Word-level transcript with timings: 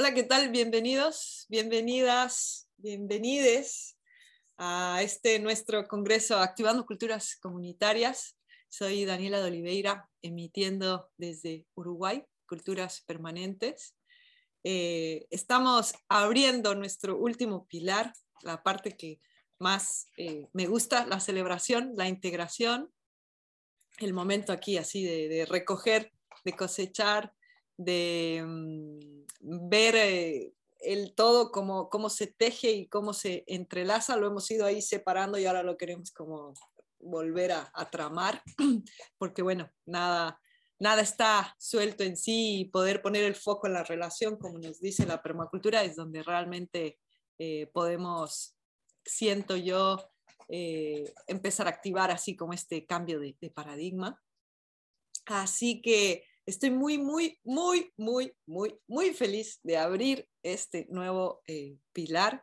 Hola, 0.00 0.14
¿qué 0.14 0.22
tal? 0.22 0.50
Bienvenidos, 0.50 1.44
bienvenidas, 1.48 2.68
bienvenides 2.76 3.98
a 4.56 5.00
este 5.02 5.40
nuestro 5.40 5.88
congreso 5.88 6.38
Activando 6.38 6.86
Culturas 6.86 7.34
Comunitarias. 7.34 8.38
Soy 8.68 9.04
Daniela 9.04 9.40
de 9.40 9.48
Oliveira, 9.48 10.08
emitiendo 10.22 11.10
desde 11.16 11.66
Uruguay, 11.74 12.24
Culturas 12.46 13.02
Permanentes. 13.08 13.96
Eh, 14.62 15.26
estamos 15.30 15.94
abriendo 16.08 16.76
nuestro 16.76 17.18
último 17.18 17.66
pilar, 17.66 18.12
la 18.42 18.62
parte 18.62 18.96
que 18.96 19.20
más 19.58 20.06
eh, 20.16 20.46
me 20.52 20.68
gusta, 20.68 21.06
la 21.06 21.18
celebración, 21.18 21.94
la 21.96 22.06
integración, 22.06 22.92
el 23.98 24.12
momento 24.12 24.52
aquí 24.52 24.78
así 24.78 25.02
de 25.02 25.44
recoger, 25.44 26.12
de 26.44 26.52
cosechar, 26.52 27.34
de 27.78 28.44
mm, 28.44 28.98
ver 29.68 29.94
eh, 29.96 30.52
el 30.80 31.14
todo, 31.14 31.50
cómo, 31.50 31.88
cómo 31.88 32.10
se 32.10 32.26
teje 32.26 32.72
y 32.72 32.88
cómo 32.88 33.14
se 33.14 33.44
entrelaza, 33.46 34.16
lo 34.16 34.26
hemos 34.26 34.50
ido 34.50 34.66
ahí 34.66 34.82
separando 34.82 35.38
y 35.38 35.46
ahora 35.46 35.62
lo 35.62 35.76
queremos 35.78 36.12
como 36.12 36.54
volver 37.00 37.52
a, 37.52 37.90
tramar, 37.90 38.42
porque 39.18 39.42
bueno, 39.42 39.70
nada, 39.86 40.40
nada 40.78 41.00
está 41.00 41.54
suelto 41.58 42.02
en 42.02 42.16
sí 42.16 42.60
y 42.60 42.64
poder 42.66 43.00
poner 43.00 43.24
el 43.24 43.36
foco 43.36 43.68
en 43.68 43.74
la 43.74 43.84
relación, 43.84 44.36
como 44.36 44.58
nos 44.58 44.80
dice 44.80 45.06
la 45.06 45.22
permacultura, 45.22 45.84
es 45.84 45.94
donde 45.94 46.22
realmente 46.24 46.98
eh, 47.38 47.70
podemos, 47.72 48.56
siento 49.04 49.56
yo, 49.56 50.10
eh, 50.48 51.12
empezar 51.28 51.66
a 51.66 51.70
activar 51.70 52.10
así 52.10 52.34
como 52.34 52.52
este 52.52 52.84
cambio 52.86 53.20
de 53.20 53.50
paradigma. 53.54 54.20
Así 55.26 55.82
que 55.82 56.24
Estoy 56.48 56.70
muy, 56.70 56.96
muy, 56.96 57.38
muy, 57.44 57.92
muy, 57.98 58.34
muy, 58.46 58.80
muy 58.86 59.12
feliz 59.12 59.60
de 59.64 59.76
abrir 59.76 60.26
este 60.42 60.86
nuevo 60.88 61.42
eh, 61.46 61.76
pilar 61.92 62.42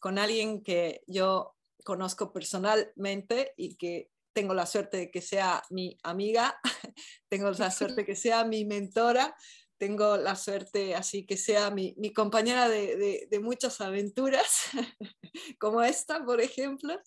con 0.00 0.18
alguien 0.18 0.60
que 0.64 1.02
yo 1.06 1.54
conozco 1.84 2.32
personalmente 2.32 3.52
y 3.56 3.76
que 3.76 4.10
tengo 4.32 4.54
la 4.54 4.66
suerte 4.66 4.96
de 4.96 5.10
que 5.12 5.22
sea 5.22 5.62
mi 5.70 5.96
amiga, 6.02 6.58
tengo 7.30 7.52
la 7.52 7.70
suerte 7.70 8.00
de 8.00 8.04
que 8.04 8.16
sea 8.16 8.44
mi 8.44 8.64
mentora, 8.64 9.36
tengo 9.78 10.16
la 10.16 10.34
suerte 10.34 10.96
así 10.96 11.24
que 11.24 11.36
sea 11.36 11.70
mi, 11.70 11.94
mi 11.96 12.12
compañera 12.12 12.68
de, 12.68 13.28
de, 13.30 13.38
muchas 13.38 13.80
aventuras, 13.80 14.64
como 15.60 15.80
esta, 15.80 16.24
por 16.24 16.40
ejemplo, 16.40 17.00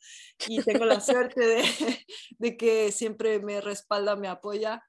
y 0.48 0.64
tengo 0.64 0.86
la 0.86 1.02
suerte 1.02 1.46
de, 1.46 1.66
de 2.40 2.56
que 2.56 2.94
siempre 2.94 3.40
me 3.40 3.60
respalda, 3.60 4.16
me 4.16 4.30
apoya 4.30 4.82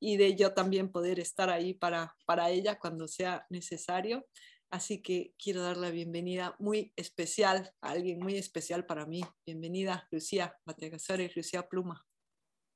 y 0.00 0.16
de 0.16 0.36
yo 0.36 0.54
también 0.54 0.90
poder 0.90 1.18
estar 1.18 1.50
ahí 1.50 1.74
para, 1.74 2.16
para 2.26 2.50
ella 2.50 2.78
cuando 2.78 3.08
sea 3.08 3.46
necesario. 3.50 4.26
Así 4.70 5.00
que 5.00 5.32
quiero 5.42 5.62
dar 5.62 5.78
la 5.78 5.90
bienvenida 5.90 6.54
muy 6.58 6.92
especial 6.96 7.72
a 7.80 7.90
alguien 7.90 8.18
muy 8.18 8.36
especial 8.36 8.84
para 8.84 9.06
mí. 9.06 9.22
Bienvenida, 9.46 10.06
Lucía 10.10 10.54
y 10.66 11.32
Lucía 11.34 11.66
Pluma. 11.66 12.06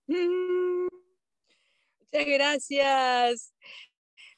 Mm, 0.06 0.88
muchas 2.00 2.26
gracias. 2.26 3.54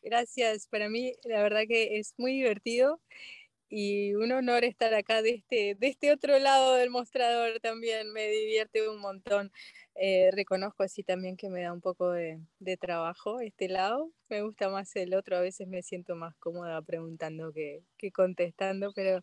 Gracias. 0.03 0.67
Para 0.67 0.89
mí, 0.89 1.13
la 1.23 1.43
verdad 1.43 1.63
que 1.69 1.99
es 1.99 2.13
muy 2.19 2.33
divertido 2.33 3.01
y 3.77 4.15
un 4.15 4.31
honor 4.31 4.63
estar 4.65 4.95
acá 4.95 5.21
de 5.21 5.31
este, 5.31 5.75
de 5.75 5.89
este 5.89 6.13
otro 6.13 6.39
lado 6.39 6.75
del 6.75 6.91
mostrador 6.91 7.59
también. 7.59 8.13
Me 8.13 8.29
divierte 8.29 8.89
un 8.89 9.01
montón. 9.01 9.51
Eh, 9.97 10.31
reconozco 10.33 10.85
así 10.85 11.03
también 11.03 11.37
que 11.37 11.49
me 11.49 11.63
da 11.63 11.73
un 11.73 11.81
poco 11.81 12.13
de, 12.13 12.41
trabajo 12.81 13.41
este 13.41 13.69
lado. 13.69 14.13
Me 14.29 14.43
gusta 14.43 14.69
más 14.69 14.95
el 14.95 15.13
otro, 15.13 15.37
a 15.37 15.41
veces 15.41 15.67
me 15.67 15.83
siento 15.83 16.15
más 16.15 16.37
cómoda 16.37 16.83
preguntando 16.83 17.53
que, 17.53 17.83
contestando, 18.13 18.93
pero, 18.95 19.23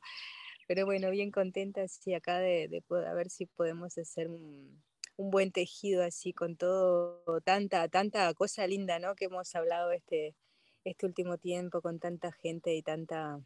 pero 0.68 0.86
bueno, 0.86 1.12
bien 1.12 1.32
contenta 1.32 1.84
así 1.84 2.14
acá 2.14 2.40
de, 2.40 2.68
de 2.68 2.84
ver 2.90 3.30
si 3.30 3.46
podemos 3.46 3.98
hacer 3.98 4.28
un, 4.28 4.84
buen 5.18 5.54
tejido 5.54 6.04
así 6.04 6.34
con 6.34 6.58
todo, 6.58 7.24
tanta, 7.46 7.88
tanta 7.88 8.34
cosa 8.34 8.68
linda 8.68 9.00
¿no? 9.00 9.16
que 9.16 9.26
hemos 9.26 9.56
hablado 9.56 9.92
este, 9.92 10.36
este 10.84 11.06
último 11.06 11.38
tiempo 11.38 11.82
con 11.82 12.00
tanta 12.00 12.32
gente 12.34 12.76
y 12.76 12.82
tanta, 12.82 13.40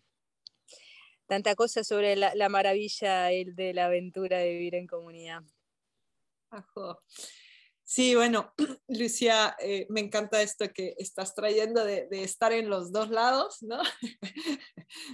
tanta 1.27 1.55
cosa 1.55 1.83
sobre 1.83 2.15
la, 2.15 2.33
la 2.35 2.49
maravilla 2.49 3.25
de 3.25 3.73
la 3.73 3.85
aventura 3.85 4.37
de 4.39 4.51
vivir 4.51 4.75
en 4.75 4.87
comunidad. 4.87 5.43
Sí, 7.87 8.15
bueno, 8.15 8.51
Lucía, 8.87 9.55
eh, 9.59 9.85
me 9.89 10.01
encanta 10.01 10.41
esto 10.41 10.65
que 10.73 10.95
estás 10.97 11.35
trayendo 11.35 11.85
de, 11.85 12.07
estar 12.11 12.51
en 12.51 12.67
los 12.67 12.91
dos 12.91 13.09
lados, 13.09 13.61
¿no? 13.61 13.79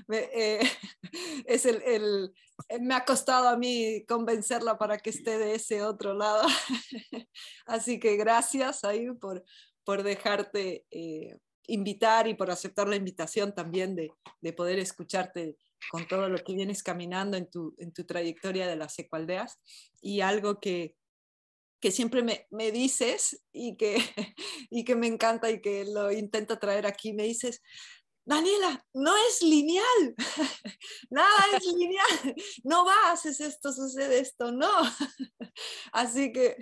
me, 0.08 0.30
eh, 0.34 0.62
es 1.46 1.66
el, 1.66 1.82
el, 1.84 2.34
eh, 2.70 2.80
me 2.80 2.96
ha 2.96 3.04
costado 3.04 3.50
a 3.50 3.58
mí 3.58 4.06
convencerla 4.08 4.78
para 4.78 4.98
que 4.98 5.10
esté 5.10 5.38
de 5.38 5.56
ese 5.56 5.84
otro 5.84 6.14
lado. 6.14 6.48
Así 7.66 8.00
que 8.00 8.16
gracias 8.16 8.86
ahí 8.86 9.12
por, 9.16 9.44
por 9.84 10.04
dejarte 10.04 10.86
invitar 11.68 12.28
y 12.30 12.36
por 12.36 12.52
aceptar 12.52 12.88
la 12.88 12.96
invitación 12.96 13.54
también 13.54 13.98
de, 13.98 14.14
de, 14.40 14.54
poder 14.54 14.80
escucharte 14.80 15.58
con 15.90 16.08
todo 16.08 16.30
lo 16.30 16.38
que 16.38 16.54
vienes 16.54 16.84
caminando 16.84 17.38
en 17.38 17.50
tu, 17.50 17.76
en 17.78 17.92
tu 17.92 18.06
trayectoria 18.06 18.68
de 18.68 18.76
las 18.76 18.98
ecualdeas. 19.00 19.60
Y 20.02 20.22
algo 20.22 20.60
que, 20.60 20.96
que 21.80 21.92
siempre 21.92 22.24
me, 22.24 22.48
me, 22.52 22.72
dices 22.72 23.44
y 23.52 23.76
que, 23.78 23.96
y 24.70 24.84
que 24.84 24.96
me 24.96 25.08
encanta 25.08 25.50
y 25.50 25.62
que 25.62 25.86
lo 25.86 26.12
intento 26.12 26.60
traer 26.60 26.86
aquí, 26.86 27.14
me 27.14 27.24
dices, 27.24 27.62
Daniela, 28.24 28.86
no 28.94 29.14
es 29.28 29.42
lineal, 29.42 30.16
nada 31.10 31.58
es 31.58 31.66
lineal, 31.66 32.36
no 32.64 32.86
va, 32.86 33.12
haces 33.12 33.42
esto, 33.42 33.74
sucede 33.74 34.20
esto, 34.20 34.52
no. 34.52 34.70
Así 35.92 36.32
que 36.32 36.56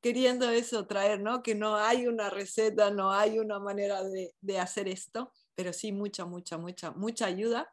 queriendo 0.00 0.48
eso 0.48 0.86
traer, 0.86 1.20
¿no? 1.20 1.42
Que 1.42 1.54
no 1.54 1.76
hay 1.76 2.06
una 2.06 2.30
receta, 2.30 2.90
no 2.90 3.12
hay 3.12 3.38
una 3.38 3.58
manera 3.58 4.02
de, 4.02 4.34
de 4.40 4.58
hacer 4.58 4.88
esto, 4.88 5.30
pero 5.54 5.74
sí 5.74 5.92
mucha, 5.92 6.24
mucha, 6.24 6.56
mucha, 6.56 6.90
mucha 6.92 7.26
ayuda. 7.26 7.70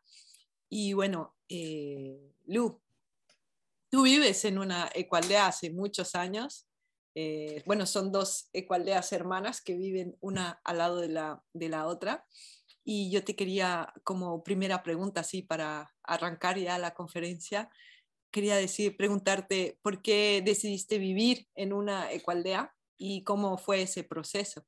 Y 0.71 0.93
bueno, 0.93 1.35
eh, 1.49 2.33
Lu, 2.45 2.81
tú 3.89 4.03
vives 4.03 4.45
en 4.45 4.57
una 4.57 4.89
ecualdea 4.95 5.47
hace 5.47 5.69
muchos 5.69 6.15
años 6.15 6.67
eh, 7.13 7.61
bueno, 7.65 7.85
son 7.85 8.11
dos 8.11 8.49
ecualdeas 8.53 9.11
hermanas 9.11 9.61
que 9.61 9.75
viven 9.75 10.17
una 10.21 10.61
al 10.63 10.77
lado 10.77 11.01
de 11.01 11.09
la, 11.09 11.43
de 11.53 11.69
la 11.69 11.87
otra. 11.87 12.25
Y 12.83 13.11
yo 13.11 13.23
te 13.23 13.35
quería, 13.35 13.93
como 14.03 14.43
primera 14.43 14.81
pregunta, 14.81 15.21
así 15.21 15.41
para 15.41 15.93
arrancar 16.03 16.57
ya 16.57 16.77
la 16.79 16.93
conferencia, 16.93 17.69
quería 18.31 18.55
decir, 18.55 18.97
preguntarte 18.97 19.77
por 19.81 20.01
qué 20.01 20.41
decidiste 20.43 20.97
vivir 20.97 21.47
en 21.55 21.73
una 21.73 22.11
ecualdea 22.11 22.73
y 22.97 23.23
cómo 23.23 23.57
fue 23.57 23.83
ese 23.83 24.03
proceso. 24.03 24.65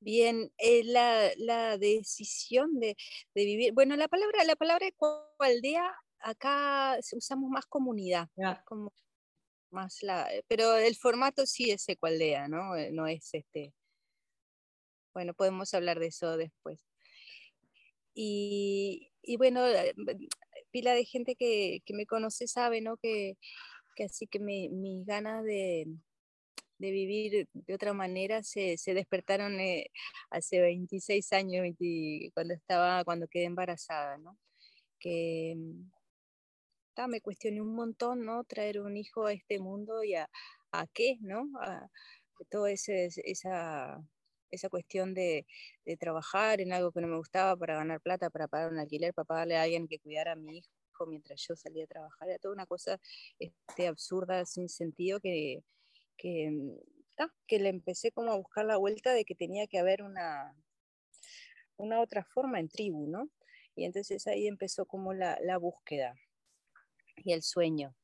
Bien, 0.00 0.52
eh, 0.58 0.84
la, 0.84 1.30
la, 1.38 1.76
decisión 1.76 2.78
de, 2.78 2.96
de, 3.34 3.44
vivir, 3.44 3.72
bueno, 3.72 3.96
la 3.96 4.08
palabra, 4.08 4.44
la 4.44 4.54
palabra 4.56 4.86
ecualdea 4.86 5.92
acá 6.20 6.98
usamos 7.12 7.50
más 7.50 7.66
comunidad, 7.66 8.28
como 8.64 8.92
más 9.70 10.02
la, 10.02 10.32
eh, 10.32 10.44
pero 10.48 10.76
el 10.76 10.96
formato 10.96 11.46
sí 11.46 11.70
es 11.70 11.88
ecualdea, 11.88 12.48
¿no? 12.48 12.76
Eh, 12.76 12.90
no 12.92 13.06
es 13.06 13.28
este. 13.34 13.74
Bueno, 15.12 15.34
podemos 15.34 15.74
hablar 15.74 15.98
de 15.98 16.06
eso 16.06 16.36
después. 16.36 16.80
Y, 18.14 19.10
y 19.22 19.36
bueno, 19.36 19.62
pila 20.70 20.94
de 20.94 21.04
gente 21.04 21.36
que, 21.36 21.80
que, 21.84 21.94
me 21.94 22.06
conoce 22.06 22.48
sabe, 22.48 22.80
¿no? 22.80 22.96
Que, 22.96 23.36
que 23.96 24.04
así 24.04 24.26
que 24.26 24.38
mi, 24.40 24.68
mis 24.68 25.06
ganas 25.06 25.44
de, 25.44 25.86
de, 26.78 26.90
vivir 26.90 27.48
de 27.52 27.74
otra 27.74 27.92
manera 27.92 28.42
se, 28.42 28.78
se 28.78 28.94
despertaron 28.94 29.58
hace 30.30 30.60
26 30.60 31.32
años, 31.32 31.66
cuando 32.34 32.54
estaba, 32.54 33.04
cuando 33.04 33.28
quedé 33.28 33.44
embarazada, 33.44 34.18
¿no? 34.18 34.38
Que 34.98 35.56
me 37.06 37.20
cuestioné 37.20 37.60
un 37.60 37.74
montón, 37.74 38.24
¿no? 38.24 38.42
Traer 38.44 38.80
un 38.80 38.96
hijo 38.96 39.26
a 39.26 39.32
este 39.32 39.60
mundo 39.60 40.02
y 40.02 40.14
a, 40.14 40.28
a 40.72 40.86
qué, 40.88 41.18
¿no? 41.20 41.48
A, 41.60 41.88
toda 42.50 42.70
esa, 42.70 42.92
esa 44.50 44.68
cuestión 44.70 45.14
de, 45.14 45.46
de, 45.84 45.96
trabajar 45.96 46.60
en 46.60 46.72
algo 46.72 46.92
que 46.92 47.00
no 47.00 47.08
me 47.08 47.16
gustaba 47.16 47.56
para 47.56 47.76
ganar 47.76 48.00
plata, 48.00 48.30
para 48.30 48.48
pagar 48.48 48.72
un 48.72 48.78
alquiler, 48.78 49.12
para 49.14 49.26
pagarle 49.26 49.56
a 49.56 49.62
alguien 49.62 49.88
que 49.88 49.98
cuidara 49.98 50.32
a 50.32 50.36
mi 50.36 50.58
hijo 50.58 51.06
mientras 51.06 51.44
yo 51.46 51.56
salía 51.56 51.84
a 51.84 51.86
trabajar. 51.88 52.28
Era 52.28 52.38
toda 52.38 52.54
una 52.54 52.66
cosa 52.66 53.00
este, 53.38 53.88
absurda, 53.88 54.44
sin 54.44 54.68
sentido, 54.68 55.20
que, 55.20 55.62
que, 56.18 56.50
que 57.46 57.58
le 57.58 57.70
empecé 57.70 58.12
como 58.12 58.32
a 58.32 58.36
buscar 58.36 58.66
la 58.66 58.76
vuelta 58.76 59.14
de 59.14 59.24
que 59.24 59.34
tenía 59.34 59.66
que 59.66 59.78
haber 59.78 60.02
una, 60.02 60.54
una 61.78 62.00
otra 62.00 62.24
forma 62.24 62.60
en 62.60 62.68
tribu, 62.68 63.06
¿no? 63.08 63.30
Y 63.74 63.84
entonces 63.84 64.26
ahí 64.26 64.46
empezó 64.46 64.84
como 64.84 65.14
la, 65.14 65.38
la 65.40 65.56
búsqueda 65.56 66.14
y 67.16 67.32
el 67.32 67.42
sueño. 67.42 67.94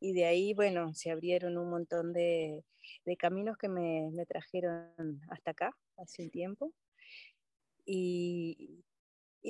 Y 0.00 0.12
de 0.12 0.24
ahí, 0.24 0.54
bueno, 0.54 0.92
se 0.94 1.10
abrieron 1.10 1.56
un 1.56 1.70
montón 1.70 2.12
de, 2.12 2.64
de 3.04 3.16
caminos 3.16 3.56
que 3.56 3.68
me, 3.68 4.10
me, 4.12 4.26
trajeron 4.26 5.20
hasta 5.30 5.52
acá, 5.52 5.76
hace 5.96 6.22
un 6.22 6.30
tiempo. 6.30 6.72
Y, 7.84 8.84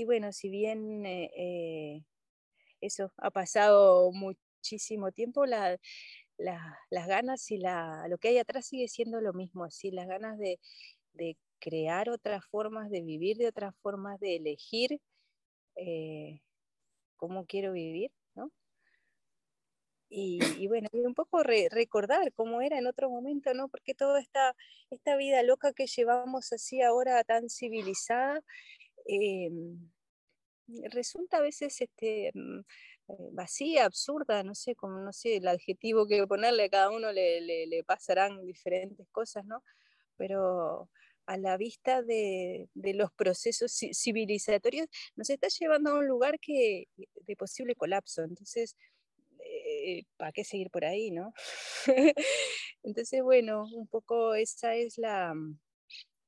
bueno, 0.07 0.33
si 0.33 0.49
bien 0.49 1.05
eh, 1.05 1.31
eh, 1.37 2.05
eso 2.81 3.13
ha 3.19 3.31
pasado 3.31 4.11
muchísimo 4.13 5.13
tiempo, 5.13 5.45
las 6.41 7.07
ganas 7.07 7.51
y 7.51 7.59
la, 7.59 8.07
lo 8.09 8.19
que 8.19 8.29
hay 8.29 8.39
atrás 8.39 8.67
sigue 8.67 8.89
siendo 8.89 9.21
lo 9.21 9.33
mismo, 9.33 9.65
así 9.65 9.91
las 9.91 10.07
ganas 10.07 10.39
de, 10.39 10.59
crear 11.59 12.09
otras 12.09 12.45
formas, 12.47 12.91
de 12.91 13.03
vivir 13.03 13.37
de 13.37 13.49
otras 13.49 13.75
formas, 13.83 14.19
de 14.19 14.37
elegir 14.37 14.99
eh, 15.77 16.41
cómo 17.17 17.45
quiero 17.45 17.73
vivir, 17.73 18.11
¿no? 18.35 18.51
Y, 20.09 20.67
bueno, 20.69 20.89
y 20.93 21.01
un 21.01 21.15
poco 21.15 21.43
recordar 21.43 22.33
cómo 22.33 22.63
era 22.63 22.79
en 22.79 22.87
otro 22.87 23.11
momento, 23.11 23.53
¿no? 23.53 23.69
Porque 23.69 23.95
toda 23.95 24.21
esta, 24.21 24.57
esta 24.91 25.17
vida 25.17 25.43
loca 25.43 25.75
que 25.75 25.87
llevamos 25.87 26.53
así 26.53 26.81
ahora 26.81 27.23
tan 27.25 27.51
civilizada, 27.51 28.41
em, 29.07 29.91
resulta 30.91 31.39
a 31.39 31.43
veces 31.43 31.81
este, 31.81 32.29
eh, 32.29 32.33
vacía, 33.33 33.85
absurda, 33.87 34.43
no 34.43 34.55
sé, 34.55 34.75
como 34.75 34.99
no 35.01 35.13
sé, 35.13 35.37
el 35.37 35.49
adjetivo 35.49 36.07
que 36.07 36.27
ponerle 36.27 36.65
a 36.65 36.69
cada 36.71 36.91
uno 36.91 37.13
le, 37.13 37.41
le, 37.41 37.85
pasarán 37.85 38.45
diferentes 38.45 39.07
cosas, 39.11 39.45
¿no? 39.45 39.63
Pero 40.17 40.91
a 41.27 41.37
la 41.39 41.57
vista 41.57 42.03
de, 42.03 42.69
de, 42.75 42.95
los 42.95 43.13
procesos 43.13 43.73
civilizatorios, 43.93 44.89
nos 45.17 45.31
está 45.31 45.49
llevando 45.49 45.91
a 45.91 45.99
un 45.99 46.07
lugar 46.09 46.39
que, 46.41 46.89
de 46.97 47.37
posible 47.37 47.75
colapso. 47.77 48.23
Entonces, 48.23 48.77
eh, 49.45 50.05
¿para 50.17 50.33
qué 50.33 50.45
seguir 50.45 50.71
por 50.71 50.85
ahí, 50.85 51.11
no? 51.11 51.33
Entonces, 52.83 53.23
bueno, 53.23 53.65
un 53.73 53.87
poco 53.87 54.35
esa 54.35 54.75
es 54.75 54.99
la, 54.99 55.35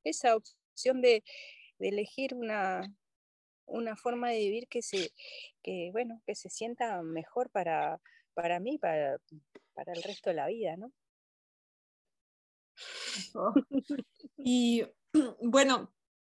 esa 0.03 0.35
opción 0.35 1.01
de, 1.01 1.23
elegir 1.79 2.33
una, 2.33 2.81
una 3.65 3.95
forma 3.95 4.29
de 4.29 4.39
vivir 4.39 4.67
que 4.67 4.81
se, 4.81 5.11
que, 5.61 5.89
bueno, 5.91 6.21
que 6.25 6.35
se 6.35 6.49
sienta 6.49 7.01
mejor 7.01 7.49
para, 7.49 7.99
para 8.33 8.59
mí, 8.59 8.77
para, 8.77 9.17
para 9.73 9.93
el 9.93 10.03
resto 10.03 10.29
de 10.29 10.35
la 10.35 10.47
vida, 10.47 10.75
¿no? 10.77 10.91
Oh. 13.35 13.53
Y 14.37 14.83
bueno, 15.41 15.93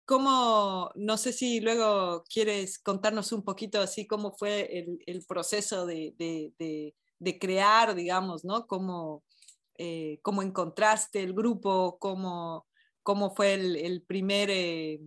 ¿Cómo, 0.07 0.89
no 0.95 1.17
sé 1.17 1.33
si 1.33 1.59
luego 1.59 2.23
quieres 2.33 2.79
contarnos 2.79 3.33
un 3.33 3.43
poquito 3.43 3.81
así 3.81 4.07
cómo 4.07 4.31
fue 4.31 4.87
el, 5.05 5.25
proceso 5.27 5.85
de, 5.85 6.95
crear, 7.41 7.93
digamos, 7.93 8.45
¿no? 8.45 8.67
Cómo, 8.67 9.25
eh, 9.77 10.19
cómo 10.21 10.43
encontraste 10.43 11.21
el 11.21 11.33
grupo, 11.33 11.97
cómo, 11.99 12.65
cómo 13.03 13.35
fue 13.35 13.55
el, 13.55 14.01
primer, 14.07 14.49
eh, 14.49 15.01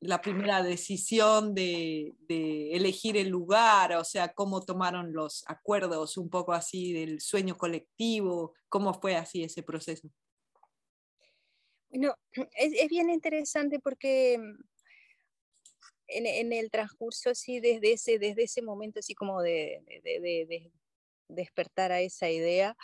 la 0.00 0.20
primera 0.20 0.62
decisión 0.62 1.54
de, 1.54 2.14
elegir 2.28 3.16
el 3.16 3.28
lugar, 3.28 3.94
o 3.94 4.04
sea, 4.04 4.32
cómo 4.32 4.64
tomaron 4.64 5.12
los 5.12 5.44
acuerdos, 5.46 6.16
un 6.16 6.28
poco 6.28 6.52
así 6.52 6.92
del 6.92 7.20
sueño 7.20 7.56
colectivo, 7.56 8.54
cómo 8.68 8.94
fue 8.94 9.16
así 9.16 9.42
ese 9.42 9.62
proceso. 9.62 10.08
Bueno, 11.88 12.14
es, 12.56 12.88
bien 12.88 13.10
interesante 13.10 13.78
porque 13.80 14.38
mm, 14.38 14.62
en, 16.08 16.52
el 16.52 16.70
transcurso, 16.70 17.30
así, 17.30 17.60
desde 17.60 17.92
ese, 17.92 18.18
desde 18.18 18.44
ese 18.44 18.62
momento, 18.62 19.00
así 19.00 19.14
como 19.14 19.40
de, 19.40 19.82
despertar 21.28 21.92
a 21.92 22.00
esa 22.00 22.30
idea, 22.30 22.76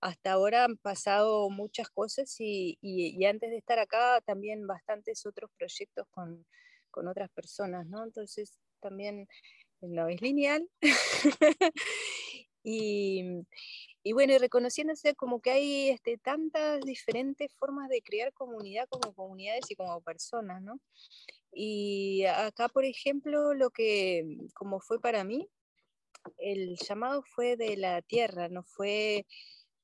hasta 0.00 0.32
ahora 0.32 0.64
han 0.64 0.76
pasado 0.76 1.48
muchas 1.50 1.88
cosas 1.90 2.34
y, 2.38 2.78
antes 3.24 3.50
de 3.50 3.56
estar 3.56 3.78
acá 3.78 4.20
también 4.24 4.66
bastantes 4.66 5.24
otros 5.26 5.50
proyectos 5.58 6.06
con, 6.10 6.46
con 6.90 7.08
otras 7.08 7.30
personas, 7.30 7.86
¿no? 7.86 8.04
Entonces 8.04 8.58
también 8.80 9.26
no 9.80 10.08
es 10.08 10.20
lineal. 10.20 10.68
y, 12.62 13.22
y 14.02 14.12
bueno, 14.12 14.34
y 14.34 14.38
reconociéndose 14.38 15.14
como 15.16 15.40
que 15.40 15.50
hay 15.50 15.88
este, 15.90 16.18
tantas 16.18 16.80
diferentes 16.82 17.52
formas 17.58 17.88
de 17.88 18.02
crear 18.02 18.32
comunidad 18.32 18.86
como 18.88 19.12
comunidades 19.14 19.68
y 19.70 19.74
como 19.74 20.00
personas, 20.00 20.62
¿no? 20.62 20.78
Y 21.52 22.24
acá, 22.26 22.68
por 22.68 22.84
ejemplo, 22.84 23.54
lo 23.54 23.70
que, 23.70 24.24
como 24.54 24.78
fue 24.78 25.00
para 25.00 25.24
mí, 25.24 25.48
el 26.38 26.76
llamado 26.76 27.22
fue 27.22 27.56
de 27.56 27.76
la 27.76 28.02
tierra, 28.02 28.48
no 28.48 28.62
fue 28.62 29.26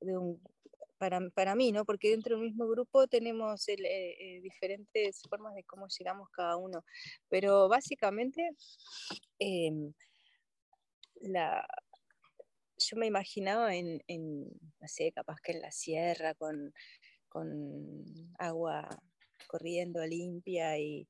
de 0.00 0.16
un, 0.18 0.40
para, 1.02 1.20
para 1.30 1.56
mí, 1.56 1.72
¿no? 1.72 1.84
Porque 1.84 2.10
dentro 2.10 2.36
del 2.36 2.44
mismo 2.44 2.68
grupo 2.68 3.08
tenemos 3.08 3.68
eh, 3.68 3.76
eh, 3.76 4.40
diferentes 4.40 5.20
formas 5.28 5.52
de 5.54 5.64
cómo 5.64 5.88
llegamos 5.88 6.28
cada 6.30 6.56
uno, 6.56 6.84
pero 7.28 7.68
básicamente 7.68 8.50
em, 9.40 9.92
la, 11.22 11.66
yo 12.78 12.96
me 12.96 13.06
imaginaba 13.06 13.74
en, 13.74 14.00
no 14.08 14.88
sé, 14.88 15.10
capaz 15.12 15.40
que 15.42 15.52
en 15.52 15.62
la 15.62 15.72
sierra 15.72 16.34
con, 16.34 16.72
agua 18.38 18.88
corriendo 19.48 20.04
limpia 20.06 20.78
y, 20.78 21.08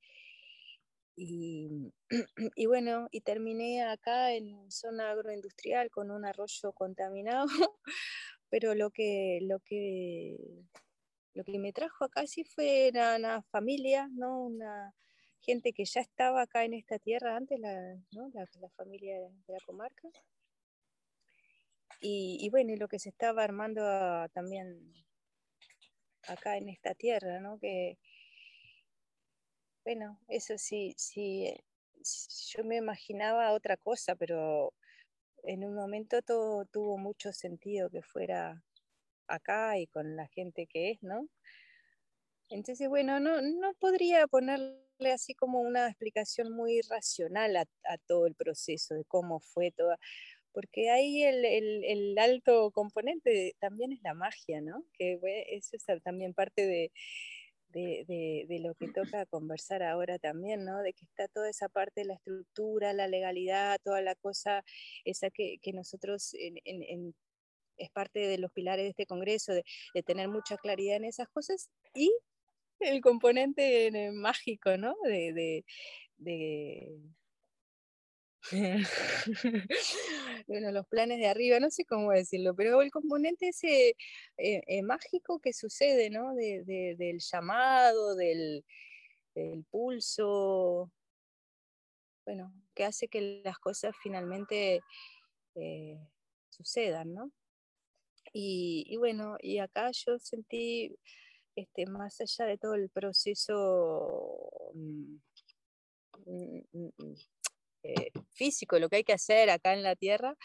y, 2.57 2.67
bueno, 2.67 3.09
y 3.11 3.21
terminé 3.21 3.85
acá 3.85 4.33
en 4.33 4.71
zona 4.71 5.11
agroindustrial 5.11 5.91
con 5.91 6.11
un 6.11 6.25
arroyo 6.25 6.73
contaminado, 6.73 7.47
pero 8.51 8.75
lo 8.75 8.91
que, 8.91 9.41
lo 9.43 9.61
que, 9.61 10.37
lo 11.35 11.45
que 11.45 11.59
me 11.59 11.73
trajo 11.73 12.05
acá 12.05 12.27
sí 12.27 12.45
fue 12.45 12.91
una, 12.93 13.43
familia, 13.43 14.09
¿no? 14.13 14.45
Una 14.45 14.95
gente 15.41 15.73
que 15.73 15.85
ya 15.85 16.01
estaba 16.01 16.43
acá 16.43 16.65
en 16.65 16.75
esta 16.75 16.99
tierra 16.99 17.37
antes, 17.37 17.59
la, 17.61 17.97
la 18.13 18.69
familia 18.77 19.19
de 19.21 19.53
la 19.53 19.59
comarca. 19.67 20.09
Y, 22.05 22.49
bueno, 22.51 22.73
y 22.73 22.77
lo 22.77 22.89
que 22.89 22.99
se 22.99 23.11
estaba 23.11 23.45
armando 23.45 23.81
también 24.33 24.93
acá 26.27 26.57
en 26.57 26.69
esta 26.69 26.95
tierra, 26.95 27.39
¿no? 27.39 27.59
Que, 27.61 27.97
bueno, 29.85 30.19
eso 30.29 30.59
sí, 30.59 30.95
sí, 30.97 31.53
yo 32.51 32.65
me 32.65 32.77
imaginaba 32.77 33.53
otra 33.53 33.77
cosa, 33.77 34.15
pero 34.17 34.73
en 35.45 35.65
un 35.65 35.75
momento 35.75 36.23
todo 36.23 36.65
tuvo 36.67 36.99
mucho 36.99 37.33
sentido 37.33 37.91
que 37.91 38.03
fuera 38.03 38.63
acá 39.27 39.79
y 39.79 39.87
con 39.89 40.17
la 40.17 40.29
gente 40.29 40.67
que 40.67 40.93
es, 40.93 41.03
¿no? 41.03 41.29
Entonces, 42.49 42.89
bueno, 42.89 43.19
no, 43.19 43.41
no 43.41 43.75
podría 43.75 44.27
ponerle 44.27 45.13
así 45.13 45.35
como 45.35 45.61
una 45.61 45.89
explicación 45.89 46.53
muy 46.53 46.81
racional 46.83 47.57
a, 47.57 47.67
todo 48.07 48.27
el 48.27 48.35
proceso 48.35 48.95
de 48.95 49.05
cómo 49.05 49.41
fue 49.41 49.71
toda 49.73 49.99
porque 50.53 50.91
ahí 50.91 51.23
el, 51.23 52.19
alto 52.19 52.71
componente 52.73 53.57
también 53.59 53.93
es 53.93 54.03
la 54.03 54.13
magia, 54.13 54.61
¿no? 54.61 54.85
Que 54.93 55.19
eso 55.49 55.77
es 55.77 56.03
también 56.03 56.35
parte 56.35 56.67
de, 56.67 56.93
lo 57.73 58.75
que 58.75 58.89
toca 58.89 59.27
conversar 59.27 59.83
ahora 59.83 60.19
también, 60.19 60.65
¿no? 60.65 60.83
De 60.83 60.93
que 60.93 61.05
está 61.05 61.29
toda 61.29 61.51
esa 61.51 61.69
parte 61.69 62.03
de 62.03 62.07
la 62.09 62.15
estructura, 62.15 62.93
la 62.93 63.09
legalidad, 63.09 63.81
toda 63.83 64.01
la 64.03 64.15
cosa, 64.15 64.65
esa 65.05 65.31
que, 65.31 65.59
nosotros 65.73 66.35
es 66.35 67.91
parte 67.91 68.21
de 68.21 68.39
los 68.39 68.53
pilares 68.53 68.85
de 68.85 68.91
este 68.91 69.07
Congreso, 69.07 69.53
de, 69.55 69.65
tener 70.05 70.29
mucha 70.29 70.57
claridad 70.57 70.97
en 70.97 71.05
esas 71.05 71.29
cosas, 71.29 71.71
y 71.95 72.13
el 72.81 73.01
componente 73.01 73.87
eh, 73.87 74.13
mágico, 74.13 74.77
¿no? 74.77 74.95
de 75.05 75.65
bueno, 80.47 80.73
los 80.73 80.87
planes 80.89 81.19
de 81.19 81.29
arriba, 81.29 81.61
no 81.61 81.71
sé 81.71 81.85
cómo 81.85 82.11
decirlo, 82.11 82.55
pero 82.55 82.83
el 82.83 82.91
componente 82.91 83.49
ese 83.49 83.91
eh, 84.37 84.63
eh, 84.67 84.83
mágico 84.83 85.39
que 85.41 85.53
sucede, 85.53 86.11
¿no? 86.11 86.35
del 86.35 87.19
llamado, 87.21 88.17
del, 88.17 88.65
pulso, 89.71 90.91
bueno, 92.27 92.53
que 92.75 92.85
hace 92.85 93.09
que 93.09 93.41
las 93.45 93.59
cosas 93.59 93.95
finalmente 94.03 94.81
eh, 95.55 95.99
sucedan, 96.51 97.15
¿no? 97.15 97.33
Y, 98.35 98.97
bueno, 98.97 99.37
y 99.41 99.59
acá 99.59 99.91
yo 99.93 100.19
sentí, 100.19 100.97
este, 101.55 101.87
más 101.87 102.21
allá 102.21 102.47
de 102.47 102.57
todo 102.57 102.75
el 102.75 102.89
proceso 102.89 104.73
mm, 104.75 105.17
mm, 106.25 106.63
mm, 106.73 107.15
eh, 107.83 108.11
físico, 108.31 108.79
lo 108.79 108.89
que 108.89 108.97
hay 108.97 109.05
que 109.05 109.13
hacer 109.13 109.51
acá 109.51 109.73
en 109.75 109.83
la 109.83 109.97
Tierra, 109.97 110.37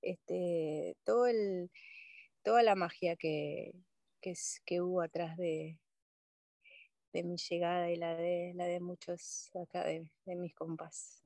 este, 0.00 0.96
todo 1.04 1.26
el, 1.26 1.70
toda 2.42 2.62
la 2.62 2.74
magia 2.74 3.16
que, 3.16 3.72
que, 4.20 4.80
hubo 4.80 5.00
atrás 5.02 5.36
de, 5.36 5.78
de, 7.12 7.22
mi 7.24 7.36
llegada 7.36 7.90
y 7.90 7.96
la 7.96 8.16
de, 8.16 8.52
la 8.54 8.66
de 8.66 8.80
muchos 8.80 9.50
acá 9.54 9.84
de, 9.84 10.10
mis 10.26 10.54
compas. 10.54 11.22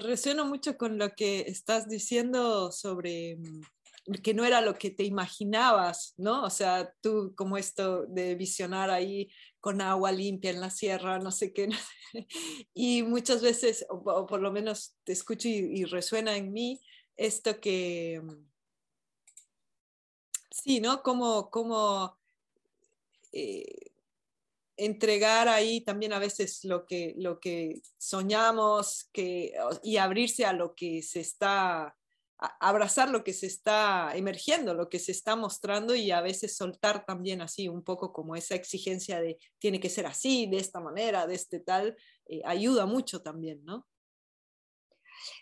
Resueno 0.00 0.44
mucho 0.44 0.76
con 0.76 0.98
lo 0.98 1.14
que 1.14 1.40
estás 1.40 1.88
diciendo 1.88 2.70
sobre 2.70 3.36
mm, 3.36 3.62
que 4.22 4.34
no 4.34 4.44
era 4.44 4.60
lo 4.60 4.74
que 4.74 4.90
te 4.90 5.04
imaginabas, 5.04 6.14
¿no? 6.16 6.44
O 6.44 6.50
sea, 6.50 6.94
tú 7.00 7.34
como 7.36 7.56
esto 7.56 8.06
de 8.06 8.34
visionar 8.34 8.90
ahí 8.90 9.30
con 9.60 9.80
agua 9.80 10.12
limpia 10.12 10.50
en 10.50 10.60
la 10.60 10.70
sierra, 10.70 11.18
no 11.18 11.30
sé 11.30 11.52
qué, 11.52 11.68
y 12.74 13.02
muchas 13.02 13.42
veces, 13.42 13.86
o, 13.88 14.26
por 14.26 14.40
lo 14.40 14.52
menos 14.52 14.96
te 15.04 15.12
escucho 15.12 15.48
y, 15.48 15.84
resuena 15.84 16.36
en 16.36 16.52
mí 16.52 16.80
esto 17.16 17.60
que, 17.60 18.20
sí, 20.50 20.80
¿no? 20.80 21.02
Como, 21.02 21.50
como 21.50 22.18
eh, 23.32 23.92
entregar 24.76 25.48
ahí 25.48 25.80
también 25.80 26.12
a 26.12 26.18
veces 26.18 26.64
lo 26.64 26.84
que, 26.84 27.14
lo 27.16 27.40
que 27.40 27.80
soñamos 27.96 29.08
que, 29.12 29.54
y 29.82 29.96
abrirse 29.96 30.44
a 30.44 30.52
lo 30.52 30.74
que 30.74 31.02
se 31.02 31.20
está, 31.20 31.96
abrazar 32.60 33.10
lo 33.10 33.24
que 33.24 33.32
se 33.32 33.46
está 33.46 34.12
emergiendo, 34.14 34.74
lo 34.74 34.88
que 34.88 34.98
se 34.98 35.12
está 35.12 35.36
mostrando 35.36 35.94
y 35.94 36.10
a 36.10 36.20
veces 36.20 36.56
soltar 36.56 37.04
también 37.04 37.40
así 37.40 37.68
un 37.68 37.82
poco 37.82 38.12
como 38.12 38.36
esa 38.36 38.54
exigencia 38.54 39.20
de 39.20 39.38
tiene 39.58 39.80
que 39.80 39.90
ser 39.90 40.06
así, 40.06 40.46
de 40.46 40.58
esta 40.58 40.80
manera, 40.80 41.26
de 41.26 41.34
este 41.34 41.60
tal, 41.60 41.96
eh, 42.26 42.42
ayuda 42.44 42.86
mucho 42.86 43.22
también, 43.22 43.64
¿no? 43.64 43.86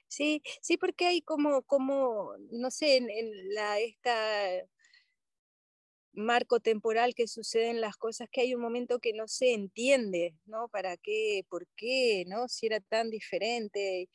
Sí, 0.09 0.43
sí, 0.61 0.77
porque 0.77 1.07
hay 1.07 1.23
como, 1.23 1.63
como 1.63 2.35
no 2.51 2.71
sé, 2.71 2.97
en, 2.99 3.55
la, 3.55 3.81
esta 3.81 4.67
marco 6.13 6.61
temporal 6.61 7.15
que 7.15 7.27
suceden 7.27 7.81
las 7.81 7.97
cosas, 7.97 8.29
que 8.31 8.43
hay 8.43 8.55
un 8.55 8.61
momento 8.61 8.99
que 8.99 9.13
no 9.15 9.29
se 9.29 9.55
entiende, 9.55 10.35
¿no? 10.45 10.69
¿Para 10.69 10.97
qué? 10.97 11.45
¿Por 11.49 11.67
qué? 11.77 12.25
¿No? 12.27 12.49
Si 12.49 12.67
era 12.67 12.81
tan 12.81 13.11
diferente. 13.11 14.09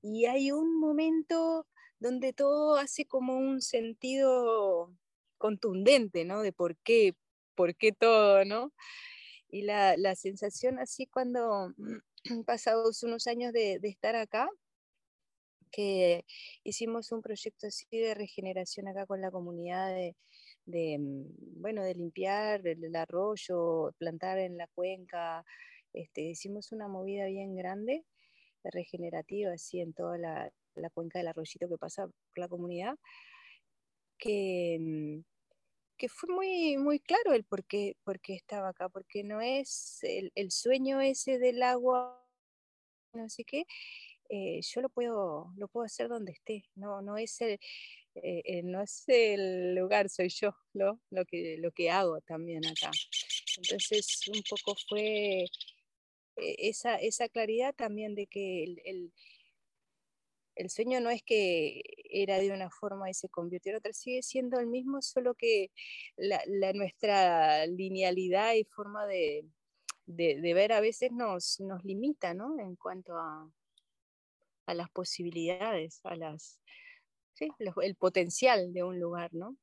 Y 0.00 0.26
hay 0.26 0.52
un 0.52 0.78
momento 0.78 1.66
donde 2.02 2.32
todo 2.32 2.76
hace 2.76 3.06
como 3.06 3.36
un 3.36 3.60
sentido 3.62 4.92
contundente, 5.38 6.24
¿no? 6.24 6.42
De 6.42 6.52
por 6.52 6.76
qué, 6.78 7.14
por 7.54 7.76
qué 7.76 7.92
todo, 7.92 8.44
¿no? 8.44 8.72
Y 9.50 9.62
la, 9.62 10.14
sensación 10.16 10.78
así 10.78 11.06
cuando 11.06 11.74
pasados 12.46 13.02
unos 13.02 13.26
años 13.26 13.52
de, 13.52 13.78
de 13.80 13.88
estar 13.88 14.16
acá, 14.16 14.48
que 15.72 16.24
hicimos 16.64 17.12
un 17.12 17.22
proyecto 17.22 17.66
así 17.66 17.86
de 17.90 18.14
regeneración 18.14 18.88
acá 18.88 19.06
con 19.06 19.20
la 19.20 19.30
comunidad 19.30 19.94
de, 19.94 20.16
de, 20.66 20.98
mm, 20.98 21.60
bueno, 21.60 21.82
de 21.82 21.94
limpiar 21.94 22.66
el, 22.66 22.94
arroyo, 22.96 23.92
plantar 23.98 24.38
en 24.38 24.58
la 24.58 24.68
cuenca. 24.68 25.44
Este, 25.92 26.22
hicimos 26.22 26.72
una 26.72 26.88
movida 26.88 27.26
bien 27.26 27.56
grande, 27.56 28.04
regenerativa, 28.64 29.52
así 29.52 29.80
en 29.80 29.92
toda 29.94 30.18
la, 30.18 30.52
cuenca 30.90 31.18
del 31.18 31.28
arroyito 31.28 31.68
que 31.68 31.78
pasa 31.78 32.06
por 32.06 32.38
la 32.38 32.48
comunidad, 32.48 32.96
que, 34.18 34.78
mm, 34.80 35.20
que 35.96 36.08
fue 36.08 36.34
muy, 36.34 36.76
muy 36.78 37.00
claro 37.00 37.32
el 37.32 37.44
por 37.44 37.64
qué, 37.64 37.96
por 38.04 38.20
estaba 38.34 38.70
acá, 38.70 38.88
porque 38.88 39.24
no 39.24 39.40
es 39.40 40.00
el, 40.02 40.50
sueño 40.50 41.00
ese 41.00 41.38
del 41.38 41.62
agua, 41.62 42.20
no 43.14 43.28
sé 43.28 43.44
qué, 43.44 43.64
eh, 44.28 44.60
yo 44.62 44.80
lo 44.80 44.88
puedo, 44.88 45.52
lo 45.56 45.68
puedo 45.68 45.84
hacer 45.86 46.08
donde 46.08 46.32
esté, 46.32 46.64
no, 46.74 47.02
no 47.02 47.18
es 47.18 47.40
el, 47.40 47.60
eh, 48.14 48.42
eh, 48.44 48.62
no 48.62 48.82
es 48.82 49.04
el 49.08 49.74
lugar, 49.74 50.08
soy 50.10 50.28
yo, 50.28 50.54
¿no? 50.74 51.00
lo, 51.10 51.24
que, 51.24 51.56
lo 51.58 51.72
que 51.72 51.90
hago 51.90 52.20
también 52.22 52.66
acá. 52.66 52.90
Entonces, 53.56 54.20
un 54.28 54.42
poco 54.48 54.76
fue 54.88 55.44
eh, 56.36 56.56
esa, 56.58 56.96
esa 56.96 57.28
claridad 57.28 57.74
también 57.74 58.14
de 58.14 58.26
que 58.26 58.64
el, 58.84 59.12
sueño 60.70 61.00
no 61.00 61.10
es 61.10 61.22
que 61.22 61.82
era 62.10 62.38
de 62.38 62.52
una 62.52 62.70
forma 62.70 63.10
y 63.10 63.14
se 63.14 63.28
convirtió 63.28 63.72
en 63.72 63.78
otra, 63.78 63.92
sigue 63.92 64.22
siendo 64.22 64.58
el 64.58 64.66
mismo, 64.66 65.02
solo 65.02 65.34
que 65.34 65.70
la, 66.16 66.42
nuestra 66.74 67.66
linealidad 67.66 68.54
y 68.54 68.64
forma 68.64 69.06
de, 69.06 69.46
de, 70.06 70.40
de, 70.40 70.54
ver 70.54 70.72
a 70.72 70.80
veces 70.80 71.12
nos, 71.12 71.60
nos 71.60 71.84
limita, 71.84 72.34
¿no? 72.34 72.58
En 72.60 72.76
cuanto 72.76 73.16
a, 73.16 73.50
a 74.66 74.74
las 74.74 74.90
posibilidades, 74.90 76.00
a 76.04 76.16
las, 76.16 76.60
el 77.80 77.96
potencial 77.96 78.72
de 78.72 78.82
un 78.82 78.98
lugar, 79.00 79.32
¿no? 79.34 79.56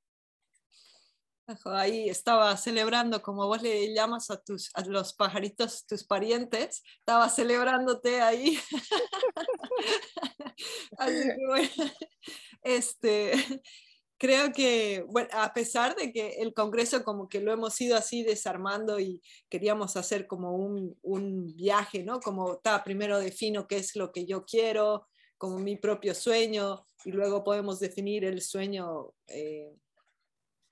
Ahí 1.66 2.10
estaba 2.10 2.56
celebrando, 2.58 3.22
como 3.22 3.48
vos 3.48 3.62
le 3.62 3.94
llamas 3.94 4.30
a, 4.30 4.42
tus, 4.42 4.70
a 4.76 4.84
los 4.86 5.14
pajaritos, 5.14 5.86
tus 5.88 6.04
parientes, 6.04 6.84
estaba 7.00 7.30
celebrándote 7.30 8.22
ahí. 8.22 8.60
Así 10.98 11.24
que 11.24 11.48
bueno, 11.48 11.70
este, 12.64 13.32
creo 14.18 14.52
que, 14.52 15.04
bueno, 15.08 15.30
a 15.34 15.54
pesar 15.54 15.96
de 15.96 16.12
que 16.12 16.42
el 16.42 16.54
Congreso 16.54 17.04
como 17.04 17.30
que 17.30 17.40
lo 17.40 17.52
hemos 17.52 17.80
ido 17.82 17.98
así 17.98 18.24
desarmando 18.24 19.00
y 19.00 19.22
queríamos 19.50 19.98
hacer 19.98 20.28
como 20.28 20.56
un, 20.56 20.98
un 21.02 21.56
viaje, 21.56 22.04
¿no? 22.04 22.20
Como, 22.20 22.54
está 22.54 22.84
primero 22.84 23.18
defino 23.18 23.68
qué 23.68 23.78
es 23.78 23.96
lo 23.96 24.12
que 24.12 24.26
yo 24.26 24.46
quiero, 24.46 25.08
como 25.38 25.58
mi 25.58 25.78
propio 25.78 26.14
sueño 26.14 26.86
y 27.06 27.12
luego 27.12 27.44
podemos 27.44 27.80
definir 27.80 28.26
el 28.26 28.42
sueño 28.42 29.14
eh, 29.28 29.74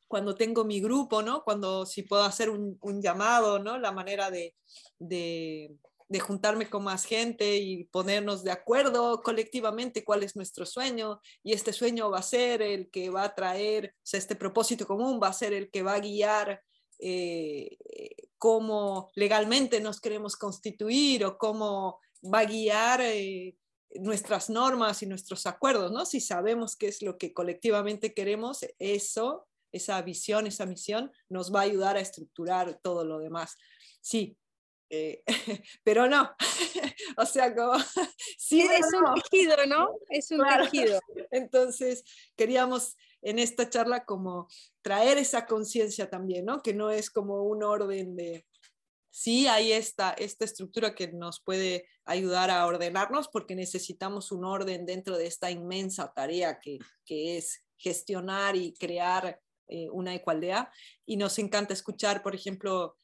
cuando 0.08 0.36
tengo 0.36 0.64
mi 0.64 0.80
grupo, 0.80 1.22
¿no? 1.22 1.44
Cuando 1.44 1.86
si 1.86 2.04
puedo 2.04 2.24
hacer 2.24 2.50
un, 2.50 2.78
llamado, 3.02 3.60
¿no? 3.60 3.78
La 3.78 3.92
manera 3.92 4.32
de, 4.32 4.56
de, 5.00 5.78
juntarme 6.20 6.70
con 6.70 6.84
más 6.84 7.06
gente 7.06 7.58
y 7.58 7.84
ponernos 7.86 8.44
de 8.44 8.52
acuerdo 8.52 9.22
colectivamente 9.22 10.04
cuál 10.04 10.24
es 10.24 10.36
nuestro 10.36 10.66
sueño 10.66 11.20
y 11.44 11.54
este 11.54 11.74
sueño 11.74 12.10
va 12.10 12.20
a 12.20 12.24
ser 12.24 12.62
el 12.62 12.90
que 12.90 13.10
va 13.10 13.24
a 13.24 13.36
traer, 13.36 13.94
este 14.12 14.36
propósito 14.36 14.88
común 14.88 15.20
va 15.22 15.28
a 15.28 15.34
ser 15.34 15.54
el 15.54 15.70
que 15.70 15.84
va 15.84 15.94
a 15.94 16.00
guiar 16.00 16.62
eh, 17.00 17.78
cómo 18.38 19.12
legalmente 19.16 19.80
nos 19.80 20.00
queremos 20.00 20.36
constituir 20.36 21.26
o 21.26 21.38
cómo 21.38 22.00
va 22.24 22.40
a 22.40 22.46
guiar 22.46 23.02
eh, 23.02 23.56
nuestras 23.96 24.50
normas 24.50 25.02
y 25.02 25.06
nuestros 25.06 25.46
acuerdos, 25.46 25.92
¿no? 25.92 26.06
Si 26.06 26.20
sabemos 26.20 26.76
qué 26.76 26.88
es 26.88 27.02
lo 27.02 27.18
que 27.18 27.34
colectivamente 27.34 28.14
queremos, 28.14 28.66
eso, 28.80 29.47
esa 29.72 30.02
visión, 30.02 30.48
esa 30.48 30.66
misión, 30.66 31.12
nos 31.30 31.54
va 31.54 31.62
a 31.62 31.64
ayudar 31.64 31.98
a 31.98 32.02
estructurar 32.02 32.80
todo 32.82 33.06
lo 33.06 33.20
demás. 33.20 33.58
Sí, 34.02 34.38
eh, 34.90 35.24
pero 35.84 36.08
no, 36.08 36.32
o 37.18 37.26
sea, 37.26 37.56
como... 37.56 37.74
Sí, 38.38 38.62
es 38.62 38.94
un 38.94 39.22
tejido, 39.22 39.66
¿no? 39.66 39.90
Es 40.10 40.32
un 40.32 40.42
tejido. 40.46 41.00
Entonces, 41.32 42.04
queríamos 42.38 42.96
en 43.22 43.40
esta 43.40 43.70
charla 43.70 44.06
como 44.06 44.48
traer 44.82 45.18
esa 45.18 45.46
conciencia 45.46 46.10
también, 46.10 46.46
¿no? 46.46 46.62
Que 46.62 46.74
no 46.74 46.90
es 46.90 47.10
como 47.10 47.44
un 47.44 47.64
orden 47.64 48.16
de, 48.16 48.46
sí 49.18 49.48
hay 49.48 49.72
esta, 49.72 50.12
esta 50.12 50.46
estructura 50.46 50.94
que 50.94 51.12
nos 51.12 51.42
puede 51.42 51.88
ayudar 52.06 52.52
a 52.52 52.66
ordenarnos 52.68 53.28
porque 53.28 53.56
necesitamos 53.56 54.32
un 54.32 54.46
orden 54.46 54.86
dentro 54.86 55.18
de 55.18 55.26
esta 55.26 55.50
inmensa 55.50 56.14
tarea 56.14 56.60
que, 56.60 56.78
es 57.08 57.64
gestionar 57.80 58.56
y 58.56 58.74
crear 58.74 59.40
eh, 59.68 59.90
una 59.90 60.14
ecualdea. 60.14 60.72
Y 61.06 61.18
nos 61.18 61.40
encanta 61.40 61.74
escuchar, 61.74 62.24
por 62.24 62.36
ejemplo, 62.36 62.98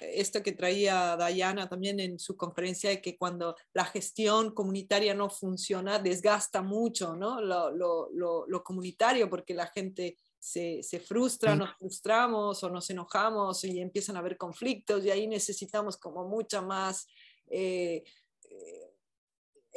esto 0.00 0.42
que 0.42 0.52
traía 0.52 1.16
Dayana 1.16 1.68
también 1.68 2.00
en 2.00 2.18
su 2.18 2.36
conferencia, 2.36 2.88
de 2.88 3.02
que 3.02 3.18
cuando 3.18 3.54
la 3.74 3.84
gestión 3.84 4.54
comunitaria 4.54 5.14
no 5.14 5.28
funciona, 5.28 5.98
desgasta 5.98 6.62
mucho 6.62 7.16
¿no? 7.16 7.40
lo, 7.40 7.70
lo, 7.70 8.46
lo 8.46 8.64
comunitario 8.64 9.28
porque 9.28 9.52
la 9.52 9.66
gente 9.66 10.16
se, 10.38 10.82
se 10.82 11.00
frustra, 11.00 11.56
nos 11.56 11.76
frustramos 11.76 12.62
o 12.62 12.70
nos 12.70 12.88
enojamos 12.90 13.64
y 13.64 13.80
empiezan 13.80 14.16
a 14.16 14.20
haber 14.20 14.36
conflictos 14.36 15.04
y 15.04 15.10
ahí 15.10 15.26
necesitamos 15.26 15.96
como 15.96 16.28
mucha 16.28 16.62
más 16.62 17.08
eh, 17.48 18.04
eh, 18.48 18.87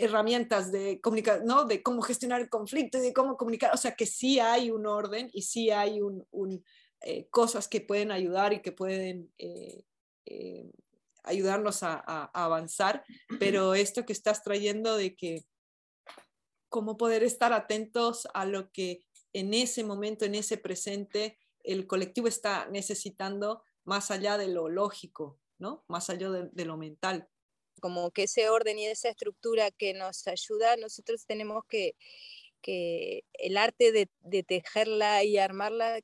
herramientas 0.03 0.71
de 0.71 0.99
comunicar, 1.01 1.43
¿no? 1.43 1.65
De 1.65 1.81
cómo 1.83 2.01
gestionar 2.01 2.41
el 2.41 2.49
conflicto 2.49 2.97
y 2.97 3.01
de 3.01 3.13
cómo 3.13 3.37
comunicar, 3.37 3.73
o 3.73 3.77
sea 3.77 3.95
que 3.95 4.05
sí 4.05 4.39
hay 4.39 4.71
un 4.71 4.85
orden 4.85 5.29
y 5.33 5.43
sí 5.43 5.69
hay 5.69 6.01
un, 6.01 6.63
eh, 7.01 7.27
cosas 7.29 7.67
que 7.67 7.81
pueden 7.81 8.11
ayudar 8.11 8.53
y 8.53 8.61
que 8.61 8.71
pueden 8.71 9.31
ayudarnos 11.23 11.83
a, 11.83 12.03
a, 12.05 12.29
avanzar, 12.33 13.03
pero 13.39 13.73
esto 13.73 14.05
que 14.05 14.13
estás 14.13 14.43
trayendo 14.43 14.95
de 14.95 15.15
que 15.15 15.45
cómo 16.69 16.97
poder 16.97 17.23
estar 17.23 17.53
atentos 17.53 18.27
a 18.33 18.45
lo 18.45 18.71
que 18.71 19.03
en 19.33 19.53
ese 19.53 19.83
momento, 19.83 20.25
en 20.25 20.35
ese 20.35 20.57
presente, 20.57 21.37
el 21.63 21.87
colectivo 21.87 22.27
está 22.27 22.67
necesitando 22.67 23.63
más 23.83 24.11
allá 24.11 24.37
de 24.37 24.47
lo 24.47 24.69
lógico, 24.69 25.39
¿no? 25.59 25.83
Más 25.87 26.09
allá 26.09 26.29
de, 26.29 26.65
lo 26.65 26.77
mental. 26.77 27.27
Como 27.81 28.11
que 28.11 28.23
ese 28.23 28.49
orden 28.49 28.79
y 28.79 28.85
esa 28.85 29.09
estructura 29.09 29.71
que 29.71 29.93
nos 29.93 30.25
ayuda, 30.27 30.77
nosotros 30.77 31.25
tenemos 31.25 31.65
que, 31.67 31.95
que 32.61 33.25
el 33.33 33.57
arte 33.57 33.91
de, 33.91 34.43
tejerla 34.43 35.25
y 35.25 35.37
armarla 35.37 35.99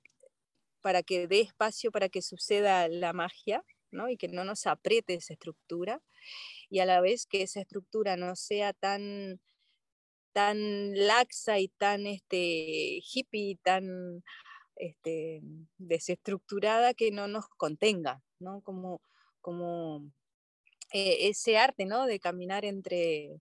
para 0.81 1.03
que 1.03 1.27
dé 1.27 1.41
espacio 1.41 1.91
para 1.91 2.10
que 2.10 2.22
suceda 2.22 2.89
la 2.89 3.13
magia, 3.13 3.63
¿no? 3.91 4.10
Y 4.10 4.17
que 4.17 4.27
no 4.27 4.43
nos 4.43 4.67
apriete 4.67 5.13
esa 5.13 5.34
estructura 5.34 6.01
y 6.69 6.79
a 6.79 6.86
la 6.86 7.00
vez 7.00 7.25
que 7.25 7.43
esa 7.43 7.62
estructura 7.62 8.17
no 8.17 8.36
sea 8.36 8.74
tan 8.74 9.39
tan 10.34 10.93
laxa 11.07 11.57
y 11.57 11.67
tan 11.69 12.05
este, 12.05 13.01
hippie, 13.01 13.57
tan 13.63 14.24
este, 14.75 15.41
desestructurada 15.77 16.93
que 16.93 17.10
no 17.12 17.27
nos 17.27 17.48
contenga, 17.50 18.22
¿no? 18.39 18.62
Como, 18.62 19.01
como 19.41 20.12
eh, 20.91 21.29
ese 21.29 21.58
arte, 21.58 21.86
¿no? 21.86 22.06
De 22.06 22.20
caminar 22.20 22.65
entre, 22.65 23.39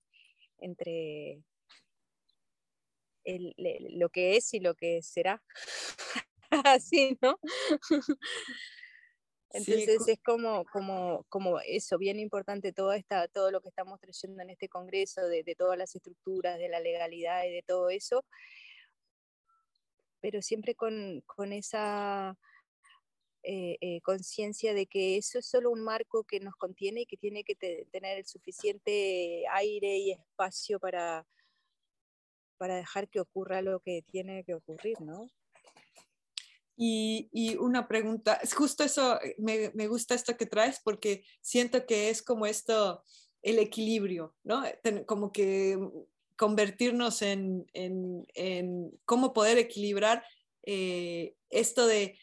entre 0.59 1.43
lo 3.25 4.09
que 4.11 4.37
es 4.37 4.55
y 4.55 4.61
lo 4.61 4.75
que 4.75 5.03
será. 5.03 5.43
Así, 6.51 7.19
¿no? 7.21 7.39
Entonces 9.51 10.07
es 10.09 10.19
como, 10.23 10.65
como, 10.67 11.25
como 11.29 11.61
eso, 11.61 11.97
bien 11.99 12.19
importante 12.19 12.73
todo, 12.73 12.93
esta, 12.93 13.27
todo 13.29 13.51
lo 13.51 13.61
que 13.61 13.69
estamos 13.69 13.99
trayendo 14.01 14.43
en 14.43 14.51
este 14.51 14.69
Congreso, 14.69 15.27
de, 15.29 15.43
todas 15.57 15.79
las 15.79 15.95
estructuras, 15.95 16.59
de 16.59 16.69
la 16.69 16.81
legalidad 16.81 17.45
y 17.45 17.53
de 17.53 17.63
todo 17.63 17.89
eso, 17.89 18.25
pero 20.21 20.43
siempre 20.43 20.75
con, 20.75 21.23
esa 21.53 22.37
eh, 23.49 23.79
eh, 23.81 24.01
conciencia 24.01 24.75
de 24.75 24.87
que 24.87 25.17
eso 25.17 25.39
es 25.39 25.47
solo 25.47 25.71
un 25.71 25.81
marco 25.85 26.25
que 26.25 26.41
nos 26.41 26.57
contiene 26.57 27.03
y 27.03 27.07
que 27.07 27.17
tiene 27.17 27.45
que 27.45 27.55
tener 27.55 28.19
el 28.19 28.27
suficiente 28.27 29.45
aire 29.53 29.99
y 29.99 30.11
espacio 30.11 30.81
para, 30.81 31.25
para 32.59 32.75
dejar 32.75 33.09
que 33.09 33.21
ocurra 33.21 33.63
lo 33.63 33.79
que 33.79 34.03
tiene 34.03 34.43
que 34.43 34.55
ocurrir, 34.55 35.01
¿no? 35.01 35.31
Y, 36.77 37.57
una 37.61 37.87
pregunta, 37.87 38.35
es 38.43 38.53
justo 38.53 38.83
eso, 38.83 39.23
eh, 39.23 39.37
me, 39.39 39.87
gusta 39.87 40.17
esto 40.17 40.37
que 40.37 40.47
traes 40.47 40.81
porque 40.83 41.23
siento 41.41 41.87
que 41.87 42.11
es 42.11 42.25
como 42.25 42.47
esto, 42.47 43.05
el 43.43 43.61
equilibrio, 43.61 44.35
¿no? 44.43 44.65
Como 45.07 45.31
que 45.31 45.79
convertirnos 46.35 47.23
en, 47.23 47.65
cómo 49.05 49.33
poder 49.33 49.57
equilibrar 49.59 50.25
esto 50.65 51.87
de, 51.87 52.19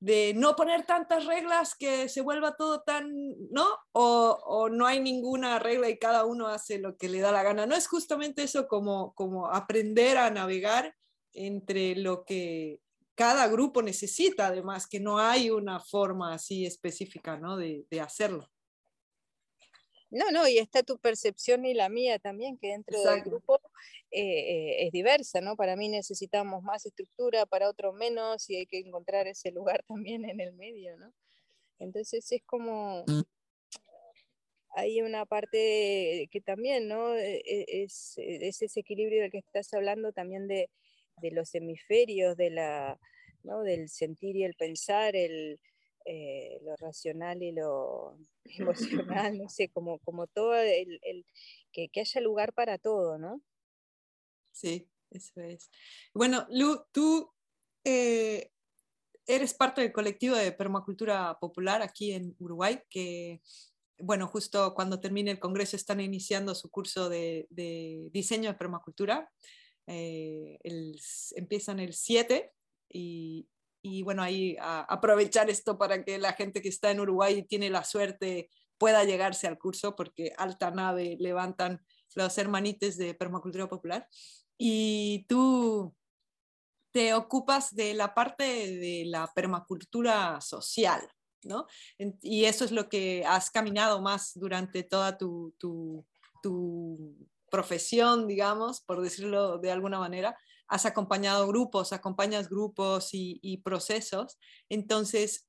no 0.00 0.54
poner 0.56 0.86
tantas 0.86 1.26
reglas 1.26 1.74
que 1.74 2.08
se 2.08 2.20
vuelva 2.20 2.56
todo 2.56 2.82
tan, 2.82 3.10
¿no? 3.50 3.66
O, 3.92 4.38
o, 4.44 4.68
no 4.68 4.86
hay 4.86 5.00
ninguna 5.00 5.58
regla 5.58 5.88
y 5.88 5.98
cada 5.98 6.24
uno 6.24 6.46
hace 6.48 6.78
lo 6.78 6.96
que 6.96 7.08
le 7.08 7.20
da 7.20 7.32
la 7.32 7.42
gana. 7.42 7.66
No 7.66 7.74
es 7.74 7.88
justamente 7.88 8.42
eso 8.42 8.68
como, 8.68 9.14
como 9.14 9.48
aprender 9.48 10.16
a 10.18 10.30
navegar 10.30 10.94
entre 11.32 11.96
lo 11.96 12.24
que 12.24 12.80
cada 13.18 13.48
grupo 13.48 13.82
necesita, 13.82 14.46
además, 14.46 14.86
que 14.86 15.00
no 15.00 15.18
hay 15.18 15.50
una 15.50 15.80
forma 15.80 16.32
así 16.32 16.64
específica 16.64 17.36
¿no? 17.36 17.56
de, 17.56 17.84
hacerlo. 18.00 18.48
No, 20.10 20.30
no, 20.30 20.46
y 20.46 20.58
está 20.58 20.84
tu 20.84 20.98
percepción 20.98 21.66
y 21.66 21.74
la 21.74 21.88
mía 21.88 22.20
también, 22.20 22.56
que 22.56 22.68
dentro 22.68 23.02
del 23.02 23.22
grupo 23.22 23.60
eh, 24.10 24.20
eh, 24.20 24.86
es 24.86 24.92
diversa, 24.92 25.40
¿no? 25.40 25.56
Para 25.56 25.76
mí 25.76 25.88
necesitamos 25.88 26.62
más 26.62 26.86
estructura, 26.86 27.46
para 27.46 27.68
otro 27.68 27.92
menos, 27.92 28.48
y 28.50 28.56
hay 28.56 28.66
que 28.66 28.78
encontrar 28.78 29.26
ese 29.26 29.50
lugar 29.50 29.84
también 29.88 30.24
en 30.24 30.40
el 30.40 30.52
medio, 30.54 30.96
¿no? 30.96 31.12
Entonces 31.78 32.30
es 32.32 32.42
como, 32.44 33.04
hay 34.70 35.00
una 35.00 35.26
parte 35.26 36.28
que 36.30 36.40
también, 36.40 36.88
¿no? 36.88 37.14
E, 37.14 37.42
e, 37.44 37.82
es, 37.84 38.14
es 38.16 38.62
ese 38.62 38.80
equilibrio 38.80 39.22
del 39.22 39.30
que 39.30 39.38
estás 39.38 39.72
hablando 39.74 40.12
también 40.12 40.48
de, 40.48 40.70
de 41.20 41.30
los 41.30 41.54
hemisferios, 41.54 42.36
de 42.36 42.50
la, 42.50 42.98
del 43.64 43.88
sentir 43.88 44.36
y 44.36 44.44
el 44.44 44.54
pensar, 44.54 45.16
el, 45.16 45.60
eh, 46.04 46.58
lo 46.62 46.76
racional 46.76 47.42
y 47.42 47.52
lo 47.52 48.16
emocional, 49.28 49.38
no 49.38 49.48
sé, 49.48 49.68
como, 49.68 49.98
como 49.98 50.26
todo, 50.26 50.54
el, 50.56 51.24
que, 51.72 51.90
haya 52.00 52.20
lugar 52.20 52.52
para 52.52 52.78
todo, 52.78 53.18
¿no? 53.18 53.40
Sí, 54.58 54.90
eso 55.10 55.40
es. 55.40 55.70
Bueno, 56.12 56.44
Lu, 56.50 56.84
tú 56.90 57.32
eh, 57.84 58.50
eres 59.24 59.54
parte 59.54 59.82
del 59.82 59.92
colectivo 59.92 60.34
de 60.34 60.50
permacultura 60.50 61.38
popular 61.38 61.80
aquí 61.80 62.10
en 62.10 62.34
Uruguay, 62.40 62.80
que, 62.90 63.40
bueno, 64.00 64.26
justo 64.26 64.74
cuando 64.74 64.98
termine 64.98 65.30
el 65.30 65.38
Congreso 65.38 65.76
están 65.76 66.00
iniciando 66.00 66.56
su 66.56 66.70
curso 66.70 67.08
de, 67.08 67.46
diseño 68.10 68.50
de 68.50 68.58
permacultura. 68.58 69.30
Eh, 69.86 70.58
empiezan 71.36 71.78
el 71.78 71.94
7 71.94 72.52
y, 72.88 73.46
bueno, 74.02 74.24
ahí 74.24 74.56
aprovechar 74.58 75.48
esto 75.50 75.78
para 75.78 76.04
que 76.04 76.18
la 76.18 76.32
gente 76.32 76.60
que 76.60 76.68
está 76.68 76.90
en 76.90 76.98
Uruguay 76.98 77.38
y 77.38 77.42
tiene 77.44 77.70
la 77.70 77.84
suerte 77.84 78.50
pueda 78.76 79.04
llegarse 79.04 79.46
al 79.46 79.56
curso 79.56 79.94
porque 79.94 80.32
alta 80.36 80.72
nave 80.72 81.16
levantan 81.20 81.80
los 82.16 82.36
hermanites 82.38 82.96
de 82.96 83.14
permacultura 83.14 83.68
popular. 83.68 84.08
Y 84.58 85.24
tú 85.28 85.94
te 86.90 87.14
ocupas 87.14 87.74
de 87.74 87.94
la 87.94 88.14
parte 88.14 88.42
de 88.42 89.04
la 89.06 89.30
permacultura 89.34 90.40
social, 90.40 91.08
¿no? 91.44 91.66
Y 92.22 92.44
eso 92.44 92.64
es 92.64 92.72
lo 92.72 92.88
que 92.88 93.24
has 93.24 93.50
caminado 93.50 94.02
más 94.02 94.32
durante 94.34 94.82
toda 94.82 95.16
tu, 95.16 95.54
tu, 95.58 96.04
profesión, 97.50 98.26
digamos, 98.26 98.82
por 98.82 99.00
decirlo 99.00 99.56
de 99.58 99.70
alguna 99.70 99.98
manera, 99.98 100.36
has 100.66 100.84
acompañado 100.84 101.46
grupos, 101.46 101.94
acompañas 101.94 102.50
grupos 102.50 103.08
y, 103.12 103.56
procesos. 103.64 104.38
Entonces, 104.68 105.46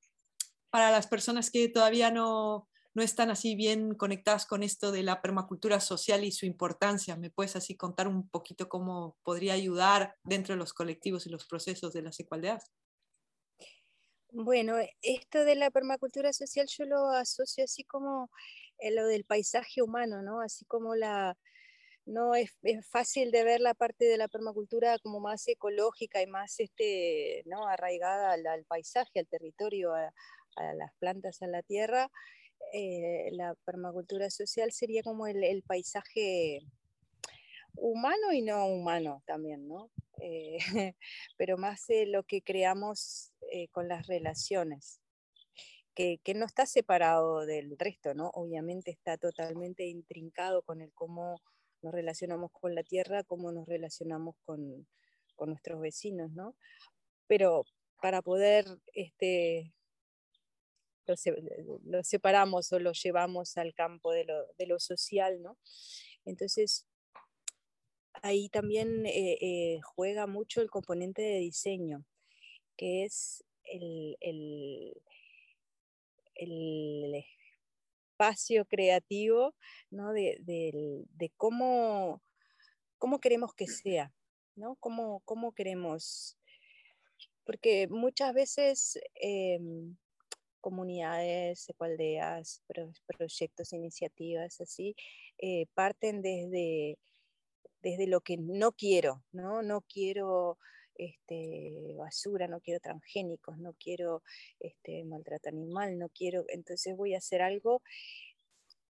para 0.70 0.92
las 0.92 1.08
personas 1.08 1.52
que 1.52 1.68
todavía 1.68 2.10
no, 2.10 2.69
no 3.00 3.06
están 3.06 3.30
así 3.30 3.56
bien 3.56 3.96
conectadas 3.96 4.46
con 4.46 4.62
esto 4.62 4.92
de 4.92 5.04
la 5.04 5.22
permacultura 5.22 5.80
social 5.80 6.26
y 6.26 6.34
su 6.34 6.46
importancia, 6.46 7.16
¿me 7.16 7.30
puedes 7.30 7.56
así 7.56 7.78
contar 7.78 8.10
un 8.10 8.28
poquito 8.28 8.68
cómo 8.68 9.18
podría 9.24 9.54
ayudar 9.54 10.18
dentro 10.22 10.54
de 10.54 10.60
los 10.60 10.74
colectivos 10.74 11.26
y 11.26 11.30
los 11.30 11.48
procesos 11.48 11.94
de 11.94 12.02
las 12.02 12.20
ecualdeas? 12.20 12.74
Bueno, 14.32 14.76
esto 15.02 15.46
de 15.46 15.56
la 15.56 15.72
permacultura 15.72 16.34
social 16.34 16.68
yo 16.68 16.84
lo 16.84 17.08
asocio 17.12 17.64
así 17.64 17.86
como 17.86 18.30
lo 18.82 19.08
del 19.08 19.24
paisaje 19.24 19.82
humano, 19.82 20.22
¿no? 20.22 20.42
Así 20.42 20.66
como 20.66 20.94
la, 20.94 21.38
no 22.06 22.36
es, 22.36 22.52
fácil 22.92 23.32
de 23.32 23.46
ver 23.46 23.62
la 23.62 23.76
parte 23.76 24.04
de 24.04 24.18
la 24.18 24.28
permacultura 24.28 25.00
como 25.00 25.22
más 25.22 25.48
ecológica 25.48 26.22
y 26.22 26.28
más 26.28 26.60
este, 26.60 27.44
¿no? 27.46 27.66
arraigada 27.66 28.34
al, 28.34 28.66
paisaje, 28.66 29.20
al 29.20 29.28
territorio, 29.28 29.94
a, 29.94 30.12
las 30.74 30.94
plantas, 31.00 31.42
a 31.42 31.48
la 31.48 31.62
tierra. 31.62 32.12
Eh, 32.74 33.30
la 33.32 33.56
permacultura 33.66 34.30
social 34.30 34.72
sería 34.72 35.02
como 35.04 35.28
el, 35.28 35.64
paisaje 35.64 36.62
humano 37.76 38.32
y 38.34 38.42
no 38.42 38.68
humano 38.68 39.24
también, 39.26 39.68
¿no? 39.68 39.90
Eh, 40.22 40.58
pero 41.38 41.58
más 41.58 41.86
lo 42.08 42.24
que 42.24 42.42
creamos 42.42 43.32
eh, 43.52 43.68
con 43.70 43.88
las 43.88 44.08
relaciones. 44.08 45.00
Que, 45.96 46.20
que, 46.24 46.34
no 46.34 46.46
está 46.46 46.66
separado 46.66 47.46
del 47.46 47.78
resto, 47.78 48.14
¿no? 48.14 48.30
Obviamente 48.34 48.92
está 48.92 49.18
totalmente 49.18 49.86
intrincado 49.86 50.62
con 50.62 50.82
el 50.82 50.94
cómo 50.94 51.42
nos 51.82 51.94
relacionamos 51.94 52.52
con 52.52 52.76
la 52.76 52.84
tierra, 52.84 53.24
cómo 53.24 53.52
nos 53.52 53.68
relacionamos 53.68 54.36
con, 54.46 54.88
nuestros 55.48 55.80
vecinos, 55.80 56.32
¿no? 56.32 56.56
Pero 57.28 57.64
para 58.02 58.22
poder, 58.22 58.66
este, 58.94 59.74
lo, 61.86 62.04
separamos 62.04 62.72
o 62.72 62.80
lo 62.80 62.92
llevamos 62.94 63.58
al 63.58 63.74
campo 63.74 64.12
de 64.12 64.26
lo, 64.68 64.80
social, 64.80 65.42
¿no? 65.42 65.58
Entonces, 66.26 66.88
ahí 68.22 68.50
también 68.50 69.06
eh, 69.06 69.38
eh, 69.42 69.80
juega 69.84 70.28
mucho 70.28 70.62
el 70.62 70.70
componente 70.70 71.22
de 71.22 71.40
diseño, 71.40 72.06
que 72.78 73.06
es 73.06 73.44
el, 73.64 74.18
el, 74.22 74.94
espacio 78.20 78.66
creativo, 78.66 79.56
¿no? 79.92 80.12
de, 80.12 81.32
cómo, 81.38 82.22
cómo, 82.98 83.20
queremos 83.20 83.54
que 83.54 83.68
sea, 83.68 84.14
¿no? 84.56 84.76
Cómo, 84.76 85.22
cómo 85.26 85.54
queremos, 85.54 86.38
porque 87.46 87.88
muchas 87.88 88.34
veces 88.34 89.00
em, 89.16 89.96
comunidades, 90.60 91.70
ecualdeas, 91.70 92.62
proyectos, 93.08 93.74
iniciativas 93.74 94.62
así, 94.62 94.96
eh, 95.38 95.66
parten 95.74 96.22
desde, 96.22 96.98
desde 97.82 98.08
lo 98.08 98.22
que 98.22 98.38
no 98.38 98.72
quiero, 98.72 99.24
¿no? 99.32 99.62
No 99.64 99.82
quiero 99.82 100.58
este, 100.96 101.96
basura, 101.98 102.48
no 102.48 102.60
quiero 102.60 102.80
transgénicos, 102.80 103.58
no 103.58 103.74
quiero 103.74 104.22
este, 104.60 105.04
maltrato 105.06 105.50
animal, 105.50 105.98
no 105.98 106.10
quiero, 106.10 106.46
entonces 106.50 106.96
voy 106.96 107.16
a 107.16 107.20
hacer 107.20 107.42
algo 107.42 107.82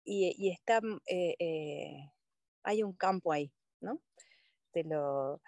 y, 0.04 0.50
está, 0.50 0.80
eh, 1.06 1.34
eh, 1.38 2.10
hay 2.62 2.82
un 2.82 2.92
campo 2.92 3.32
ahí, 3.32 3.50
¿no? 3.80 4.00
De 4.74 4.84
lo, 4.84 5.40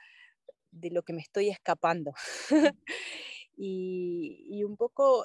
de 0.70 0.90
lo 0.90 1.02
que 1.02 1.12
me 1.12 1.20
estoy 1.20 1.50
escapando. 1.50 2.14
y, 3.56 4.62
un 4.64 4.76
poco 4.76 5.24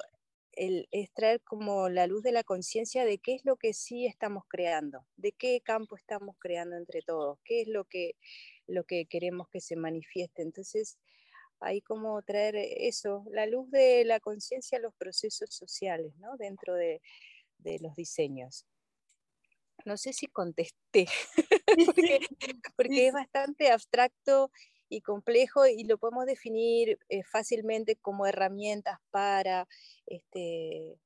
el, 0.52 0.88
es 0.90 1.12
traer 1.12 1.40
como 1.42 1.88
la 1.88 2.06
luz 2.06 2.22
de 2.22 2.32
la 2.32 2.44
conciencia 2.44 3.04
de 3.04 3.18
qué 3.18 3.34
es 3.34 3.44
lo 3.44 3.56
que 3.56 3.72
sí 3.72 4.06
estamos 4.06 4.44
creando, 4.48 5.06
de 5.16 5.32
qué 5.32 5.60
campo 5.60 5.96
estamos 5.96 6.36
creando 6.38 6.76
entre 6.76 7.02
todos, 7.02 7.38
qué 7.44 7.62
es 7.62 7.68
lo 7.68 7.84
que, 7.84 8.16
lo 8.66 8.84
que 8.84 9.06
queremos 9.06 9.48
que 9.48 9.60
se 9.60 9.76
manifieste. 9.76 10.42
Entonces, 10.42 10.98
hay 11.60 11.80
como 11.80 12.20
traer 12.22 12.56
eso, 12.56 13.24
la 13.30 13.46
luz 13.46 13.70
de 13.70 14.04
la 14.04 14.20
conciencia 14.20 14.78
a 14.78 14.80
los 14.80 14.94
procesos 14.94 15.54
sociales, 15.54 16.14
¿no? 16.16 16.36
Dentro 16.36 16.74
de, 16.74 17.00
de 17.58 17.78
los 17.80 17.94
diseños. 17.94 18.66
No 19.84 19.96
sé 19.96 20.12
si 20.12 20.26
contesté, 20.26 21.06
porque, 22.76 23.06
es 23.06 23.12
bastante 23.12 23.70
abstracto 23.70 24.50
y 24.92 25.00
complejo 25.00 25.66
y 25.66 25.84
lo 25.84 25.96
podemos 25.96 26.26
definir 26.26 26.98
eh, 27.08 27.22
fácilmente 27.24 27.96
como 27.96 28.26
herramientas 28.26 28.98
para 29.10 29.66
este, 30.06 30.98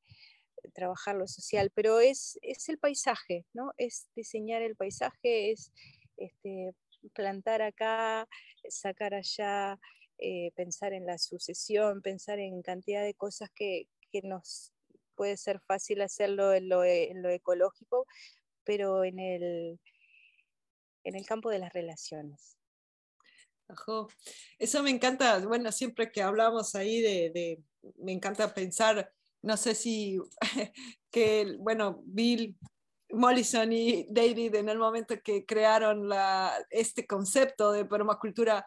trabajar 0.75 1.14
lo 1.14 1.29
social, 1.29 1.70
pero 1.72 2.01
es, 2.01 2.37
es, 2.42 2.68
el 2.68 2.79
paisaje, 2.79 3.46
¿no? 3.55 3.72
Es 3.77 4.09
diseñar 4.16 4.62
el 4.62 4.75
paisaje, 4.75 5.53
es 5.53 5.70
este, 6.16 6.72
plantar 7.14 7.62
acá, 7.62 8.29
sacar 8.68 9.14
allá, 9.14 9.79
eh, 10.18 10.51
pensar 10.57 10.92
en 10.92 11.07
la 11.07 11.18
sucesión, 11.18 12.03
pensar 12.03 12.40
en 12.40 12.62
cantidad 12.62 13.05
de 13.05 13.14
cosas 13.14 13.51
que, 13.55 13.87
que 14.11 14.22
nos 14.22 14.72
puede 15.14 15.37
ser 15.37 15.61
fácil 15.61 16.03
hacerlo 16.03 16.53
en 16.55 16.68
lo, 16.68 16.85
en 16.85 17.22
lo 17.22 17.31
ecológico, 17.31 18.07
pero 18.64 19.05
en 19.05 19.20
el, 19.20 19.79
en 21.05 21.14
el 21.14 21.25
campo 21.25 21.51
de 21.51 21.61
las 21.61 21.72
relaciones. 21.72 22.57
Eso 24.59 24.83
me 24.83 24.91
encanta, 24.91 25.39
bueno, 25.41 25.73
siempre 25.73 26.11
que 26.11 26.23
hablamos 26.23 26.75
ahí 26.75 27.01
de, 27.01 27.63
me 27.99 28.13
encanta 28.13 28.55
pensar, 28.55 29.13
no 29.43 29.57
sé 29.57 29.75
si, 29.75 30.19
que, 31.11 31.57
bueno, 31.59 32.03
Bill 32.05 32.57
Mollison 33.11 33.73
y 33.73 34.07
David 34.11 34.57
en 34.57 34.69
el 34.69 34.79
momento 34.79 35.15
que 35.23 35.47
crearon 35.47 36.11
este 36.71 37.07
concepto 37.07 37.73
de 37.73 37.85
permacultura 37.85 38.67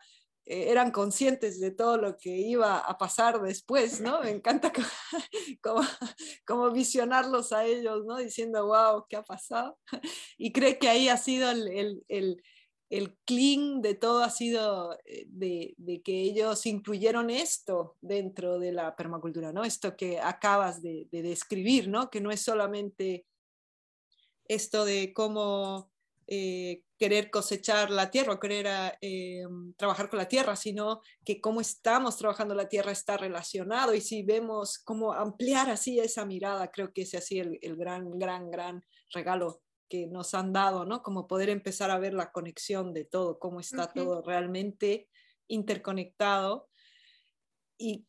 eh, 0.50 0.72
eran 0.72 0.90
conscientes 0.90 1.60
de 1.60 1.70
todo 1.70 1.98
lo 1.98 2.18
que 2.18 2.32
iba 2.32 2.80
a 2.80 2.98
pasar 2.98 3.40
después, 3.40 4.02
¿no? 4.02 4.22
Me 4.22 4.32
encanta 4.32 4.74
como, 6.48 6.72
visionarlos 6.72 7.52
a 7.54 7.66
ellos, 7.66 8.04
¿no? 8.06 8.18
Diciendo, 8.18 8.66
wow, 8.66 9.06
¿qué 9.08 9.18
ha 9.18 9.24
pasado? 9.24 9.78
Y 10.40 10.52
creo 10.52 10.80
que 10.80 10.90
ahí 10.90 11.08
ha 11.08 11.18
sido 11.18 11.52
el, 11.52 12.44
el 12.90 13.18
clean 13.26 13.82
de 13.82 13.96
todo, 13.96 14.24
ha 14.24 14.30
sido 14.30 14.98
eh, 15.06 15.26
de, 15.28 16.02
que 16.04 16.22
ellos 16.22 16.66
incluyeron 16.66 17.30
esto 17.30 17.98
dentro 18.02 18.60
de 18.60 18.72
la 18.72 18.96
permacultura, 18.96 19.54
¿no? 19.54 19.64
Esto 19.64 19.96
que 19.96 20.20
acabas 20.20 20.82
de, 20.82 21.08
de 21.12 21.22
describir, 21.22 21.88
¿no? 21.88 22.10
Que 22.10 22.22
no 22.22 22.32
es 22.32 22.42
solamente 22.42 23.26
esto 24.46 24.86
de 24.86 25.14
cómo 25.14 25.92
eh, 26.32 26.84
querer 27.00 27.32
cosechar 27.32 27.90
la 27.90 28.12
tierra 28.12 28.34
o 28.34 28.40
querer 28.40 28.68
eh, 29.02 29.42
trabajar 29.76 30.12
con 30.12 30.20
la 30.20 30.28
tierra, 30.28 30.56
sino 30.56 31.02
que 31.26 31.42
cómo 31.42 31.60
estamos 31.60 32.18
trabajando 32.18 32.54
la 32.54 32.70
tierra 32.70 32.92
está 32.92 33.18
relacionado 33.18 33.96
y 33.96 34.02
si 34.02 34.22
vemos 34.22 34.78
cómo 34.78 35.12
ampliar 35.12 35.72
así 35.72 36.00
esa 36.00 36.26
mirada, 36.26 36.70
creo 36.70 36.94
que 36.94 37.02
ese 37.02 37.20
sido 37.22 37.50
el, 37.60 37.76
gran, 37.76 38.20
gran, 38.20 38.52
gran 38.52 38.86
regalo 39.12 39.64
que 39.90 40.08
nos 40.08 40.34
han 40.34 40.54
dado, 40.54 40.86
¿no? 40.86 41.04
Como 41.04 41.28
poder 41.28 41.50
empezar 41.50 41.92
a 41.92 42.00
ver 42.00 42.14
la 42.14 42.32
conexión 42.32 42.94
de 42.94 43.06
todo, 43.06 43.40
cómo 43.40 43.60
está 43.60 43.92
todo 43.92 44.22
realmente 44.22 45.10
interconectado. 45.48 46.70
Y 47.78 48.06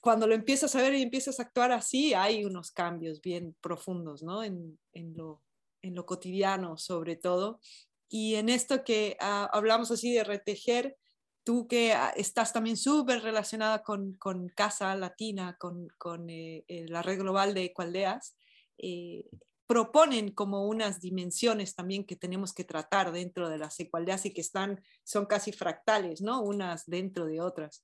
cuando 0.00 0.26
lo 0.26 0.34
empiezas 0.34 0.74
a 0.74 0.82
ver 0.82 0.94
y 0.94 1.02
empiezas 1.02 1.38
a 1.38 1.44
actuar 1.44 1.72
así, 1.72 2.14
hay 2.14 2.44
unos 2.44 2.70
cambios 2.70 3.20
bien 3.20 3.56
profundos, 3.60 4.22
¿no? 4.22 4.42
En, 4.42 4.78
en 4.92 5.16
lo 5.16 5.42
en 5.82 5.94
lo 5.94 6.06
cotidiano 6.06 6.78
sobre 6.78 7.16
todo. 7.16 7.60
Y 8.08 8.36
en 8.36 8.48
esto 8.48 8.84
que 8.84 9.16
ah, 9.20 9.50
hablamos 9.52 9.90
así 9.90 10.12
de 10.12 10.24
retejer, 10.24 10.96
tú 11.44 11.66
que 11.66 11.92
ah, 11.92 12.12
estás 12.16 12.52
también 12.52 12.76
súper 12.76 13.22
relacionada 13.22 13.82
con, 13.82 14.14
con, 14.14 14.48
Casa 14.48 14.94
Latina, 14.96 15.56
con, 15.58 15.88
con 15.98 16.30
eh, 16.30 16.64
la 16.88 17.02
red 17.02 17.18
global 17.18 17.54
de 17.54 17.64
Ecualdeas, 17.64 18.36
eh, 18.78 19.24
proponen 19.72 20.32
como 20.32 20.66
unas 20.66 21.00
dimensiones 21.00 21.74
también 21.74 22.04
que 22.04 22.14
tenemos 22.14 22.52
que 22.52 22.62
tratar 22.62 23.10
dentro 23.10 23.48
de 23.48 23.56
las 23.56 23.80
ecualdeas 23.80 24.26
y 24.26 24.34
que 24.34 24.42
están, 24.42 24.82
son 25.02 25.24
casi 25.24 25.50
fractales, 25.50 26.20
¿no? 26.20 26.42
Unas 26.42 26.84
dentro 26.84 27.24
de 27.24 27.40
otras. 27.40 27.82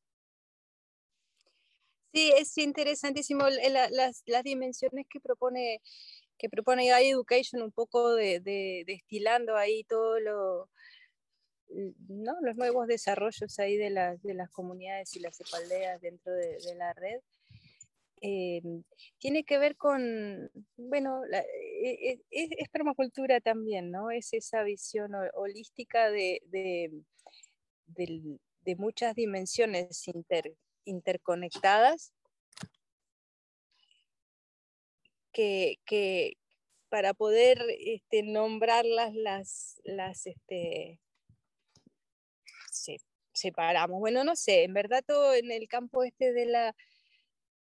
Sí, 2.12 2.30
es 2.36 2.58
interesantísimo 2.58 3.46
las, 3.48 4.22
las 4.26 4.44
dimensiones 4.44 5.06
que 5.08 5.18
propone 5.18 5.80
que 6.36 6.50
propone 6.50 6.90
Education 6.90 7.62
un 7.62 7.72
poco 7.72 8.14
de, 8.14 8.84
destilando 8.86 9.56
ahí 9.56 9.82
todo 9.84 10.20
lo, 10.20 10.70
¿no? 11.68 12.34
los 12.42 12.54
nuevos 12.54 12.86
desarrollos 12.86 13.58
ahí 13.58 13.78
de, 13.78 14.18
de 14.22 14.34
las 14.34 14.50
comunidades 14.50 15.16
y 15.16 15.20
las 15.20 15.40
espaldeas 15.40 16.02
dentro 16.02 16.34
de, 16.34 16.74
la 16.76 16.92
red. 16.92 17.20
Eh, 18.20 18.62
tiene 19.18 19.44
que 19.44 19.58
ver 19.58 19.76
con, 19.76 20.50
bueno, 20.76 21.22
e, 21.32 22.10
e, 22.10 22.20
es, 22.30 22.68
permacultura 22.70 23.40
también, 23.40 23.90
¿no? 23.90 24.10
Es 24.10 24.32
esa 24.32 24.62
visión 24.62 25.12
holística 25.34 26.10
de, 26.10 26.40
de, 27.86 28.76
muchas 28.76 29.14
dimensiones 29.14 30.04
interconectadas 30.84 32.12
que, 35.32 36.36
para 36.88 37.14
poder 37.14 37.64
este, 37.78 38.22
nombrarlas 38.22 39.14
las, 39.14 39.80
las 39.84 40.26
este, 40.26 41.00
separamos. 43.32 44.00
Bueno, 44.00 44.24
no 44.24 44.36
sé, 44.36 44.64
en 44.64 44.74
verdad 44.74 45.04
todo 45.06 45.34
en 45.34 45.50
el 45.50 45.68
campo 45.68 46.02
este 46.02 46.32
de 46.32 46.46
la, 46.46 46.74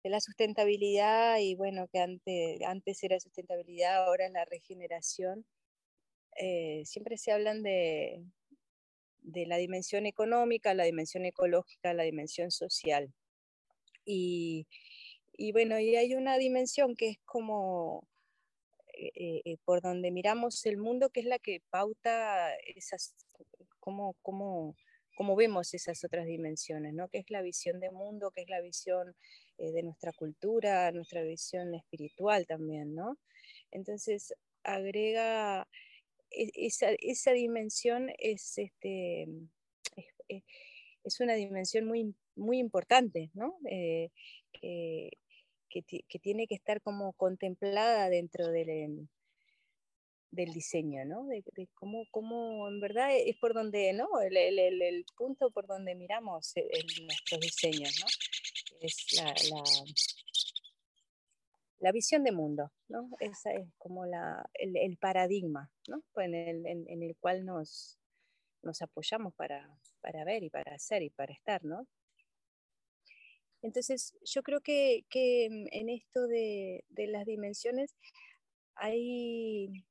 de 0.02 0.10
la 0.10 0.20
sustentabilidad 0.20 1.38
y 1.38 1.54
bueno, 1.54 1.88
que 1.88 2.00
antes, 2.00 2.62
antes 2.62 3.02
era 3.02 3.20
sustentabilidad, 3.20 4.04
ahora 4.04 4.26
es 4.26 4.32
la 4.32 4.44
regeneración, 4.44 5.44
eh, 6.36 6.82
siempre 6.86 7.18
se 7.18 7.32
hablan 7.32 7.62
de, 7.62 8.24
de 9.22 9.46
la 9.46 9.56
dimensión 9.56 10.06
económica, 10.06 10.74
la 10.74 10.84
dimensión 10.84 11.26
ecológica, 11.26 11.92
la 11.94 12.04
dimensión 12.04 12.50
social. 12.50 13.12
Y, 14.04 14.66
y 15.32 15.52
bueno, 15.52 15.78
y 15.78 15.96
hay 15.96 16.14
una 16.14 16.38
dimensión 16.38 16.96
que 16.96 17.10
es 17.10 17.18
como 17.24 18.06
eh, 19.02 19.40
eh, 19.44 19.56
por 19.64 19.80
donde 19.80 20.10
miramos 20.10 20.66
el 20.66 20.76
mundo, 20.76 21.10
que 21.10 21.20
es 21.20 21.26
la 21.26 21.38
que 21.38 21.62
pauta 21.70 22.54
esas, 22.76 23.14
cómo, 23.78 24.14
vemos 25.36 25.72
esas 25.74 26.04
otras 26.04 26.26
dimensiones, 26.26 26.92
¿no? 26.92 27.08
que 27.08 27.18
es 27.18 27.30
la 27.30 27.40
visión 27.40 27.80
de 27.80 27.90
mundo, 27.90 28.30
que 28.30 28.42
es 28.42 28.48
la 28.50 28.60
visión 28.60 29.16
eh, 29.60 29.72
de 29.72 29.82
nuestra 29.82 30.12
cultura, 30.12 30.90
nuestra 30.90 31.22
visión 31.22 31.74
espiritual 31.74 32.46
también. 32.46 32.94
¿no? 32.94 33.18
Entonces, 33.70 34.34
agrega 34.62 35.68
e, 36.30 36.50
esa, 36.54 36.90
esa 37.00 37.32
dimensión 37.32 38.10
es, 38.18 38.56
este, 38.56 39.28
es, 40.28 40.42
es, 41.04 41.20
una 41.20 41.34
dimensión 41.34 41.84
muy, 41.84 42.14
muy 42.36 42.58
importante, 42.58 43.30
¿no? 43.34 43.58
que, 43.62 44.10
que, 45.68 46.18
tiene 46.20 46.46
que 46.46 46.54
estar 46.54 46.80
como 46.80 47.12
contemplada 47.12 48.08
dentro 48.08 48.48
del, 48.48 48.68
em, 48.70 49.08
del 50.30 50.52
diseño, 50.52 51.04
¿no? 51.04 51.26
De, 51.26 51.44
cómo, 51.74 52.04
cómo, 52.10 52.68
en 52.68 52.80
verdad 52.80 53.10
es 53.14 53.36
por 53.36 53.54
donde, 53.54 53.92
¿no? 53.92 54.08
El, 54.20 54.36
el, 54.36 54.58
el 54.58 55.04
punto 55.16 55.50
por 55.50 55.66
donde 55.66 55.94
miramos 55.94 56.54
nuestros 57.02 57.40
diseños. 57.40 57.94
Es 58.80 59.12
la, 59.12 59.34
la, 61.80 61.92
visión 61.92 62.24
de 62.24 62.32
mundo, 62.32 62.72
¿no? 62.88 63.10
Esa 63.20 63.52
es 63.52 63.68
como 63.78 64.06
la, 64.06 64.48
el, 64.54 64.96
paradigma, 64.96 65.70
¿no? 65.86 66.02
En 66.16 66.34
el, 66.34 66.66
en, 66.66 67.02
el 67.02 67.14
cual 67.16 67.44
nos, 67.44 67.98
nos 68.62 68.82
apoyamos 68.82 69.34
para, 69.34 69.68
para 70.00 70.24
ver 70.24 70.42
y 70.42 70.50
para 70.50 70.74
hacer 70.74 71.02
y 71.02 71.10
para 71.10 71.32
estar, 71.32 71.64
¿no? 71.64 71.86
Entonces, 73.62 74.14
yo 74.24 74.42
creo 74.42 74.60
que, 74.60 75.04
mm, 75.50 75.66
en 75.72 75.88
esto 75.90 76.26
de, 76.26 76.84
las 76.96 77.26
dimensiones 77.26 77.94
hay 78.74 79.84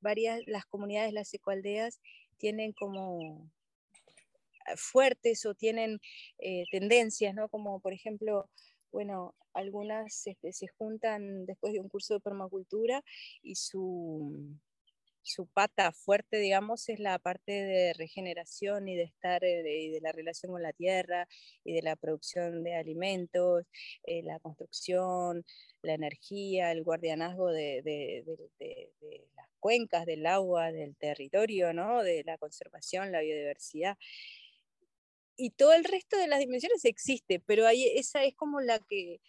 varias, 0.00 0.40
las 0.46 0.64
comunidades, 0.66 1.12
las 1.12 1.32
ecualdeas, 1.34 2.00
tienen 2.38 2.72
como 2.72 3.50
fuertes 4.76 5.44
o 5.46 5.54
tienen 5.54 6.00
eh, 6.38 6.64
tendencias, 6.70 7.34
¿no? 7.34 7.48
Como 7.48 7.80
por 7.80 7.92
ejemplo, 7.92 8.48
bueno, 8.92 9.34
algunas 9.54 10.26
este, 10.26 10.52
se 10.52 10.68
juntan 10.68 11.46
después 11.46 11.72
de 11.72 11.80
un 11.80 11.88
curso 11.88 12.14
de 12.14 12.20
permacultura 12.20 13.02
y 13.42 13.56
su, 13.56 14.56
su 15.24 15.46
pata 15.46 15.90
fuerte, 15.92 16.38
digamos, 16.38 16.88
es 16.88 17.00
la 17.00 17.18
parte 17.18 17.52
de 17.52 17.92
regeneración 17.94 18.88
y 18.88 18.96
de 18.96 19.04
estar 19.04 19.42
eh, 19.42 19.84
y 19.84 19.90
de 19.90 20.00
la 20.00 20.12
relación 20.12 20.52
con 20.52 20.62
la 20.62 20.72
tierra 20.72 21.26
y 21.64 21.72
de 21.72 21.82
la 21.82 21.96
producción 21.96 22.62
de 22.62 22.74
alimentos, 22.76 23.64
eh, 24.04 24.22
la 24.22 24.38
construcción, 24.38 25.44
la 25.82 25.94
energía, 25.94 26.72
el 26.72 26.84
guardianazgo 26.84 27.50
de, 27.50 28.24
las 29.34 29.48
cuencas, 29.60 30.04
del 30.06 30.26
agua, 30.26 30.72
del 30.72 30.94
territorio, 30.96 31.72
¿no? 31.72 32.02
de 32.02 32.22
la 32.24 32.38
conservación, 32.38 33.10
la 33.10 33.20
biodiversidad. 33.20 33.96
Y 35.36 35.50
todo 35.50 35.72
el 35.72 35.84
resto 35.84 36.16
de 36.16 36.28
las 36.28 36.38
dimensiones 36.38 36.84
existe, 36.84 37.40
pero 37.40 37.66
ahí, 37.66 37.86
esa 37.96 38.24
es 38.24 38.34
como 38.34 38.60
la 38.60 38.78
que, 38.78 39.20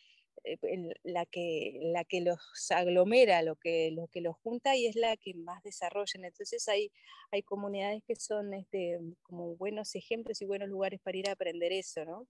eh, 0.44 0.94
la 1.04 1.26
que, 1.26 1.80
la 1.82 2.04
que 2.04 2.22
los 2.22 2.40
aglomera, 2.70 3.42
lo 3.42 3.56
que, 3.56 3.90
lo 3.92 4.08
que 4.08 4.22
los 4.22 4.36
junta 4.38 4.76
y 4.76 4.86
es 4.86 4.96
la 4.96 5.18
que 5.18 5.34
más 5.34 5.64
desarrollan. 5.64 6.26
Entonces 6.26 6.68
hay, 6.68 6.92
hay 7.32 7.42
comunidades 7.42 8.04
que 8.08 8.16
son 8.16 8.54
este, 8.54 9.00
como 9.24 9.56
buenos 9.56 9.96
ejemplos 9.96 10.42
y 10.42 10.46
buenos 10.46 10.70
lugares 10.70 11.00
para 11.02 11.18
ir 11.18 11.30
a 11.30 11.34
aprender 11.34 11.72
eso, 11.72 12.06
¿no? 12.06 12.28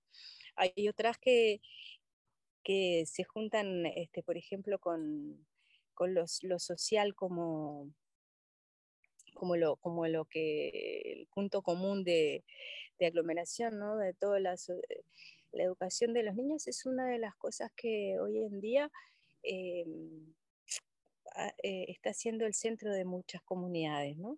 Hay 0.55 0.87
otras 0.87 1.17
que, 1.17 1.59
que 2.63 3.05
se 3.05 3.25
juntan, 3.25 3.85
este, 3.85 4.23
por 4.23 4.37
ejemplo, 4.37 4.79
con, 4.79 5.45
con 5.93 6.13
los, 6.13 6.43
lo 6.43 6.59
social 6.59 7.13
como, 7.13 7.91
como, 9.33 9.57
lo, 9.57 9.75
como 9.75 10.07
lo 10.07 10.23
que, 10.25 11.13
el 11.13 11.27
punto 11.27 11.61
común 11.61 12.05
de, 12.05 12.45
de 12.99 13.07
aglomeración, 13.07 13.79
¿no? 13.79 13.97
De 13.97 14.13
todas 14.13 14.41
las 14.41 14.69
la 15.55 15.63
educación 15.63 16.13
de 16.13 16.23
los 16.23 16.35
niños 16.35 16.67
es 16.67 16.85
una 16.85 17.07
de 17.07 17.17
las 17.17 17.35
cosas 17.35 17.71
que 17.75 18.19
hoy 18.19 18.43
en 18.43 18.59
día 18.59 18.91
em, 19.43 20.33
eh, 21.63 21.85
está 21.87 22.13
siendo 22.13 22.45
el 22.45 22.53
centro 22.53 22.93
de 22.93 23.05
muchas 23.05 23.41
comunidades, 23.41 24.17
¿no? 24.17 24.37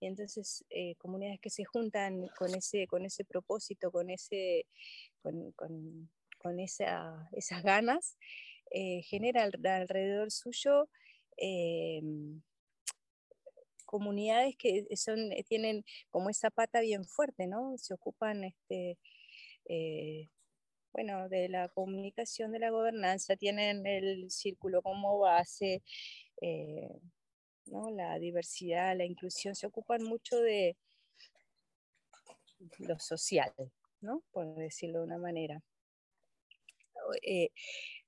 Y 0.00 0.06
entonces, 0.06 0.64
eh, 0.70 0.94
comunidades 0.96 1.40
que 1.40 1.50
se 1.50 1.64
juntan 1.64 2.28
con 2.38 2.54
ese, 2.54 2.86
con 2.86 3.04
ese 3.04 3.24
propósito, 3.24 3.92
con, 3.92 4.10
ese, 4.10 4.66
con, 5.20 5.52
con, 6.38 6.60
esa, 6.60 7.28
esas 7.32 7.62
ganas, 7.62 8.16
eh, 8.70 9.02
genera 9.02 9.44
alrededor 9.44 10.30
suyo 10.30 10.88
em, 11.36 12.42
comunidades 13.92 14.56
que 14.56 14.86
son, 14.96 15.30
tienen 15.46 15.84
como 16.10 16.30
esa 16.30 16.50
pata 16.50 16.80
bien 16.80 17.04
fuerte, 17.04 17.46
¿no? 17.46 17.76
Se 17.76 17.92
ocupan 17.92 18.44
este, 18.44 18.98
bueno, 20.92 21.28
de 21.28 21.48
la 21.48 21.68
comunicación, 21.68 22.52
de 22.52 22.58
la 22.58 22.70
gobernanza, 22.70 23.36
tienen 23.36 23.86
el 23.86 24.30
círculo 24.30 24.82
como 24.82 25.18
base, 25.18 25.82
eh, 26.40 26.88
¿no? 27.66 27.90
la 27.90 28.18
diversidad, 28.18 28.96
la 28.96 29.04
inclusión, 29.04 29.54
se 29.54 29.66
ocupan 29.66 30.02
mucho 30.02 30.40
de 30.40 30.76
lo 32.78 32.98
social, 32.98 33.52
¿no? 34.00 34.22
por 34.32 34.54
decirlo 34.56 35.00
de 35.00 35.04
una 35.04 35.18
manera. 35.18 35.62
Eh, 37.22 37.50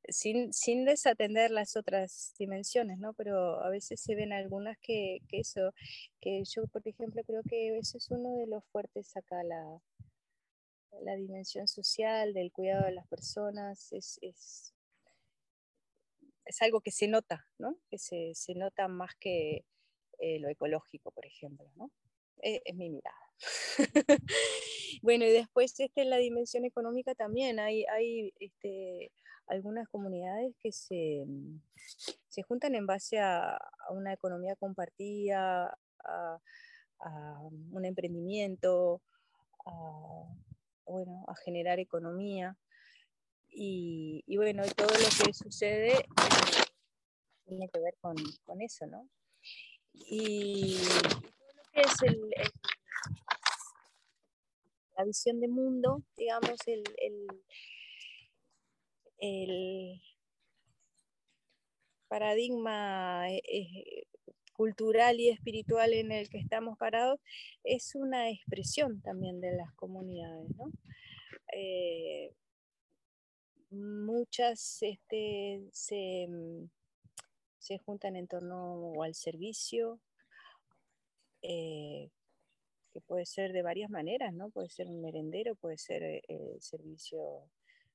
sin, 0.08 0.52
sin, 0.52 0.84
desatender 0.84 1.50
las 1.50 1.76
otras 1.76 2.34
dimensiones, 2.38 2.98
¿no? 2.98 3.14
Pero 3.14 3.62
a 3.62 3.70
veces 3.70 4.00
se 4.00 4.14
ven 4.14 4.32
algunas 4.32 4.76
que, 4.78 5.20
eso, 5.30 5.72
que 6.20 6.42
yo, 6.44 6.66
por 6.68 6.86
ejemplo, 6.86 7.22
creo 7.24 7.42
que 7.48 7.78
ese 7.78 7.98
es 7.98 8.10
uno 8.10 8.36
de 8.36 8.46
los 8.46 8.64
fuertes 8.66 9.16
acá, 9.16 9.42
la, 9.44 9.80
la 11.02 11.16
dimensión 11.16 11.68
social, 11.68 12.34
del 12.34 12.52
cuidado 12.52 12.84
de 12.84 12.92
las 12.92 13.06
personas, 13.08 13.92
es, 13.92 14.18
es, 14.22 14.72
algo 16.60 16.80
que 16.80 16.90
se 16.90 17.08
nota, 17.08 17.46
¿no? 17.58 17.78
que 17.88 17.98
se, 17.98 18.34
nota 18.54 18.86
más 18.88 19.14
que 19.18 19.64
eh, 20.18 20.38
lo 20.38 20.48
ecológico, 20.48 21.10
por 21.10 21.26
ejemplo. 21.26 21.66
¿no? 21.76 21.90
Es, 22.38 22.60
mi 22.74 22.90
mirada. 22.90 23.23
bueno, 25.02 25.24
y 25.24 25.30
después 25.30 25.78
este, 25.78 26.02
en 26.02 26.10
la 26.10 26.16
dimensión 26.16 26.64
económica 26.64 27.14
también 27.14 27.58
hay, 27.58 27.84
hay 27.86 28.32
este, 28.40 29.12
algunas 29.46 29.88
comunidades 29.88 30.54
que 30.62 30.72
se, 30.72 31.26
se, 32.28 32.42
juntan 32.42 32.74
en 32.74 32.86
base 32.86 33.18
a, 33.18 33.58
una 33.90 34.12
economía 34.12 34.56
compartida, 34.56 35.76
a, 36.04 36.38
un 37.70 37.84
emprendimiento, 37.84 39.02
a, 39.66 40.24
bueno, 40.86 41.24
a 41.28 41.34
generar 41.36 41.78
economía. 41.78 42.56
Y, 43.50 44.24
y 44.26 44.36
bueno, 44.36 44.62
todo 44.74 44.88
lo 44.88 45.24
que 45.24 45.32
sucede 45.32 45.92
eh, 45.92 46.06
tiene 47.44 47.68
que 47.68 47.78
ver 47.78 47.94
con, 48.00 48.16
con, 48.44 48.60
eso, 48.62 48.86
¿no? 48.86 49.08
Y, 49.92 50.78
todo 50.78 51.52
lo 51.54 51.62
que 51.72 51.80
es 51.82 52.02
el, 52.02 52.30
la 54.96 55.04
visión 55.04 55.40
de 55.40 55.48
mundo, 55.48 56.02
digamos, 56.16 56.56
el, 56.66 56.84
el, 59.18 60.00
paradigma 62.08 63.28
eh, 63.30 63.42
eh, 63.46 64.06
cultural 64.52 65.18
y 65.18 65.30
espiritual 65.30 65.92
en 65.94 66.12
el 66.12 66.28
que 66.28 66.38
estamos 66.38 66.78
parados 66.78 67.18
es 67.64 67.94
una 67.94 68.30
expresión 68.30 69.00
también 69.02 69.40
de 69.40 69.56
las 69.56 69.72
comunidades. 69.74 70.48
¿no? 70.56 70.70
Eh, 71.52 72.32
muchas 73.70 74.82
este, 74.82 75.68
se, 75.72 76.28
se, 77.58 77.78
juntan 77.78 78.14
en 78.16 78.28
torno 78.28 79.02
al 79.02 79.14
servicio, 79.14 80.00
que 82.94 83.00
puede 83.00 83.26
ser 83.26 83.52
de 83.52 83.62
varias 83.62 83.90
maneras, 83.90 84.32
¿no? 84.32 84.50
Puede 84.50 84.70
ser 84.70 84.86
un 84.86 85.02
merendero, 85.02 85.56
puede 85.56 85.76
ser 85.76 86.02
eh, 86.02 86.56
servicio 86.60 87.42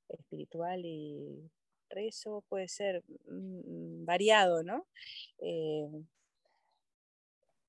espiritual 0.09 0.85
y 0.85 1.49
rezo, 1.89 2.43
puede 2.49 2.67
ser 2.67 3.01
mm, 3.25 4.05
variado, 4.05 4.61
¿no? 4.61 4.85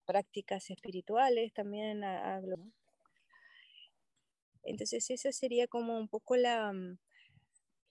prácticas 0.06 0.70
espirituales 0.70 1.52
también 1.52 2.02
hablo. 2.02 2.56
Entonces 4.64 5.08
esa 5.08 5.30
sería 5.30 5.68
como 5.68 5.96
un 5.96 6.08
poco 6.08 6.34
mm, 6.34 6.98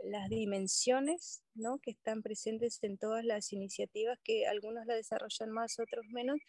las 0.03 0.29
dimensiones 0.29 1.41
¿no? 1.55 1.79
que 1.79 1.91
están 1.91 2.21
presentes 2.21 2.83
en 2.83 2.97
todas 2.97 3.23
las 3.23 3.53
iniciativas, 3.53 4.19
que 4.21 4.47
algunos 4.47 4.85
la 4.85 4.95
desarrollan 4.95 5.51
más, 5.51 5.79
otros 5.79 6.05
menos, 6.07 6.39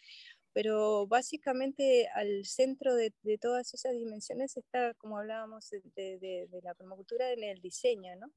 pero 0.53 1.07
básicamente 1.07 2.07
al 2.13 2.45
centro 2.45 2.95
de, 2.95 3.13
todas 3.39 3.73
esas 3.73 3.93
dimensiones 3.93 4.57
está, 4.57 4.93
como 4.95 5.17
hablábamos 5.17 5.69
de, 5.69 6.47
la 6.63 6.73
permacultura, 6.73 7.31
en 7.31 7.43
el 7.43 7.61
diseño, 7.61 8.15
¿no? 8.17 8.27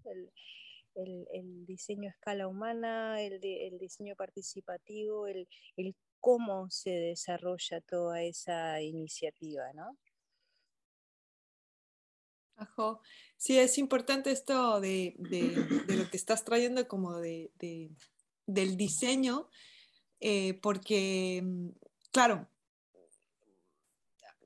el, 0.94 1.66
diseño 1.66 2.08
a 2.08 2.12
escala 2.12 2.46
humana, 2.48 3.20
el, 3.20 3.40
diseño 3.78 4.14
participativo, 4.16 5.26
el, 5.26 5.48
el 5.76 5.94
cómo 6.20 6.70
se 6.70 6.90
desarrolla 6.90 7.80
toda 7.82 8.22
esa 8.22 8.80
iniciativa, 8.80 9.72
¿no? 9.74 9.98
Ajo. 12.56 13.00
Sí, 13.36 13.58
es 13.58 13.78
importante 13.78 14.30
esto 14.30 14.80
de, 14.80 15.14
lo 15.88 16.08
que 16.10 16.16
estás 16.16 16.44
trayendo 16.44 16.86
como 16.86 17.18
de, 17.18 17.50
del 18.46 18.76
diseño, 18.76 19.48
eh, 20.20 20.54
porque, 20.62 21.42
mm, 21.42 21.68
claro, 22.14 22.48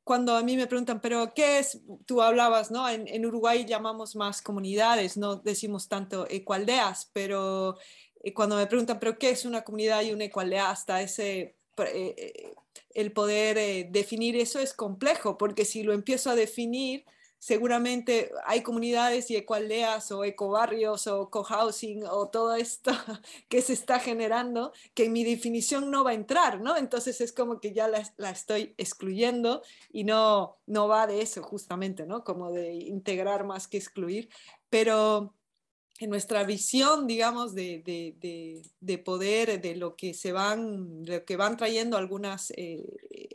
cuando 0.09 0.35
a 0.35 0.43
mí 0.43 0.57
me 0.57 0.67
preguntan, 0.67 1.03
pero 1.03 1.35
¿qué 1.35 1.59
es? 1.59 1.83
Tú 2.07 2.23
hablabas, 2.23 2.71
¿no? 2.71 2.89
En, 2.89 3.27
Uruguay 3.27 3.67
llamamos 3.67 4.17
más 4.17 4.41
comunidades, 4.41 5.19
no 5.19 5.37
decimos 5.37 5.87
tanto 5.87 6.27
ecualdeas, 6.31 7.11
pero 7.13 7.77
eh, 8.25 8.33
cuando 8.33 8.57
me 8.57 8.67
preguntan, 8.67 8.99
pero 8.99 9.19
¿qué 9.19 9.29
es 9.29 9.45
una 9.45 9.65
comunidad 9.65 10.01
y 10.01 10.13
una 10.13 10.25
ecualdea? 10.25 10.71
Hasta 10.71 11.03
ese 11.03 11.59
eh, 11.77 12.15
eh, 12.17 12.55
el 12.95 13.13
poder 13.13 13.91
definir 13.93 14.35
eso 14.37 14.59
es 14.61 14.73
complejo, 14.73 15.37
porque 15.37 15.67
si 15.67 15.83
lo 15.83 15.93
empiezo 15.93 16.31
a 16.31 16.37
definir, 16.37 17.05
seguramente 17.39 18.31
hay 18.45 18.63
comunidades 18.63 19.31
y 19.31 19.37
ecoaldeas 19.37 20.11
o 20.13 20.25
ecobarrios 20.25 21.07
o 21.07 21.31
cohousing 21.31 22.05
o 22.05 22.29
todo 22.29 22.55
esto 22.55 22.91
que 23.49 23.63
se 23.63 23.73
está 23.73 24.01
generando 24.01 24.73
que 24.95 25.05
en 25.05 25.13
mi 25.13 25.25
definición 25.25 25.91
no 25.91 26.05
va 26.05 26.11
a 26.11 26.15
entrar, 26.15 26.61
¿no? 26.61 26.77
Entonces 26.77 27.21
es 27.21 27.33
como 27.33 27.61
que 27.61 27.73
ya 27.73 27.89
la, 27.89 28.31
estoy 28.31 28.75
excluyendo 28.77 29.63
y 29.93 30.05
no, 30.05 30.59
no 30.67 30.89
va 30.89 31.07
de 31.07 31.23
eso 31.23 31.43
justamente, 31.43 32.07
¿no? 32.07 32.25
Como 32.25 32.53
de 32.53 32.75
integrar 32.75 33.45
más 33.45 33.69
que 33.69 33.79
excluir, 33.79 34.29
pero 34.69 35.35
en 36.01 36.11
nuestra 36.11 36.45
visión, 36.45 37.07
digamos, 37.07 37.55
de, 37.55 37.83
de, 37.85 38.63
de, 38.81 38.99
poder, 38.99 39.61
de 39.61 39.75
lo 39.75 39.97
que 39.97 40.15
se 40.15 40.33
van, 40.33 41.05
lo 41.05 41.25
que 41.25 41.37
van 41.37 41.57
trayendo 41.57 41.97
algunas 41.97 42.53
eh, 42.57 42.85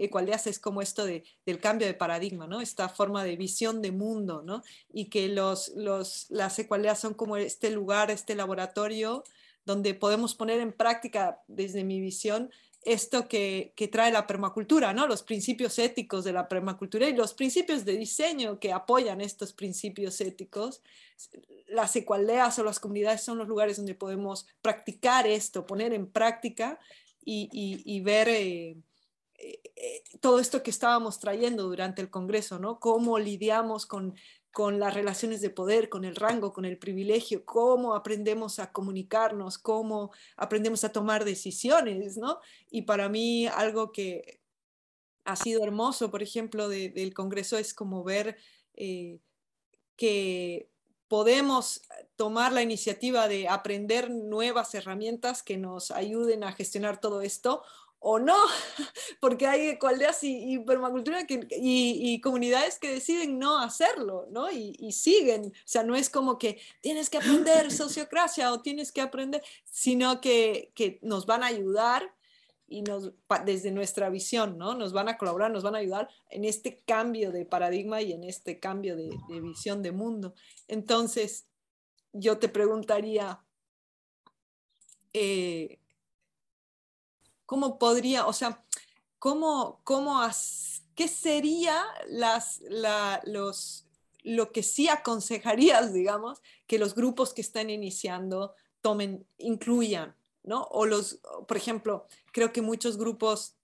ecualidades 0.05 0.47
es 0.47 0.59
como 0.59 0.81
esto 0.81 1.05
de, 1.05 1.23
del 1.45 1.59
cambio 1.59 1.87
de 1.87 1.93
paradigma, 1.93 2.47
¿no? 2.47 2.61
Esta 2.61 2.89
forma 2.89 3.23
de 3.23 3.35
visión 3.35 3.81
de 3.81 3.91
mundo, 3.91 4.41
¿no? 4.43 4.63
Y 4.91 5.05
que 5.05 5.29
los, 5.29 5.69
los, 5.75 6.27
las 6.29 6.57
ecualidades 6.59 6.99
son 6.99 7.13
como 7.13 7.37
este 7.37 7.71
lugar, 7.71 8.11
este 8.11 8.35
laboratorio 8.35 9.23
donde 9.65 9.93
podemos 9.93 10.35
poner 10.35 10.59
en 10.59 10.73
práctica, 10.73 11.41
desde 11.47 11.83
mi 11.83 12.01
visión, 12.01 12.49
esto 12.85 13.27
que, 13.27 13.73
trae 13.91 14.11
la 14.11 14.27
permacultura, 14.27 14.93
¿no? 14.93 15.07
Los 15.07 15.23
principios 15.23 15.79
éticos 15.79 16.23
de 16.23 16.33
la 16.33 16.47
permacultura 16.47 17.07
y 17.07 17.15
los 17.15 17.33
principios 17.33 17.85
de 17.85 17.97
diseño 17.97 18.59
que 18.59 18.73
apoyan 18.73 19.21
estos 19.21 19.53
principios 19.53 20.19
éticos. 20.21 20.81
Las 21.67 21.95
ecualdeas 21.95 22.59
o 22.59 22.63
las 22.63 22.79
comunidades 22.79 23.21
son 23.21 23.37
los 23.37 23.47
lugares 23.47 23.77
donde 23.77 23.95
podemos 23.95 24.47
practicar 24.61 25.27
esto, 25.27 25.65
poner 25.65 25.93
en 25.93 26.07
práctica 26.07 26.79
y, 27.23 28.01
ver 28.01 28.27
eh, 28.27 28.71
eh, 28.71 28.77
todo 30.21 30.39
esto 30.39 30.63
que 30.63 30.71
estábamos 30.71 31.19
trayendo 31.19 31.63
durante 31.63 32.01
el 32.01 32.09
Congreso, 32.09 32.59
¿no? 32.59 32.79
Cómo 32.79 33.19
lidiamos 33.19 33.85
con 33.85 34.15
con 34.53 34.79
las 34.79 34.93
relaciones 34.93 35.41
de 35.41 35.49
poder, 35.49 35.89
con 35.89 36.05
el 36.05 36.15
rango, 36.15 36.53
con 36.53 36.63
el 36.63 36.77
privilegio, 36.77 37.43
cómo 37.43 37.95
aprendemos 37.95 38.59
a 38.59 38.71
comunicarnos, 38.71 39.57
cómo 39.57 40.11
aprendemos 40.37 40.83
a 40.83 40.91
tomar 40.91 41.25
decisiones, 41.25 42.17
¿no? 42.17 42.39
Y 42.69 42.83
para 42.83 43.09
mí 43.09 43.47
algo 43.47 43.91
que 43.91 44.41
ha 45.25 45.35
sido 45.35 45.63
hermoso, 45.63 46.11
por 46.11 46.21
ejemplo, 46.21 46.69
del 46.69 47.15
Congreso 47.15 47.57
es 47.57 47.73
como 47.73 48.03
ver 48.03 48.37
eh, 48.75 49.17
que 49.95 50.69
podemos 51.07 51.81
tomar 52.15 52.51
la 52.53 52.61
iniciativa 52.61 53.27
de 53.27 53.47
aprender 53.47 54.11
nuevas 54.11 54.75
herramientas 54.75 55.41
que 55.41 55.57
nos 55.57 55.89
ayuden 55.89 56.43
a 56.43 56.51
gestionar 56.51 56.99
todo 56.99 57.21
esto 57.21 57.63
o 58.05 58.19
no, 58.19 58.35
porque 59.21 59.47
hay 59.47 59.69
ecualdeas 59.69 60.19
y, 60.23 60.59
permacultura 60.59 61.25
y, 61.29 62.19
comunidades 62.19 62.77
que 62.77 62.91
deciden 62.91 63.39
no 63.39 63.59
hacerlo, 63.59 64.27
¿no? 64.29 64.51
Y, 64.51 64.91
siguen, 64.91 65.45
o 65.45 65.51
sea, 65.63 65.83
no 65.83 65.95
es 65.95 66.09
como 66.09 66.37
que 66.37 66.59
tienes 66.81 67.09
que 67.09 67.17
aprender 67.17 67.71
sociocracia 67.71 68.51
o 68.51 68.61
tienes 68.61 68.91
que 68.91 68.99
aprender, 68.99 69.41
sino 69.63 70.19
que, 70.19 70.71
nos 71.01 71.25
van 71.25 71.43
a 71.43 71.47
ayudar 71.47 72.13
y 72.67 72.81
nos, 72.81 73.13
desde 73.45 73.71
nuestra 73.71 74.09
visión, 74.09 74.57
¿no? 74.57 74.75
Nos 74.75 74.91
van 74.91 75.07
a 75.07 75.17
colaborar, 75.17 75.51
nos 75.51 75.63
van 75.63 75.75
a 75.75 75.79
ayudar 75.79 76.09
en 76.29 76.43
este 76.43 76.81
cambio 76.85 77.31
de 77.31 77.45
paradigma 77.45 78.01
y 78.01 78.11
en 78.11 78.25
este 78.25 78.59
cambio 78.59 78.97
de, 78.97 79.11
visión 79.41 79.81
de 79.81 79.93
mundo. 79.93 80.33
Entonces, 80.67 81.47
yo 82.11 82.37
te 82.37 82.49
preguntaría, 82.49 83.39
eh, 85.13 85.79
¿Cómo 87.45 87.77
podría, 87.77 88.25
o 88.27 88.33
sea, 88.33 88.63
cómo, 89.19 89.81
cómo 89.83 90.21
qué 90.95 91.07
sería 91.07 91.83
las, 92.07 92.61
los, 93.25 93.87
lo 94.23 94.51
que 94.51 94.63
sí 94.63 94.89
aconsejarías, 94.89 95.93
digamos, 95.93 96.41
que 96.67 96.79
los 96.79 96.95
grupos 96.95 97.33
que 97.33 97.41
están 97.41 97.69
iniciando 97.69 98.55
tomen, 98.81 99.25
incluyan, 99.37 100.15
¿no? 100.43 100.63
O 100.63 100.85
los, 100.85 101.19
por 101.47 101.57
ejemplo, 101.57 102.07
creo 102.31 102.51
que 102.51 102.61
muchos 102.61 102.97
grupos 102.97 103.55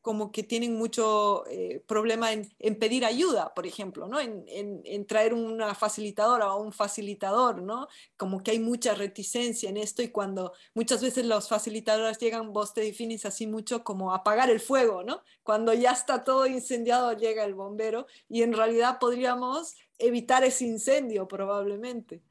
como 0.00 0.32
que 0.32 0.42
tienen 0.42 0.76
mucho 0.76 1.46
eh, 1.48 1.82
problema 1.86 2.32
en, 2.32 2.48
pedir 2.78 3.04
ayuda, 3.04 3.52
por 3.54 3.66
ejemplo, 3.66 4.08
¿no? 4.08 4.18
En, 4.20 5.06
traer 5.06 5.34
una 5.34 5.74
facilitadora 5.74 6.54
o 6.54 6.62
un 6.62 6.72
facilitador, 6.72 7.62
¿no? 7.62 7.88
Como 8.16 8.42
que 8.42 8.52
hay 8.52 8.58
mucha 8.58 8.94
reticencia 8.94 9.68
en 9.68 9.76
esto 9.76 10.02
y 10.02 10.08
cuando 10.08 10.52
muchas 10.74 11.02
veces 11.02 11.26
los 11.26 11.48
facilitadores 11.48 12.18
llegan, 12.18 12.52
vos 12.52 12.72
te 12.72 12.80
defines 12.82 13.26
así 13.26 13.46
mucho 13.46 13.84
como 13.84 14.14
apagar 14.14 14.50
el 14.50 14.60
fuego, 14.60 15.02
¿no? 15.02 15.22
Cuando 15.42 15.74
ya 15.74 15.92
está 15.92 16.24
todo 16.24 16.46
incendiado 16.46 17.12
llega 17.12 17.44
el 17.44 17.54
bombero 17.54 18.06
y 18.28 18.42
en 18.42 18.52
realidad 18.52 18.98
podríamos 19.00 19.74
evitar 19.98 20.44
ese 20.44 20.64
incendio 20.64 21.28
probablemente. 21.28 22.22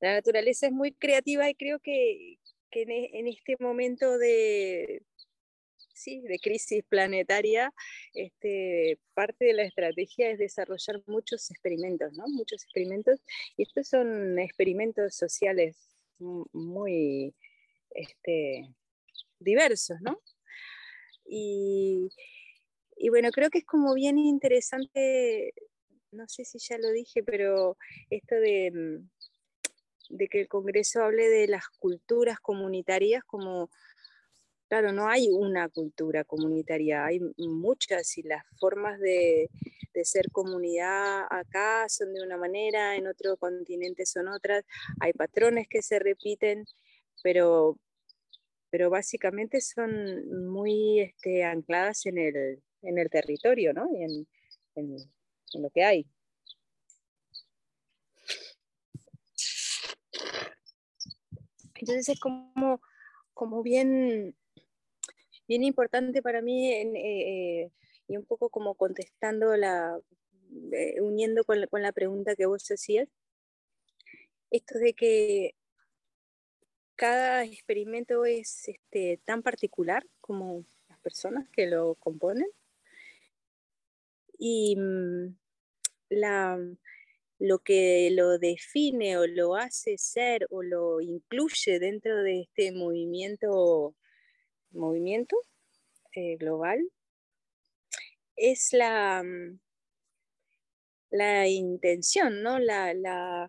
La 0.00 0.14
naturaleza 0.14 0.66
es 0.66 0.72
muy 0.72 0.92
creativa 0.92 1.48
y 1.50 1.54
creo 1.54 1.78
que, 1.78 2.38
que 2.70 2.82
e, 2.82 3.18
en, 3.18 3.26
este 3.26 3.56
momento 3.58 4.18
de, 4.18 5.02
sí, 5.94 6.20
de 6.20 6.38
crisis 6.38 6.84
planetaria, 6.88 7.72
este, 8.14 8.98
parte 9.14 9.44
de 9.46 9.54
la 9.54 9.64
estrategia 9.64 10.30
es 10.30 10.38
desarrollar 10.38 11.02
muchos 11.06 11.50
experimentos, 11.50 12.12
¿no? 12.14 12.26
Muchos 12.28 12.62
experimentos, 12.64 13.20
y 13.56 13.62
estos 13.62 13.88
son 13.88 14.38
experimentos 14.38 15.14
sociales 15.14 15.76
muy 16.18 17.34
este, 17.90 18.74
diversos, 19.38 20.00
¿no? 20.00 20.20
Y, 21.24 22.10
y 22.96 23.08
bueno, 23.08 23.30
creo 23.30 23.50
que 23.50 23.58
es 23.58 23.64
como 23.64 23.94
bien 23.94 24.18
interesante, 24.18 25.54
no 26.12 26.28
sé 26.28 26.44
si 26.44 26.58
ya 26.58 26.76
lo 26.78 26.90
dije, 26.90 27.22
pero 27.22 27.76
esto 28.10 28.34
de 28.36 28.70
mm, 28.72 29.08
de 30.10 30.28
que 30.28 30.40
el 30.40 30.48
Congreso 30.48 31.02
hable 31.02 31.28
de 31.28 31.48
las 31.48 31.68
culturas 31.78 32.40
comunitarias 32.40 33.24
como, 33.24 33.70
claro, 34.68 34.92
no 34.92 35.08
hay 35.08 35.28
una 35.30 35.68
cultura 35.68 36.24
comunitaria, 36.24 37.06
hay 37.06 37.20
muchas 37.38 38.18
y 38.18 38.22
las 38.22 38.44
formas 38.58 39.00
de, 39.00 39.48
ser 40.02 40.30
comunidad 40.30 41.26
acá 41.28 41.86
son 41.90 42.14
de 42.14 42.22
una 42.22 42.38
manera, 42.38 42.96
en 42.96 43.06
otro 43.06 43.36
continente 43.36 44.06
son 44.06 44.28
otras, 44.28 44.64
hay 44.98 45.12
patrones 45.12 45.68
que 45.68 45.82
se 45.82 45.98
repiten, 45.98 46.64
pero, 47.22 47.78
pero 48.70 48.88
básicamente 48.88 49.60
son 49.60 50.50
muy 50.50 51.00
este, 51.00 51.44
ancladas 51.44 52.06
en 52.06 52.16
el, 52.16 53.10
territorio, 53.10 53.74
¿no? 53.74 53.88
Y 53.92 54.04
en 54.74 55.62
lo 55.62 55.68
que 55.68 55.84
hay. 55.84 56.06
Entonces 61.80 62.08
es 62.10 62.20
como, 62.20 62.80
como 63.32 63.62
bien, 63.62 64.36
bien 65.48 65.64
importante 65.64 66.22
para 66.22 66.42
mí 66.42 66.70
eh, 66.72 67.70
y 68.06 68.16
un 68.16 68.24
poco 68.26 68.50
como 68.50 68.74
contestando 68.74 69.56
la, 69.56 69.98
eh, 70.72 71.00
uniendo 71.00 71.44
con 71.44 71.60
la, 71.82 71.92
pregunta 71.92 72.36
que 72.36 72.46
vos 72.46 72.68
hacías, 72.70 73.08
esto 74.50 74.78
de 74.78 74.94
que 74.94 75.54
cada 76.96 77.44
experimento 77.44 78.24
es 78.24 78.68
este, 78.68 79.20
tan 79.24 79.42
particular 79.42 80.06
como 80.20 80.64
las 80.88 80.98
personas 80.98 81.48
que 81.48 81.66
lo 81.66 81.94
componen. 81.94 82.48
Y 84.38 84.76
mm, 84.76 85.36
la, 86.10 86.58
lo 87.40 87.58
que 87.60 88.10
lo 88.12 88.38
define 88.38 89.16
o 89.16 89.26
lo 89.26 89.56
hace 89.56 89.96
ser 89.98 90.46
o 90.50 90.62
lo 90.62 91.00
incluye 91.00 91.78
dentro 91.80 92.22
de 92.22 92.42
este 92.42 92.70
movimiento, 92.70 93.96
movimiento 94.72 95.36
eh, 96.14 96.36
global 96.36 96.80
es 98.36 98.72
la, 98.72 99.22
mm, 99.24 99.58
la 101.10 101.48
intención, 101.48 102.42
¿no? 102.42 102.58
La, 102.58 102.92
la 102.92 103.48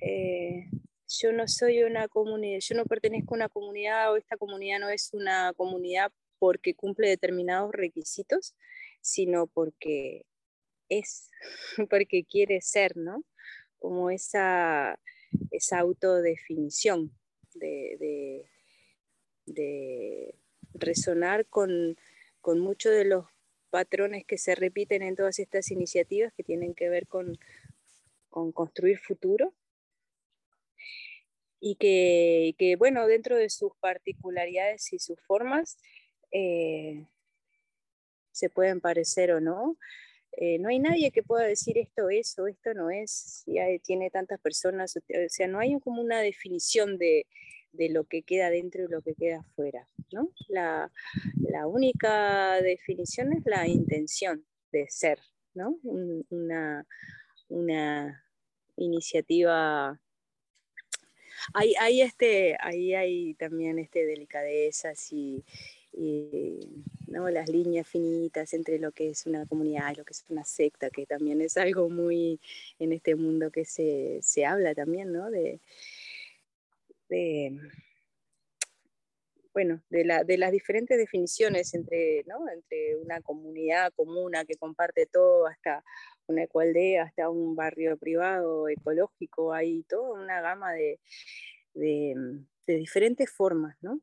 eh, 0.00 0.68
yo 1.08 1.32
no 1.32 1.46
soy 1.46 1.84
una 1.84 2.08
comunidad, 2.08 2.58
yo 2.60 2.74
no 2.74 2.84
pertenezco 2.86 3.34
a 3.34 3.38
una 3.38 3.48
comunidad 3.48 4.12
o 4.12 4.16
esta 4.16 4.36
comunidad 4.36 4.80
no 4.80 4.88
es 4.88 5.10
una 5.12 5.52
comunidad 5.54 6.12
porque 6.40 6.74
cumple 6.74 7.08
determinados 7.08 7.70
requisitos, 7.72 8.56
sino 9.00 9.46
porque 9.46 10.26
es, 10.88 11.30
porque 11.90 12.24
quiere 12.24 12.60
ser, 12.60 12.96
¿no? 12.96 13.24
Como 13.78 14.10
esa, 14.10 14.98
esa 15.50 15.78
autodefinición 15.80 17.12
de, 17.54 18.44
de, 19.46 20.34
resonar 20.74 21.46
con, 21.46 21.96
con 22.40 22.60
muchos 22.60 22.92
de 22.92 23.06
los 23.06 23.24
patrones 23.70 24.24
que 24.26 24.36
se 24.36 24.54
repiten 24.54 25.02
en 25.02 25.16
todas 25.16 25.38
estas 25.38 25.70
iniciativas 25.70 26.32
que 26.34 26.42
tienen 26.42 26.74
que 26.74 26.88
ver 26.88 27.06
con, 27.06 27.38
con 28.28 28.52
construir 28.52 28.98
futuro 28.98 29.54
y 31.60 31.76
que, 31.76 32.54
que, 32.58 32.76
bueno, 32.76 33.06
dentro 33.06 33.36
de 33.36 33.48
sus 33.48 33.72
particularidades 33.80 34.92
y 34.92 34.98
sus 34.98 35.18
formas, 35.22 35.78
eh, 36.30 37.06
se 38.32 38.50
pueden 38.50 38.80
parecer 38.80 39.32
o 39.32 39.40
no, 39.40 39.78
eh, 40.38 40.58
no 40.58 40.68
hay 40.68 40.78
nadie 40.78 41.10
que 41.10 41.22
pueda 41.22 41.46
decir 41.46 41.78
esto 41.78 42.10
es 42.10 42.38
o 42.38 42.46
esto 42.46 42.74
no 42.74 42.90
es, 42.90 43.42
ya 43.46 43.64
tiene 43.82 44.10
tantas 44.10 44.38
personas, 44.38 44.94
o 44.96 45.00
sea, 45.28 45.48
no 45.48 45.58
hay 45.58 45.80
como 45.80 46.02
una 46.02 46.20
definición 46.20 46.98
de, 46.98 47.26
lo 47.72 48.04
que 48.04 48.22
queda 48.22 48.50
dentro 48.50 48.84
y 48.84 48.88
lo 48.88 49.02
que 49.02 49.14
queda 49.14 49.40
afuera, 49.40 49.88
¿no? 50.12 50.30
La, 50.48 50.90
única 51.66 52.60
definición 52.60 53.32
es 53.32 53.44
la 53.46 53.66
intención 53.66 54.44
de 54.72 54.86
ser, 54.88 55.18
¿no? 55.54 55.78
una, 56.28 56.84
iniciativa 58.78 59.98
hay, 61.54 62.02
este, 62.02 62.56
ahí 62.60 62.94
hay 62.94 63.34
también 63.34 63.78
este 63.78 64.04
delicadezas 64.04 65.10
y 65.12 65.42
¿no? 67.16 67.30
las 67.30 67.48
líneas 67.48 67.88
finitas 67.88 68.52
entre 68.52 68.78
lo 68.78 68.92
que 68.92 69.08
es 69.10 69.24
una 69.26 69.46
comunidad 69.46 69.92
y 69.92 69.96
lo 69.96 70.04
que 70.04 70.12
es 70.12 70.24
una 70.28 70.44
secta, 70.44 70.90
que 70.90 71.06
también 71.06 71.40
es 71.40 71.56
algo 71.56 71.88
muy 71.88 72.38
en 72.78 72.92
este 72.92 73.14
mundo 73.14 73.50
que 73.50 73.64
se, 73.64 74.20
se 74.22 74.44
habla 74.44 74.74
también, 74.74 75.12
¿no? 75.12 75.30
De, 75.30 75.58
bueno, 79.54 79.80
de, 79.88 80.04
la, 80.04 80.24
de, 80.24 80.36
las 80.36 80.52
diferentes 80.52 80.98
definiciones 80.98 81.72
entre, 81.72 82.18
entre 82.18 82.96
una 82.96 83.22
comunidad 83.22 83.92
comuna 83.94 84.44
que 84.44 84.56
comparte 84.56 85.06
todo 85.06 85.46
hasta 85.46 85.82
una 86.26 86.42
ecualdea, 86.42 87.04
hasta 87.04 87.30
un 87.30 87.56
barrio 87.56 87.96
privado 87.96 88.68
ecológico, 88.68 89.54
hay 89.54 89.84
toda 89.84 90.20
una 90.20 90.42
gama 90.42 90.74
de, 90.74 91.00
de, 91.72 92.14
de 92.66 92.76
diferentes 92.76 93.30
formas, 93.30 93.76
¿no? 93.80 94.02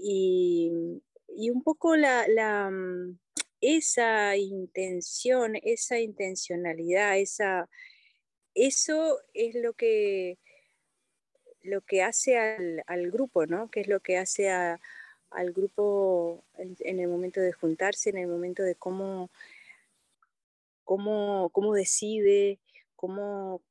Y, 0.00 1.02
y 1.38 1.50
un 1.50 1.62
poco 1.62 1.94
la, 1.94 2.26
la, 2.26 2.68
esa 3.60 4.36
intención, 4.36 5.54
esa 5.62 6.00
intencionalidad, 6.00 7.16
esa, 7.16 7.68
eso 8.54 9.20
es 9.34 9.54
lo 9.54 9.72
que, 9.74 10.36
lo 11.62 11.82
que 11.82 12.02
hace 12.02 12.38
al, 12.38 13.10
grupo, 13.12 13.46
¿no? 13.46 13.70
Que 13.70 13.82
es 13.82 13.86
lo 13.86 14.00
que 14.00 14.18
hace 14.18 14.50
al 14.50 15.52
grupo 15.52 16.42
en, 16.56 16.98
el 16.98 17.06
momento 17.06 17.40
de 17.40 17.52
juntarse, 17.52 18.10
en 18.10 18.18
el 18.18 18.26
momento 18.26 18.64
de 18.64 18.74
cómo, 18.74 19.30
cómo, 20.82 21.50
cómo 21.50 21.72
decide, 21.72 22.58
cómo, 22.96 23.62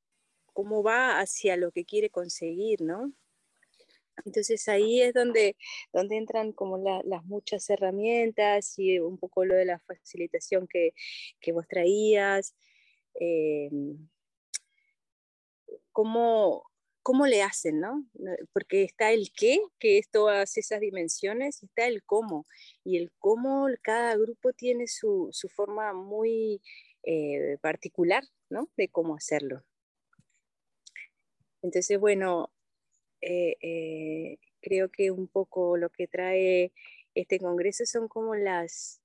cómo 0.53 0.83
va 0.83 1.19
hacia 1.19 1.57
lo 1.57 1.71
que 1.71 1.83
quiere 1.83 2.09
conseguir, 2.09 2.81
¿no? 2.81 3.11
Entonces 4.25 4.67
ahí 4.67 5.01
es 5.01 5.13
donde, 5.13 5.55
donde 5.93 6.17
entran 6.17 6.51
como 6.51 6.77
las 6.77 7.23
muchas 7.25 7.69
herramientas 7.69 8.77
y 8.77 8.99
un 8.99 9.17
poco 9.17 9.45
lo 9.45 9.55
de 9.55 9.65
la 9.65 9.79
facilitación 9.79 10.67
que, 10.67 10.93
vos 11.53 11.67
traías. 11.67 12.55
Eh, 13.19 13.69
cómo, 15.91 17.25
le 17.25 17.41
hacen, 17.41 17.79
¿no? 17.79 18.05
Porque 18.53 18.83
está 18.83 19.11
el 19.11 19.31
qué, 19.35 19.59
que 19.79 19.97
es 19.97 20.09
todas 20.09 20.57
esas 20.57 20.79
dimensiones, 20.79 21.63
y 21.63 21.65
está 21.65 21.87
el 21.87 22.03
cómo. 22.03 22.45
Y 22.83 22.97
el 22.97 23.11
cómo 23.17 23.67
cada 23.81 24.15
grupo 24.15 24.53
tiene 24.53 24.87
su, 24.87 25.31
forma 25.55 25.93
muy 25.93 26.61
eh, 27.03 27.57
particular, 27.61 28.23
¿no? 28.49 28.69
De 28.77 28.89
cómo 28.89 29.15
hacerlo. 29.15 29.63
Entonces, 31.61 31.99
bueno, 31.99 32.51
eh, 33.21 33.55
eh, 33.61 34.37
creo 34.61 34.89
que 34.89 35.11
un 35.11 35.27
poco 35.27 35.77
lo 35.77 35.89
que 35.89 36.07
trae 36.07 36.71
este 37.15 37.39
congreso 37.39 37.85
son 37.85 38.07
como 38.07 38.35
las, 38.35 39.01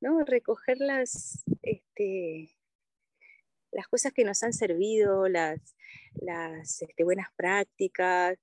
¿no? 0.00 0.24
Recoger 0.24 0.78
las, 0.78 1.44
este, 1.62 2.50
las 3.72 3.88
cosas 3.88 4.12
que 4.12 4.24
nos 4.24 4.42
han 4.42 4.52
servido, 4.52 5.28
las, 5.28 5.76
las 6.14 6.82
este, 6.82 7.04
buenas 7.04 7.28
prácticas, 7.36 8.38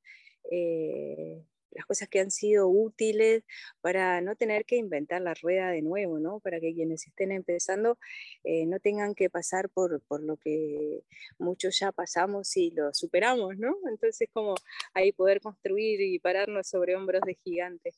eh, 0.51 1.43
las 1.75 1.85
cosas 1.85 2.09
que 2.09 2.19
han 2.19 2.31
sido 2.31 2.67
útiles 2.67 3.43
para 3.81 4.21
no 4.21 4.35
tener 4.35 4.65
que 4.65 4.77
inventar 4.77 5.21
la 5.21 5.33
rueda 5.33 5.69
de 5.69 5.81
nuevo, 5.81 6.19
¿no? 6.19 6.39
Para 6.39 6.59
que 6.59 6.73
quienes 6.73 7.05
estén 7.05 7.31
empezando 7.31 7.97
eh, 8.43 8.65
no 8.65 8.79
tengan 8.79 9.13
que 9.13 9.29
pasar 9.29 9.69
por, 9.69 10.01
por, 10.01 10.23
lo 10.23 10.37
que 10.37 11.03
muchos 11.37 11.77
ya 11.79 11.91
pasamos 11.91 12.55
y 12.57 12.71
lo 12.71 12.93
superamos, 12.93 13.57
¿no? 13.57 13.75
Entonces 13.89 14.29
como 14.33 14.55
ahí 14.93 15.11
poder 15.11 15.41
construir 15.41 16.01
y 16.01 16.19
pararnos 16.19 16.67
sobre 16.67 16.95
hombros 16.95 17.21
de 17.25 17.35
gigantes 17.35 17.95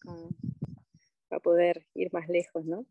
para 1.30 1.40
poder 1.40 1.86
ir 1.94 2.12
más 2.12 2.28
lejos, 2.28 2.66
¿no? 2.66 2.86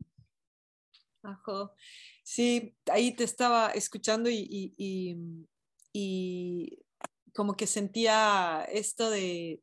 Ajo. 1.23 1.75
Sí, 2.23 2.77
ahí 2.91 3.13
te 3.13 3.25
estaba 3.25 3.71
escuchando 3.71 4.31
y, 4.31 4.75
y, 5.93 6.79
como 7.33 7.57
que 7.57 7.67
sentía 7.67 8.67
esto 8.73 9.11
de, 9.11 9.61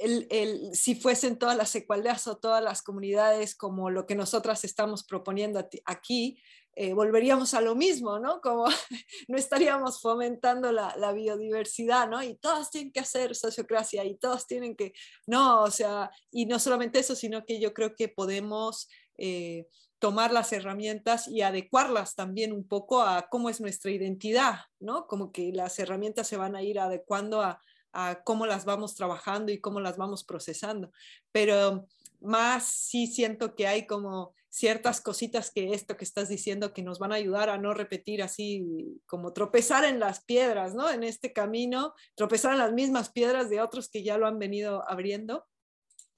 el, 0.00 0.70
si 0.74 0.94
fuesen 0.94 1.38
todas 1.38 1.56
las 1.56 1.74
ecualdeas 1.74 2.26
o 2.26 2.36
todas 2.36 2.62
las 2.62 2.82
comunidades 2.82 3.54
como 3.54 3.90
lo 3.90 4.06
que 4.06 4.14
nosotras 4.14 4.64
estamos 4.64 5.04
proponiendo 5.04 5.66
aquí, 5.84 6.40
eh, 6.74 6.92
volveríamos 6.92 7.54
a 7.54 7.60
lo 7.60 7.74
mismo, 7.74 8.18
¿no? 8.18 8.40
Como 8.40 8.66
no 9.28 9.36
estaríamos 9.36 10.00
fomentando 10.00 10.70
la, 10.70 11.12
biodiversidad, 11.12 12.08
¿no? 12.08 12.22
Y 12.22 12.36
todas 12.36 12.70
tienen 12.70 12.92
que 12.92 13.00
hacer 13.00 13.34
sociocracia 13.34 14.04
y 14.04 14.16
todos 14.16 14.46
tienen 14.46 14.76
que, 14.76 14.92
no, 15.26 15.62
o 15.62 15.70
sea, 15.70 16.10
y 16.30 16.46
no 16.46 16.58
solamente 16.58 17.00
eso, 17.00 17.16
sino 17.16 17.44
que 17.44 17.60
yo 17.60 17.72
creo 17.74 17.94
que 17.94 18.08
podemos... 18.08 18.88
Eh, 19.16 19.66
tomar 20.00 20.32
las 20.32 20.52
herramientas 20.52 21.26
y 21.26 21.42
adecuarlas 21.42 22.14
también 22.14 22.52
un 22.52 22.68
poco 22.68 23.02
a 23.02 23.28
cómo 23.28 23.50
es 23.50 23.60
nuestra 23.60 23.90
identidad, 23.90 24.60
¿no? 24.78 25.08
Como 25.08 25.32
que 25.32 25.50
las 25.52 25.76
herramientas 25.80 26.28
se 26.28 26.36
van 26.36 26.54
a 26.54 26.62
ir 26.62 26.78
adecuando 26.78 27.42
a, 27.42 27.60
a 27.92 28.22
cómo 28.24 28.46
las 28.46 28.64
vamos 28.64 28.94
trabajando 28.94 29.52
y 29.52 29.60
cómo 29.60 29.80
las 29.80 29.96
vamos 29.96 30.24
procesando. 30.24 30.90
Pero 31.32 31.86
más 32.20 32.64
sí 32.64 33.06
siento 33.06 33.54
que 33.54 33.66
hay 33.66 33.86
como 33.86 34.34
ciertas 34.50 35.00
cositas 35.00 35.50
que 35.50 35.72
esto 35.72 35.96
que 35.96 36.04
estás 36.04 36.28
diciendo 36.28 36.72
que 36.72 36.82
nos 36.82 36.98
van 36.98 37.12
a 37.12 37.16
ayudar 37.16 37.50
a 37.50 37.58
no 37.58 37.74
repetir 37.74 38.22
así 38.22 39.00
como 39.06 39.32
tropezar 39.32 39.84
en 39.84 40.00
las 40.00 40.24
piedras, 40.24 40.74
¿no? 40.74 40.90
En 40.90 41.04
este 41.04 41.32
camino, 41.32 41.94
tropezar 42.14 42.52
en 42.52 42.58
las 42.58 42.72
mismas 42.72 43.10
piedras 43.10 43.50
de 43.50 43.60
otros 43.60 43.88
que 43.88 44.02
ya 44.02 44.18
lo 44.18 44.26
han 44.26 44.38
venido 44.38 44.88
abriendo 44.88 45.44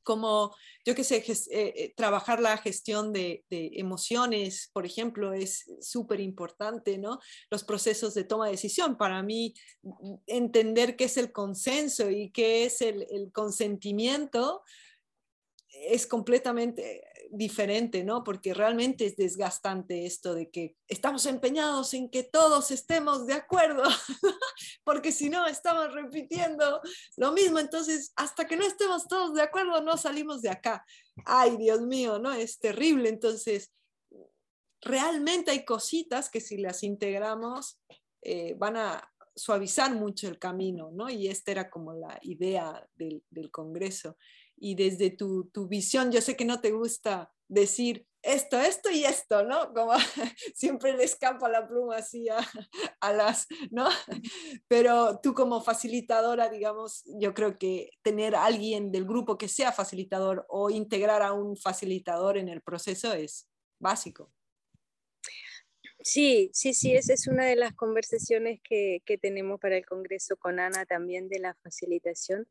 como, 0.03 0.55
yo 0.85 0.95
qué 0.95 1.05
sé, 1.05 1.17
eh, 1.17 1.45
eh, 1.51 1.95
trabajar 1.97 2.41
la 2.41 2.57
gestión 2.59 3.13
de, 3.13 3.45
emociones, 3.51 4.71
por 4.73 4.87
ejemplo, 4.87 5.33
es 5.33 5.71
súper 5.81 6.21
importante, 6.21 6.99
¿no? 6.99 7.19
Los 7.51 7.65
procesos 7.65 8.15
de 8.15 8.25
toma 8.25 8.47
de 8.47 8.53
decisión. 8.53 8.97
Para 8.97 9.23
mí, 9.23 9.55
entender 10.27 10.97
qué 10.97 11.05
es 11.05 11.17
el 11.17 11.33
consenso 11.33 12.11
y 12.11 12.31
qué 12.31 12.65
es 12.65 12.81
el 12.81 13.31
consentimiento 13.33 14.63
es 15.89 16.07
completamente 16.07 17.03
diferente, 17.31 18.03
¿no? 18.03 18.25
Porque 18.25 18.55
realmente 18.55 19.07
es 19.07 19.17
desgastante 19.17 20.05
esto 20.05 20.35
de 20.35 20.51
que 20.51 20.77
estamos 20.89 21.27
empeñados 21.27 21.95
en 21.95 22.11
que 22.11 22.25
todos 22.25 22.71
estemos 22.71 23.27
de 23.27 23.35
acuerdo, 23.35 23.85
porque 24.85 25.13
si 25.13 25.31
no 25.31 25.47
estamos 25.47 25.93
repitiendo 25.93 26.81
lo 27.17 27.33
mismo, 27.33 27.59
entonces 27.59 28.13
hasta 28.17 28.47
que 28.47 28.57
no 28.57 28.67
estemos 28.67 29.07
todos 29.07 29.35
de 29.35 29.43
acuerdo 29.43 29.81
no 29.81 29.97
salimos 29.97 30.43
de 30.43 30.51
acá. 30.51 30.85
Ay, 31.25 31.57
Dios 31.57 31.81
mío, 31.83 32.19
¿no? 32.19 32.33
Es 32.33 32.59
terrible, 32.59 33.09
entonces 33.09 33.73
realmente 34.81 35.51
hay 35.51 35.65
cositas 35.65 36.31
que 36.31 36.41
si 36.41 36.57
las 36.57 36.83
integramos 36.83 37.81
eh, 38.23 38.55
van 38.59 38.77
a 38.77 39.13
suavizar 39.37 39.95
mucho 39.95 40.27
el 40.27 40.39
camino, 40.39 40.91
¿no? 40.91 41.09
Y 41.09 41.29
esta 41.29 41.53
era 41.53 41.71
como 41.71 41.95
la 41.95 42.19
idea 42.23 42.87
del, 42.97 43.23
del 43.31 43.51
Congreso 43.51 44.17
y 44.61 44.75
desde 44.75 45.11
tu, 45.11 45.47
tu, 45.47 45.67
visión, 45.67 46.13
yo 46.13 46.21
sé 46.21 46.37
que 46.37 46.45
no 46.45 46.61
te 46.61 46.71
gusta 46.71 47.33
decir 47.49 48.07
esto, 48.23 48.59
esto 48.59 48.91
y 48.91 49.05
esto, 49.05 49.43
¿no? 49.45 49.73
Como 49.73 49.93
siempre 50.55 50.97
le 50.97 51.05
escapa 51.05 51.49
la 51.49 51.67
pluma 51.67 51.97
así 51.97 52.29
a, 52.29 52.39
a, 53.01 53.13
las, 53.13 53.47
¿no? 53.71 53.89
Pero 54.69 55.19
tú 55.21 55.33
como 55.33 55.63
facilitadora, 55.63 56.51
digamos, 56.51 57.03
yo 57.19 57.33
creo 57.33 57.59
que 57.59 57.91
tener 58.03 58.37
a 58.37 58.45
alguien 58.45 58.93
del 58.93 59.07
grupo 59.07 59.39
que 59.39 59.49
sea 59.49 59.73
facilitador 59.73 60.45
o 60.51 60.69
integrar 60.69 61.23
a 61.23 61.33
un 61.33 61.57
facilitador 61.57 62.37
en 62.37 62.51
el 62.51 62.61
proceso 62.61 63.15
es 63.15 63.49
básico. 63.81 64.31
Sí, 66.03 66.51
sí, 66.55 66.73
sí, 66.73 66.95
esa 66.95 67.13
es 67.13 67.27
una 67.27 67.45
de 67.45 67.57
las 67.57 67.75
conversaciones 67.75 68.61
que, 68.63 69.03
tenemos 69.21 69.61
para 69.61 69.77
el 69.77 69.85
Congreso 69.85 70.37
con 70.37 70.59
Ana 70.59 70.87
también 70.87 71.29
de 71.29 71.41
la 71.41 71.55
facilitación, 71.55 72.47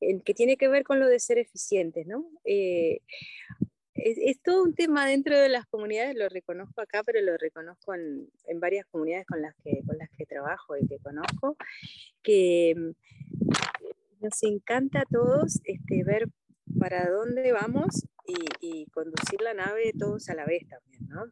que 0.00 0.34
tiene 0.34 0.56
que 0.56 0.68
ver 0.68 0.84
con 0.84 1.00
lo 1.00 1.08
de 1.08 1.18
ser 1.18 1.38
eficientes, 1.38 2.06
¿no? 2.06 2.24
Eh, 2.44 3.00
es, 3.94 4.40
todo 4.42 4.62
un 4.62 4.74
tema 4.74 5.06
dentro 5.06 5.36
de 5.36 5.48
las 5.48 5.66
comunidades, 5.66 6.14
lo 6.16 6.28
reconozco 6.28 6.80
acá, 6.80 7.02
pero 7.04 7.20
lo 7.20 7.36
reconozco 7.36 7.94
en, 7.94 8.30
varias 8.60 8.86
comunidades 8.86 9.26
con 9.26 9.42
las, 9.42 9.54
que, 9.64 9.82
con 9.84 9.98
las 9.98 10.10
que 10.10 10.24
trabajo 10.24 10.76
y 10.76 10.86
que 10.86 10.98
conozco, 10.98 11.56
que 12.22 12.74
mm, 12.76 14.24
nos 14.24 14.42
encanta 14.44 15.00
a 15.00 15.06
todos 15.06 15.60
este, 15.64 16.04
ver 16.04 16.28
para 16.78 17.10
dónde 17.10 17.50
vamos 17.50 18.06
y, 18.26 18.36
y 18.60 18.86
conducir 18.86 19.40
la 19.40 19.54
nave 19.54 19.92
todos 19.98 20.28
a 20.28 20.34
la 20.34 20.44
vez 20.44 20.68
también, 20.68 21.08
¿no? 21.08 21.24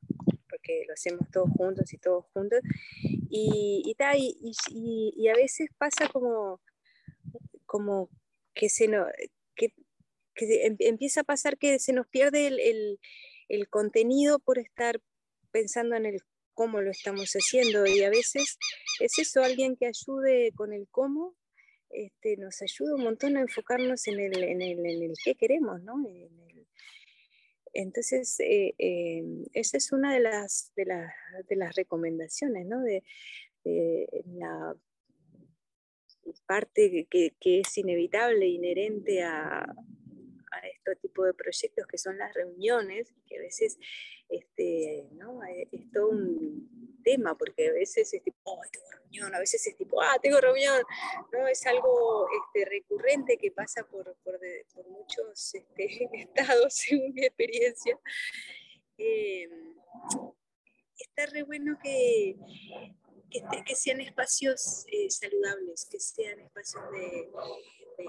Porque 0.61 0.85
lo 0.87 0.95
hacemos 0.95 1.29
todos 1.31 1.51
juntos 1.57 1.93
y 1.93 1.99
todos 1.99 2.27
juntos. 2.33 2.61
Y, 3.03 3.95
y, 3.95 5.13
y, 5.17 5.29
a 5.29 5.35
veces 5.35 5.69
pasa 5.79 6.09
como, 6.09 6.61
como 7.67 8.11
que, 8.55 8.69
se 8.69 8.89
no, 8.89 9.07
que, 9.55 9.73
que 10.35 10.67
em, 10.67 10.77
empieza 10.81 11.23
a 11.23 11.25
pasar 11.25 11.57
que 11.59 11.79
se 11.79 11.93
nos 11.93 12.07
pierde 12.09 12.47
el, 12.47 12.61
el, 12.61 13.01
el 13.49 13.69
contenido 13.69 14.39
por 14.39 14.59
estar 14.59 15.01
pensando 15.51 15.97
en 15.97 16.07
el 16.07 16.21
cómo 16.55 16.81
lo 16.81 16.91
estamos 16.91 17.33
haciendo 17.33 17.87
y 17.87 18.03
a 18.03 18.11
veces 18.11 18.59
es 19.01 19.19
eso, 19.19 19.43
alguien 19.43 19.77
que 19.77 19.87
ayude 19.87 20.53
con 20.55 20.73
el 20.75 20.89
cómo, 20.91 21.35
este, 21.89 22.37
nos 22.37 22.61
ayuda 22.61 22.97
un 22.97 23.05
montón 23.05 23.37
a 23.37 23.41
enfocarnos 23.41 24.07
en 24.09 24.21
el, 24.21 24.43
en 24.43 24.61
el, 24.61 24.85
en 24.85 25.03
el 25.05 25.15
qué 25.25 25.35
queremos, 25.35 25.83
¿no? 25.83 25.95
Entonces, 27.73 28.39
eh, 28.41 28.75
eh, 28.79 29.23
esa 29.53 29.77
es 29.77 29.93
una 29.93 30.13
de 30.15 30.21
las, 30.21 30.73
de, 30.77 31.57
las 31.57 31.75
recomendaciones, 31.77 32.67
¿no? 32.67 32.83
De, 32.83 33.03
la, 33.65 34.75
parte 36.47 37.07
que, 37.11 37.61
es 37.61 37.79
inevitable, 37.79 38.47
inherente 38.47 39.23
a, 39.23 39.67
a 40.51 40.59
este 40.67 40.97
tipo 40.97 41.25
de 41.25 41.35
proyectos 41.35 41.87
que 41.87 41.99
son 41.99 42.19
las 42.19 42.35
reuniones, 42.35 43.13
que 43.27 43.39
a 43.39 43.41
veces 43.41 43.79
este, 44.29 45.09
¿no? 45.13 45.41
es 45.45 45.91
todo 45.93 46.11
un 46.11 47.01
tema, 47.03 47.37
porque 47.37 47.69
a 47.69 47.73
veces 47.73 48.13
es 48.13 48.23
tipo, 48.23 48.39
oh, 48.45 48.61
tengo 48.71 48.87
reunión, 48.93 49.35
a 49.35 49.39
veces 49.39 49.67
es 49.67 49.77
tipo, 49.77 50.01
ah, 50.03 50.19
tengo 50.23 50.41
reunión, 50.41 50.83
¿no? 51.33 51.49
Es 51.49 51.67
algo 51.67 52.27
este, 52.29 52.69
recurrente 52.69 53.37
que 53.37 53.51
pasa 53.51 53.85
por, 53.85 54.17
por, 54.23 54.39
muchos 54.89 55.55
este, 55.55 56.09
estados, 56.13 56.75
según 56.75 57.13
mi 57.15 57.25
experiencia. 57.25 57.99
Eh, 58.99 59.49
está 60.99 61.27
re 61.27 61.43
bueno 61.43 61.79
que, 61.83 62.37
que, 63.31 63.75
sean 63.75 64.01
espacios 64.01 64.85
eh, 64.93 65.11
saludables, 65.11 65.87
que 65.91 65.99
sean 65.99 66.41
espacios 66.41 66.83
de... 66.93 67.31
de 67.99 68.09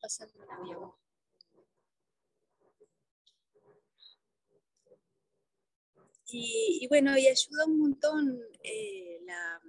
pasando 0.00 0.34
un 0.38 0.50
avión. 0.50 1.03
Y, 6.36 6.88
bueno, 6.88 7.16
y 7.16 7.28
ayuda 7.28 7.64
un 7.64 7.78
montón 7.78 8.42
eh, 8.64 9.20
la 9.24 9.60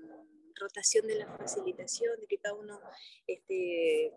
rotación 0.55 1.05
de 1.05 1.19
la 1.19 1.37
facilitación, 1.37 2.19
de 2.19 2.25
que 2.25 2.39
cada 2.39 2.55
uno 2.55 2.81
este, 3.27 4.11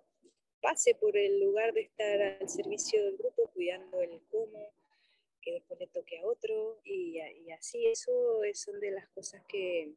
pase 0.62 0.94
por 0.94 1.14
el 1.18 1.40
lugar 1.40 1.74
de 1.74 1.82
estar 1.82 2.22
al 2.22 2.48
servicio 2.48 3.04
del 3.04 3.18
grupo, 3.18 3.50
cuidando 3.52 4.00
el 4.00 4.22
cómo, 4.30 4.72
que 5.42 5.52
después 5.52 5.78
le 5.78 5.88
toque 5.88 6.20
a 6.20 6.26
otro, 6.26 6.80
y, 6.84 7.20
así, 7.50 7.86
eso 7.86 8.40
son 8.54 8.80
de 8.80 8.92
las 8.92 9.06
cosas 9.10 9.42
que 9.46 9.92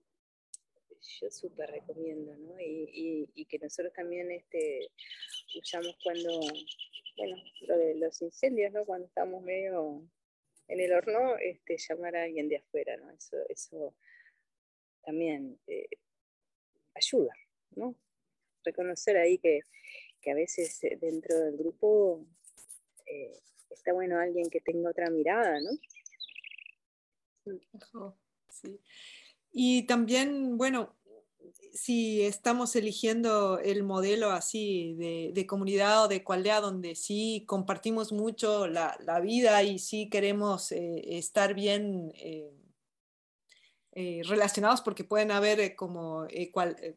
yo 1.22 1.32
súper 1.32 1.72
recomiendo, 1.72 2.36
¿no? 2.36 2.60
Y, 2.60 3.30
y, 3.34 3.46
que 3.46 3.60
nosotros 3.60 3.94
también 3.94 4.30
este, 4.30 4.90
usamos 5.58 5.96
cuando, 6.04 6.38
bueno, 7.16 7.38
lo 7.62 7.78
de 7.78 7.96
los 7.96 8.22
incendios, 8.22 8.74
¿no? 8.74 8.86
Cuando 8.86 9.08
estamos 9.08 9.42
medio 9.42 10.06
en 10.72 10.80
el 10.80 10.94
horno, 10.94 11.38
este, 11.38 11.78
llamar 11.78 12.16
a 12.16 12.24
alguien 12.24 12.48
de 12.48 12.58
afuera, 12.58 12.96
¿no? 12.96 13.12
Eso, 13.12 13.38
eso 13.50 13.94
también 15.04 15.60
eh, 15.68 15.90
ayuda, 16.96 17.34
¿no? 17.72 17.96
Reconocer 18.64 19.18
ahí 19.18 19.38
que, 19.38 19.62
que, 20.22 20.32
a 20.32 20.36
veces 20.36 20.82
eh, 20.86 20.98
dentro 21.00 21.38
del 21.38 21.58
grupo 21.58 22.26
eh, 23.06 23.38
está 23.70 23.92
bueno 23.92 24.18
alguien 24.18 24.50
que 24.50 24.62
tenga 24.62 24.90
otra 24.90 25.10
mirada, 25.10 25.60
¿no? 25.60 25.72
Y 29.52 29.86
también, 29.88 30.58
bueno, 30.58 30.96
si 31.74 32.22
estamos 32.24 32.76
eligiendo 32.76 33.60
el 33.60 33.84
modelo 33.84 34.32
así 34.32 34.96
de, 35.34 35.46
comunidad 35.48 36.06
o 36.06 36.08
de 36.08 36.24
cualdea 36.24 36.62
donde 36.62 36.96
sí 36.96 37.44
compartimos 37.48 38.12
mucho 38.12 38.68
la, 38.68 39.20
vida 39.22 39.64
y 39.64 39.80
sí 39.80 40.10
queremos 40.10 40.72
eh, 40.72 41.18
estar 41.18 41.54
bien 41.54 42.12
eh, 42.16 42.52
eh, 43.94 44.22
relacionados 44.26 44.82
porque 44.82 45.04
pueden 45.04 45.32
haber 45.32 45.76
como 45.76 46.28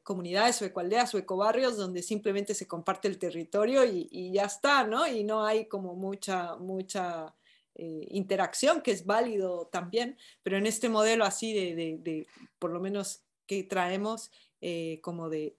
comunidades 0.02 0.62
o 0.62 0.64
ecualdeas 0.64 1.14
o 1.14 1.18
ecobarrios 1.18 1.76
donde 1.76 2.02
simplemente 2.02 2.54
se 2.54 2.68
comparte 2.68 3.08
el 3.08 3.18
territorio 3.18 3.84
y, 3.84 4.32
ya 4.32 4.44
está, 4.44 4.84
¿no? 4.84 5.06
Y 5.06 5.24
no 5.24 5.44
hay 5.44 5.66
como 5.66 5.94
mucha, 5.94 6.56
mucha... 6.56 7.34
interacción, 7.76 8.82
que 8.82 8.92
es 8.92 9.04
válido 9.04 9.66
también, 9.66 10.16
pero 10.44 10.56
en 10.56 10.66
este 10.66 10.88
modelo 10.88 11.24
así 11.24 11.52
de 11.52 12.24
por 12.60 12.70
lo 12.70 12.78
menos 12.78 13.23
que 13.46 13.62
traemos, 13.64 14.30
eh, 14.60 15.00
como 15.02 15.28
de, 15.28 15.56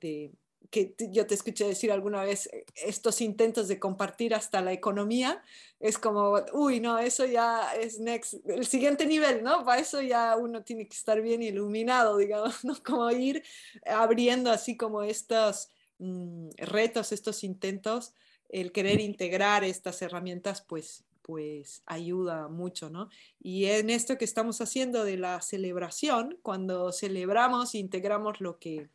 que 0.70 0.96
yo 1.10 1.26
te 1.28 1.36
escuché 1.36 1.66
decir 1.68 1.92
alguna 1.92 2.24
vez, 2.24 2.48
eh, 2.52 2.66
estos 2.76 3.22
intentos 3.22 3.68
de 3.68 3.80
compartir 3.80 4.34
hasta 4.34 4.62
la 4.62 4.74
economía, 4.74 5.42
es 5.80 5.98
como, 5.98 6.42
uy, 6.54 6.80
no, 6.80 7.00
eso 7.00 7.26
ya 7.26 7.74
es 7.76 8.00
next, 8.00 8.36
el 8.48 8.66
siguiente 8.66 9.06
nivel, 9.06 9.44
¿no? 9.44 9.64
Para 9.64 9.82
eso 9.82 10.02
ya 10.02 10.36
uno 10.36 10.64
tiene 10.64 10.88
que 10.88 10.96
estar 10.96 11.22
bien 11.22 11.42
iluminado, 11.42 12.18
digamos, 12.18 12.64
¿no? 12.66 12.76
Como 12.84 13.10
ir 13.12 13.44
abriendo 13.86 14.52
así 14.52 14.76
como 14.78 15.04
estos 15.04 15.70
mm, 16.00 16.50
retos, 16.58 17.12
estos 17.12 17.44
intentos, 17.44 18.14
el 18.50 18.72
querer 18.72 19.00
integrar 19.00 19.64
estas 19.64 20.02
herramientas, 20.02 20.62
pues 20.62 21.04
pues 21.26 21.82
ayuda 21.88 22.47
mucho, 22.49 22.91
¿no? 22.91 23.09
Y 23.39 23.65
en 23.65 23.89
esto 23.89 24.17
que 24.17 24.26
estamos 24.26 24.61
haciendo 24.61 25.03
de 25.03 25.17
la 25.17 25.41
celebración, 25.41 26.38
cuando 26.43 26.91
celebramos, 26.91 27.73
integramos 27.73 28.41
lo 28.41 28.59
que, 28.59 28.89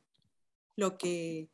lo 0.76 0.96
que, 0.96 1.48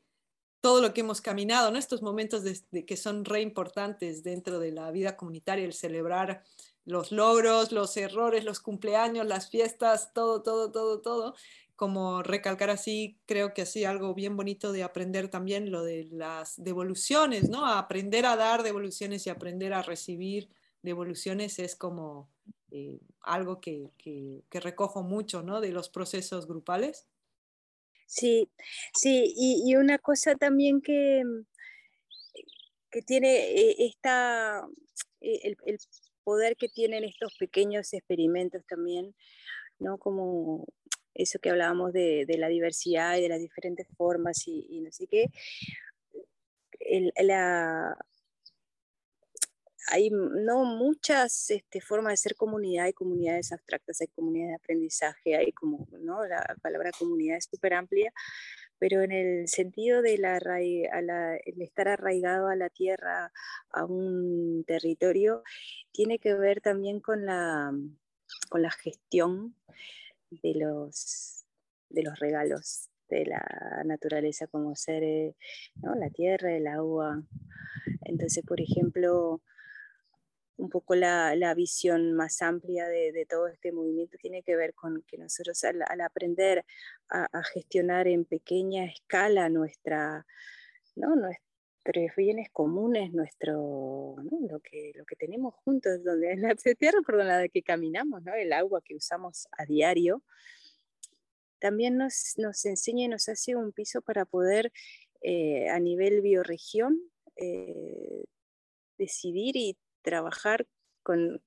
todo 0.61 0.83
lo 0.83 0.93
que 0.93 1.01
hemos 1.01 1.23
caminado, 1.23 1.71
¿no? 1.71 1.79
Estos 1.79 2.03
momentos 2.03 2.43
que 2.87 2.97
son 2.99 3.25
re 3.25 3.41
importantes 3.41 4.23
dentro 4.23 4.59
de 4.59 4.73
la 4.73 4.91
vida 4.91 5.17
comunitaria, 5.17 5.65
el 5.65 5.73
celebrar 5.73 6.45
los 6.85 7.11
logros, 7.11 7.73
los 7.73 7.97
errores, 7.97 8.45
los 8.45 8.61
cumpleaños, 8.61 9.27
las 9.27 9.49
fiestas, 9.49 10.13
todo, 10.13 10.43
todo, 10.43 10.71
todo, 10.71 11.01
todo, 11.01 11.35
como 11.75 12.23
recalcar 12.23 12.69
así, 12.69 13.19
creo 13.25 13.55
que 13.55 13.63
así 13.63 13.85
algo 13.85 14.15
bien 14.15 14.37
bonito 14.37 14.73
de 14.73 14.83
aprender 14.83 15.29
también 15.29 15.71
lo 15.71 15.83
de 15.85 16.05
las 16.11 16.63
devoluciones, 16.63 17.49
¿no? 17.49 17.67
aprender 17.67 18.27
a 18.27 18.37
dar 18.37 18.63
devoluciones 18.63 19.27
y 19.27 19.31
aprender 19.31 19.73
a 19.73 19.83
recibir 19.83 20.51
devoluciones 20.83 21.59
es 21.59 21.77
como 21.77 22.31
eh, 22.71 23.01
algo 23.21 23.61
que, 23.61 23.91
que, 23.99 24.43
que, 24.51 24.61
recojo 24.61 25.03
mucho, 25.03 25.43
¿no? 25.43 25.61
De 25.61 25.71
los 25.71 25.89
procesos 25.89 26.47
grupales. 26.47 27.07
Sí, 28.07 28.49
sí, 28.95 29.35
y, 29.37 29.75
una 29.75 29.99
cosa 29.99 30.37
también 30.37 30.81
que, 30.81 31.23
que 32.91 33.03
tiene 33.03 33.51
eh, 33.51 33.77
esta, 33.79 34.65
eh, 35.21 35.55
el, 35.65 35.79
poder 36.23 36.57
que 36.57 36.69
tienen 36.69 37.05
estos 37.05 37.35
pequeños 37.39 37.93
experimentos 37.93 38.65
también, 38.67 39.15
¿no? 39.79 39.99
Como 39.99 40.67
eso 41.15 41.39
que 41.41 41.51
hablábamos 41.51 41.93
de, 41.93 42.27
la 42.39 42.49
diversidad 42.49 43.17
y 43.17 43.23
de 43.23 43.29
las 43.29 43.41
diferentes 43.41 43.87
formas 43.97 44.47
y, 44.47 44.81
no 44.81 44.93
sé 44.93 45.07
qué, 45.09 45.27
hay 49.89 50.11
no 50.11 50.65
muchas 50.65 51.51
este, 51.51 51.81
formas 51.81 52.13
de 52.13 52.17
ser 52.17 52.37
comunidad, 52.37 52.87
hay 52.87 52.93
comunidades 52.93 53.53
abstractas, 53.53 54.01
hay 54.01 54.09
comunidades 54.09 54.51
de 54.51 54.57
aprendizaje, 54.57 55.37
hay 55.37 55.53
como, 55.53 55.87
¿no? 56.01 56.25
La 56.27 56.57
palabra 56.63 56.91
comunidad 56.99 57.37
es 57.37 57.49
súper 57.51 57.75
amplia, 57.75 58.13
pero 58.79 59.03
en 59.03 59.13
el 59.13 59.49
sentido 59.49 60.03
de 60.03 60.19
la, 60.19 60.39
el 60.59 61.63
estar 61.63 61.89
arraigado 61.89 62.49
a 62.49 62.57
la 62.57 62.69
tierra, 62.69 63.33
a 63.71 63.85
un 63.85 64.65
territorio, 64.67 65.43
tiene 65.93 66.19
que 66.19 66.35
ver 66.35 66.61
también 66.61 67.01
con 67.01 67.25
la, 67.25 67.73
con 68.49 68.63
la 68.63 68.71
gestión 68.71 69.55
de 70.31 70.55
los, 70.55 71.47
de 71.89 72.03
los 72.03 72.19
regalos 72.19 72.89
de 73.09 73.25
la 73.25 73.83
naturaleza 73.85 74.49
como 74.49 74.75
ser 74.75 75.35
¿no? 75.77 75.95
la 75.95 76.11
tierra, 76.11 76.53
el 76.57 76.67
agua. 76.67 77.23
Entonces, 78.03 78.45
por 78.45 78.61
ejemplo, 78.61 79.43
un 80.57 80.71
poco 80.71 80.95
la, 80.95 81.55
visión 81.55 82.13
más 82.15 82.43
amplia 82.43 82.89
de, 82.89 83.27
todo 83.29 83.49
este 83.49 83.73
movimiento 83.73 84.17
tiene 84.19 84.43
que 84.43 84.57
ver 84.57 84.75
con 84.75 85.03
que 85.03 85.19
nosotros 85.19 85.63
al, 85.65 85.83
aprender 86.01 86.65
a, 87.09 87.43
gestionar 87.53 88.09
en 88.09 88.25
pequeña 88.25 88.85
escala 88.85 89.49
nuestra, 89.49 90.27
¿no? 90.95 91.15
nuestros 91.15 92.17
bienes 92.17 92.51
comunes, 92.51 93.13
nuestro, 93.13 94.17
lo, 94.49 94.61
que, 94.61 94.93
lo 94.95 95.05
que 95.05 95.17
tenemos 95.17 95.55
juntos, 95.65 96.03
donde 96.03 96.33
es 96.33 96.41
la 96.41 96.55
tierra 96.79 97.01
por 97.05 97.23
la 97.23 97.49
que 97.49 97.63
caminamos, 97.63 98.23
¿no? 98.23 98.35
el 98.35 98.53
agua 98.53 98.81
que 98.83 98.97
usamos 98.97 99.47
a 99.53 99.65
diario, 99.67 100.23
también 101.59 101.97
nos, 101.97 102.35
nos 102.39 102.65
enseña 102.65 103.05
y 103.05 103.09
nos 103.09 103.29
hace 103.29 103.57
un 103.57 103.73
piso 103.73 104.03
para 104.03 104.25
poder 104.25 104.73
eh, 105.23 105.69
a 105.71 105.81
nivel 105.81 106.21
bioregión 106.21 107.01
eh, 107.37 108.25
decidir 108.99 109.57
y 109.57 109.77
trabajar 110.07 110.69
con, 111.03 111.43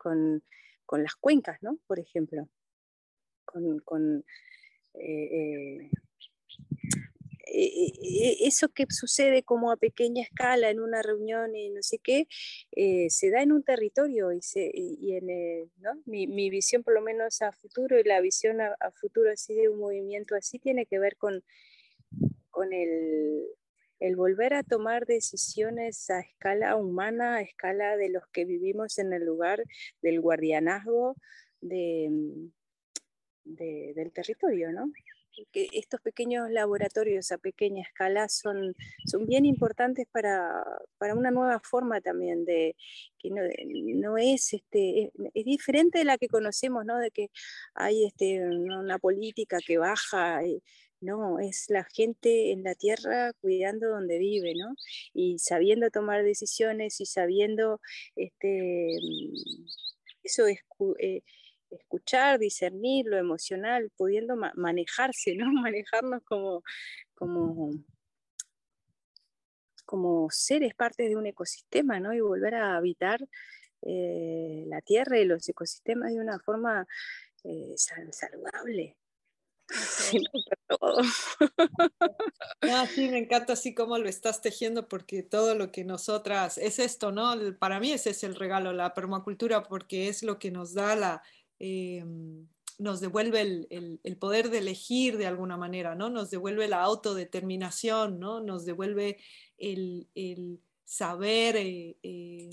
las 0.91 1.16
cuencas, 1.16 1.57
¿no? 1.62 1.80
Por 1.88 1.99
ejemplo, 1.99 2.49
con, 3.45 4.26
eh, 4.95 5.30
eh, 5.32 5.89
eh, 7.51 8.36
eso 8.41 8.68
que 8.70 8.86
sucede 8.89 9.43
como 9.43 9.72
a 9.72 9.78
pequeña 9.78 10.24
escala 10.24 10.70
en 10.70 10.82
una 10.82 11.01
reunión 11.01 11.55
y 11.55 11.70
no 11.70 11.82
sé 11.82 11.99
qué, 11.99 12.28
se 13.10 13.30
da 13.32 13.41
en 13.41 13.53
un 13.53 13.64
territorio 13.64 14.34
y, 14.34 14.41
se, 14.41 14.72
en, 14.76 15.72
mi, 16.05 16.49
visión 16.49 16.84
por 16.84 16.93
lo 16.93 17.01
menos 17.01 17.41
a 17.41 17.53
futuro 17.53 17.97
y 17.97 18.03
la 18.03 18.20
visión 18.20 18.60
a, 18.60 18.76
a, 18.82 18.91
futuro 18.91 19.32
así 19.32 19.53
de 19.53 19.70
un 19.70 19.80
movimiento 19.80 20.36
así 20.36 20.60
tiene 20.60 20.86
que 20.86 20.99
ver 20.99 21.16
con, 21.16 21.43
con 22.51 22.74
el, 22.74 23.47
el 24.00 24.16
volver 24.16 24.54
a 24.54 24.64
tomar 24.64 25.06
decisiones 25.06 26.10
a 26.10 26.20
escala 26.20 26.76
humana, 26.76 27.36
a 27.36 27.41
escala 27.41 27.97
de 27.97 28.10
los 28.10 28.24
que 28.32 28.45
vivimos 28.45 28.97
en 28.97 29.14
el 29.14 29.26
lugar 29.26 29.64
del 30.02 30.22
guardianazgo 30.22 31.16
mm, 31.62 32.47
del 33.45 34.12
territorio, 34.14 34.72
¿no? 34.72 34.91
que 35.52 35.68
estos 35.74 36.02
pequeños 36.02 36.50
laboratorios 36.52 37.32
a 37.32 37.38
pequeña 37.38 37.84
escala 37.84 38.30
son, 38.30 38.76
son 39.06 39.26
bien 39.26 39.45
importantes 39.45 40.08
para, 40.12 40.64
para 40.97 41.16
una 41.16 41.32
nueva 41.32 41.60
forma 41.60 42.02
también 42.02 42.45
de 42.45 42.76
que 43.18 43.30
no, 43.30 44.18
es 44.18 44.54
este 44.54 45.12
es, 45.34 45.45
diferente 45.45 46.00
de 46.00 46.06
la 46.06 46.18
que 46.18 46.28
conocemos, 46.28 46.86
¿no? 46.86 46.97
De 46.97 47.12
que 47.12 47.30
hay 47.74 48.06
este, 48.06 48.41
una 48.43 49.00
política 49.00 49.60
que 49.66 49.78
baja. 49.78 50.43
Eh, 50.43 50.62
no, 51.02 51.39
es 51.39 51.66
la 51.70 51.86
gente 51.86 52.52
en 52.52 52.64
la 52.64 52.76
tierra 52.76 53.34
cuidando 53.41 53.89
donde 53.89 54.18
vive, 54.20 54.54
¿no? 54.56 54.76
Y 55.14 55.39
sabiendo 55.39 55.89
tomar 55.91 56.24
decisiones 56.24 57.00
y 57.02 57.06
sabiendo 57.06 57.82
este, 58.16 58.97
eso 60.24 60.47
es, 60.47 60.60
eh, 61.00 61.22
escuchar, 61.72 62.39
discernir 62.39 63.06
lo 63.06 63.18
emocional, 63.18 63.91
pudiendo 63.95 64.36
manejarse, 64.56 65.36
¿no? 65.36 65.45
Manejarnos 65.64 66.24
como, 66.24 66.64
como, 67.16 67.72
como 69.86 70.30
seres 70.32 70.74
partes 70.76 71.10
de 71.10 71.16
un 71.16 71.28
ecosistema, 71.28 72.00
¿no? 72.00 72.14
Y 72.14 72.22
volver 72.22 72.56
a 72.56 72.78
habitar 72.78 73.20
eh, 73.82 74.66
la 74.68 74.82
tierra 74.82 75.20
y 75.20 75.26
los 75.26 75.47
ecosistemas 75.47 76.12
de 76.14 76.20
una 76.20 76.39
forma 76.39 76.88
eh, 77.43 77.76
saludable. 77.78 78.99
Ah, 82.61 82.88
sí, 82.93 83.09
me 83.09 83.20
encanta 83.20 83.53
así 83.53 83.74
como 83.74 83.97
lo 83.97 84.09
estás 84.09 84.41
tejiendo 84.41 84.88
porque 84.88 85.24
todo 85.24 85.55
lo 85.55 85.72
que 85.72 85.84
nosotras 85.84 86.57
es 86.57 86.80
esto, 86.80 87.11
¿no? 87.11 87.36
Para 87.59 87.80
mí 87.80 87.91
ese 87.91 88.11
es 88.11 88.24
el 88.24 88.36
regalo, 88.36 88.74
la 88.74 88.93
permacultura, 88.93 89.63
porque 89.63 90.07
es 90.07 90.24
lo 90.24 90.39
que 90.39 90.51
nos 90.51 90.74
da 90.74 90.95
la, 90.95 91.24
Em, 91.59 92.47
nos 92.78 93.01
devuelve 93.01 93.41
el, 93.41 94.17
poder 94.17 94.49
de 94.49 94.59
elegir 94.59 95.17
de 95.17 95.28
alguna 95.28 95.57
manera, 95.57 95.95
¿no? 95.95 96.09
Nos 96.09 96.30
devuelve 96.30 96.70
la 96.70 96.82
autodeterminación, 96.82 98.20
¿no? 98.20 98.39
Nos 98.39 98.65
devuelve 98.65 99.17
el, 99.57 100.07
saber 100.86 101.57
eh, 101.57 101.97
eh, 102.01 102.49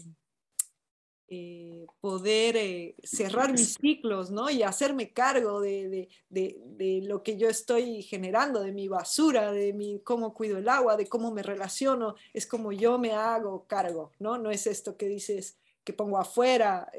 eh, 1.28 1.86
poder 2.00 2.94
cerrar 3.02 3.52
mis 3.52 3.74
ciclos, 3.74 4.30
¿no? 4.30 4.50
Y 4.50 4.62
hacerme 4.62 5.12
cargo 5.12 5.60
de, 5.60 6.08
de, 6.28 7.00
lo 7.04 7.22
que 7.22 7.36
yo 7.36 7.48
estoy 7.48 8.02
generando, 8.02 8.62
de 8.62 8.72
mi 8.72 8.88
basura, 8.88 9.52
de 9.52 9.72
mi, 9.72 10.00
cómo 10.00 10.34
cuido 10.34 10.58
el 10.58 10.68
agua, 10.68 10.96
de 10.96 11.06
cómo 11.06 11.30
me 11.30 11.42
relaciono, 11.42 12.14
es 12.32 12.46
como 12.46 12.72
yo 12.72 12.98
me 12.98 13.12
hago 13.12 13.66
cargo, 13.66 14.12
¿no? 14.18 14.38
No 14.38 14.50
es 14.50 14.66
esto 14.66 14.96
que 14.96 15.08
dices 15.08 15.58
que 15.84 15.92
pongo 15.92 16.18
afuera, 16.18 16.90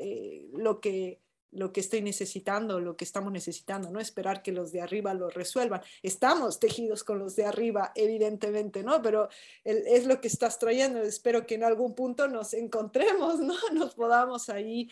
lo 0.53 0.79
que 0.79 1.19
lo 1.51 1.71
que 1.71 1.79
estoy 1.79 2.01
necesitando, 2.01 2.79
lo 2.79 2.97
que 2.97 3.05
estamos 3.05 3.31
necesitando, 3.31 3.89
no 3.89 3.99
esperar 3.99 4.41
que 4.41 4.51
los 4.51 4.71
de 4.71 4.81
arriba 4.81 5.13
lo 5.13 5.29
resuelvan. 5.29 5.81
Estamos 6.03 6.59
tejidos 6.59 7.03
con 7.03 7.19
los 7.19 7.35
de 7.35 7.45
arriba, 7.45 7.91
evidentemente, 7.95 8.83
¿no? 8.83 9.01
Pero 9.01 9.29
es 9.63 10.05
lo 10.05 10.19
que 10.19 10.27
estás 10.27 10.59
trayendo. 10.59 11.01
Espero 11.01 11.45
que 11.45 11.55
en 11.55 11.63
algún 11.63 11.95
punto 11.95 12.27
nos 12.27 12.53
encontremos, 12.53 13.39
¿no? 13.39 13.55
Nos 13.73 13.95
podamos 13.95 14.49
ahí. 14.49 14.89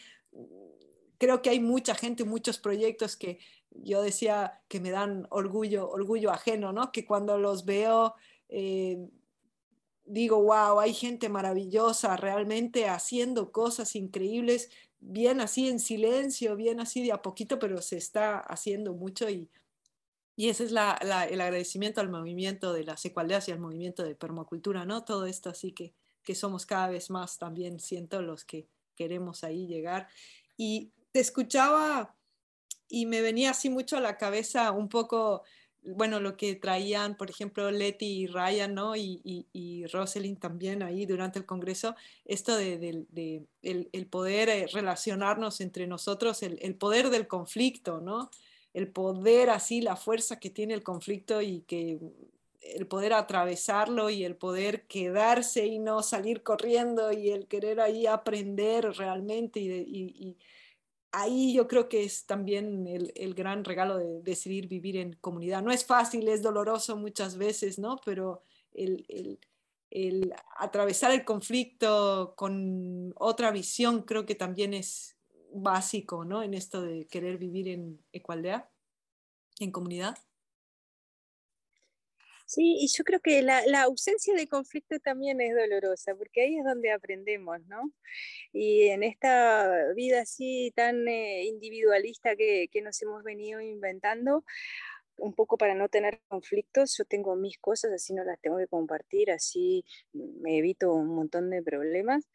Creo 1.18 1.42
que 1.42 1.50
hay 1.50 1.60
mucha 1.60 1.96
gente, 1.96 2.24
muchos 2.24 2.58
proyectos 2.58 3.16
que 3.16 3.40
yo 3.72 4.02
decía 4.02 4.62
que 4.68 4.80
me 4.80 4.92
dan 4.92 5.28
orgullo, 5.30 5.90
orgullo 5.90 6.32
ajeno, 6.32 6.72
¿no? 6.72 6.92
Que 6.92 7.06
cuando 7.06 7.38
los 7.38 7.66
veo... 7.66 8.16
Eh, 8.48 9.10
digo, 10.06 10.42
wow, 10.42 10.80
hay 10.80 10.94
gente 10.94 11.30
maravillosa 11.30 12.16
realmente 12.16 12.88
haciendo 12.88 13.52
cosas 13.52 13.96
increíbles 13.96 14.70
bien 15.00 15.42
así 15.42 15.70
en 15.70 15.80
silencio, 15.80 16.56
bien 16.56 16.80
así 16.80 17.04
de 17.04 17.12
a 17.12 17.22
poquito, 17.22 17.60
pero 17.60 17.82
se 17.82 17.98
está 17.98 18.40
haciendo 18.40 18.94
mucho 18.94 19.30
y, 19.30 19.50
y 20.36 20.50
ese 20.50 20.66
es 20.66 20.72
la, 20.72 20.94
el 21.30 21.42
agradecimiento 21.42 22.02
al 22.02 22.10
movimiento 22.10 22.74
de 22.74 22.84
las 22.84 23.06
ecualidades 23.06 23.48
y 23.48 23.52
al 23.52 23.60
movimiento 23.60 24.04
de 24.04 24.16
permacultura, 24.16 24.86
¿no? 24.86 25.04
Todo 25.04 25.26
esto 25.26 25.50
así 25.50 25.72
que, 25.72 25.94
que 26.24 26.36
somos 26.36 26.66
cada 26.66 26.90
vez 26.90 27.10
más 27.10 27.38
también, 27.38 27.80
siento, 27.80 28.22
los 28.22 28.44
que 28.44 28.68
queremos 28.96 29.44
ahí 29.44 29.68
llegar. 29.68 30.08
Y 30.58 30.92
te 31.12 31.20
escuchaba 31.20 32.16
y 32.88 33.06
me 33.06 33.22
venía 33.22 33.52
así 33.52 33.70
mucho 33.70 33.98
a 33.98 34.02
la 34.02 34.18
cabeza 34.18 34.72
un 34.72 34.90
poco 34.90 35.44
bueno, 35.86 36.20
lo 36.20 36.36
que 36.36 36.56
traían, 36.56 37.16
por 37.16 37.30
ejemplo, 37.30 37.70
Leti 37.72 38.24
y 38.24 38.28
Ryan, 38.28 38.74
¿no? 38.74 38.96
Y, 38.96 39.22
y, 39.54 39.86
Rosalind 39.88 40.40
también 40.40 40.82
ahí 40.84 41.06
durante 41.06 41.40
el 41.40 41.46
Congreso, 41.46 41.96
esto 42.26 42.56
de, 42.56 43.06
el, 43.62 44.08
poder 44.08 44.50
eh, 44.50 44.68
relacionarnos 44.72 45.62
entre 45.62 45.88
nosotros, 45.88 46.42
el, 46.44 46.76
poder 46.76 47.10
del 47.10 47.28
conflicto, 47.28 48.02
¿no? 48.02 48.32
El 48.74 48.88
poder 48.88 49.50
así, 49.50 49.82
la 49.82 49.96
fuerza 49.96 50.40
que 50.40 50.50
tiene 50.50 50.74
el 50.74 50.84
conflicto 50.84 51.42
y 51.42 51.62
que 51.62 52.00
el 52.62 52.88
poder 52.88 53.14
atravesarlo 53.14 54.10
y 54.10 54.24
el 54.26 54.36
poder 54.36 54.88
quedarse 54.88 55.68
y 55.68 55.78
no 55.78 56.02
salir 56.02 56.42
corriendo 56.42 57.12
y 57.12 57.30
el 57.30 57.48
querer 57.48 57.80
ahí 57.80 58.08
aprender 58.08 58.92
realmente 58.98 59.60
y 59.60 60.36
ahí 61.16 61.54
yo 61.54 61.68
creo 61.68 61.88
que 61.88 62.04
es 62.04 62.26
también 62.26 62.88
el, 62.88 63.34
gran 63.34 63.64
regalo 63.64 63.98
de 63.98 64.22
decidir 64.22 64.68
vivir 64.68 64.98
en 64.98 65.14
comunidad. 65.14 65.64
No 65.64 65.72
es 65.72 65.86
fácil, 65.86 66.28
es 66.28 66.42
doloroso 66.42 66.98
muchas 66.98 67.38
veces, 67.38 67.80
¿no? 67.80 68.00
Pero 68.04 68.42
el, 68.74 69.08
atravesar 70.58 71.12
el 71.12 71.24
conflicto 71.24 72.34
con 72.36 73.14
otra 73.16 73.52
visión 73.52 74.02
creo 74.02 74.26
que 74.26 74.36
también 74.36 74.74
es 74.74 75.16
básico, 75.54 76.26
¿no? 76.26 76.44
En 76.44 76.54
esto 76.54 76.82
de 76.82 77.08
querer 77.08 77.38
vivir 77.38 77.70
en 77.70 78.04
ecualdea, 78.12 78.70
en 79.60 79.72
comunidad. 79.72 80.18
Sí, 82.48 82.78
y 82.80 82.88
yo 82.96 83.04
creo 83.04 83.20
que 83.22 83.42
la, 83.42 83.64
ausencia 83.84 84.36
de 84.36 84.48
conflicto 84.48 85.00
también 85.00 85.42
es 85.42 85.56
dolorosa, 85.56 86.16
porque 86.16 86.42
ahí 86.42 86.58
es 86.58 86.64
donde 86.64 86.92
aprendemos, 86.92 87.60
¿no? 87.68 87.92
Y 88.54 88.84
en 88.90 89.04
esta 89.04 89.94
vida 89.96 90.22
así 90.22 90.72
tan 90.76 91.08
eh, 91.08 91.46
individualista 91.46 92.36
que, 92.36 92.70
nos 92.84 93.02
hemos 93.02 93.24
venido 93.24 93.62
inventando, 93.62 94.46
un 95.18 95.34
poco 95.34 95.58
para 95.58 95.76
no 95.76 95.90
tener 95.90 96.22
conflictos, 96.28 96.96
yo 96.98 97.06
tengo 97.06 97.36
mis 97.36 97.58
cosas, 97.60 97.92
así 97.94 98.14
no 98.14 98.24
las 98.24 98.40
tengo 98.42 98.58
que 98.58 98.68
compartir, 98.68 99.32
así 99.32 99.86
me 100.14 100.58
evito 100.60 100.94
un 100.94 101.16
montón 101.16 101.50
de 101.50 101.64
problemas. 101.64 102.28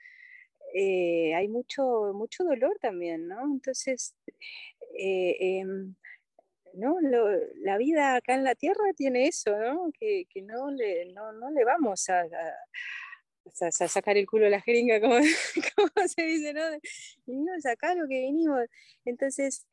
Eh, 0.74 1.34
hay 1.34 1.48
mucho, 1.48 2.12
mucho 2.14 2.44
dolor 2.44 2.78
también, 2.80 3.28
¿no? 3.28 3.42
Entonces, 3.44 4.14
eh, 4.98 5.36
em, 5.60 5.94
¿no? 6.74 6.96
la 7.00 7.78
vida 7.78 8.16
acá 8.16 8.34
en 8.34 8.44
la 8.44 8.54
Tierra 8.54 8.84
tiene 8.96 9.26
eso, 9.26 9.56
¿no? 9.58 9.90
Que, 9.98 10.26
no, 10.42 10.70
le, 10.70 11.12
no, 11.12 11.50
le 11.50 11.64
vamos 11.64 12.08
a, 12.08 12.24
sacar 13.88 14.16
el 14.16 14.26
culo 14.26 14.46
a 14.46 14.50
la 14.50 14.60
jeringa, 14.60 15.00
como, 15.00 15.16
se 16.08 16.22
dice, 16.22 16.52
¿no? 16.52 16.62
Venimos 17.26 17.66
acá 17.66 17.94
lo 17.94 18.06
que 18.08 18.20
venimos. 18.20 18.64
Entonces, 19.04 19.66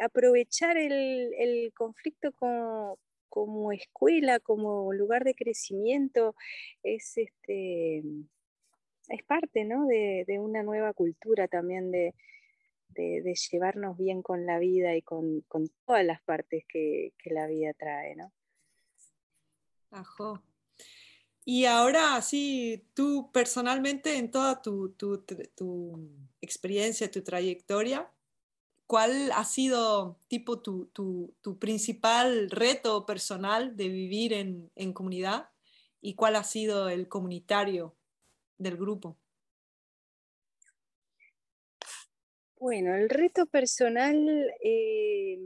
aprovechar 0.00 0.76
el, 0.76 1.72
conflicto 1.74 2.32
como, 2.32 2.98
como, 3.28 3.72
escuela, 3.72 4.40
como 4.40 4.92
lugar 4.92 5.24
de 5.24 5.34
crecimiento, 5.34 6.34
es, 6.82 7.16
este, 7.16 8.02
es 9.08 9.22
parte 9.26 9.64
¿no? 9.64 9.86
de, 9.86 10.24
de 10.26 10.38
una 10.38 10.62
nueva 10.62 10.92
cultura 10.92 11.48
también 11.48 11.90
de, 11.90 12.14
de, 12.98 13.34
llevarnos 13.50 13.96
bien 13.96 14.22
con 14.22 14.46
la 14.46 14.58
vida 14.58 14.96
y 14.96 15.02
con, 15.02 15.44
todas 15.86 16.04
las 16.04 16.20
partes 16.22 16.64
que, 16.68 17.12
la 17.26 17.46
vida 17.46 17.72
trae, 17.74 18.16
¿no? 18.16 18.32
Ajo. 19.90 20.42
Y 21.44 21.64
ahora, 21.64 22.20
sí, 22.20 22.84
tú 22.94 23.30
personalmente, 23.32 24.18
en 24.18 24.30
toda 24.30 24.60
tu, 24.60 24.94
experiencia, 26.40 27.10
tu 27.10 27.22
trayectoria, 27.22 28.10
¿cuál 28.86 29.32
ha 29.32 29.44
sido 29.44 30.18
tipo 30.28 30.60
tu, 30.60 30.88
principal 31.58 32.50
reto 32.50 33.06
personal 33.06 33.76
de 33.76 33.88
vivir 33.88 34.32
en, 34.32 34.70
en, 34.74 34.92
comunidad 34.92 35.50
y 36.00 36.14
cuál 36.14 36.36
ha 36.36 36.44
sido 36.44 36.88
el 36.88 37.08
comunitario 37.08 37.94
del 38.58 38.76
grupo? 38.76 39.16
Bueno, 42.60 42.96
el 42.96 43.08
reto 43.08 43.46
personal 43.46 44.52
eh, 44.62 45.38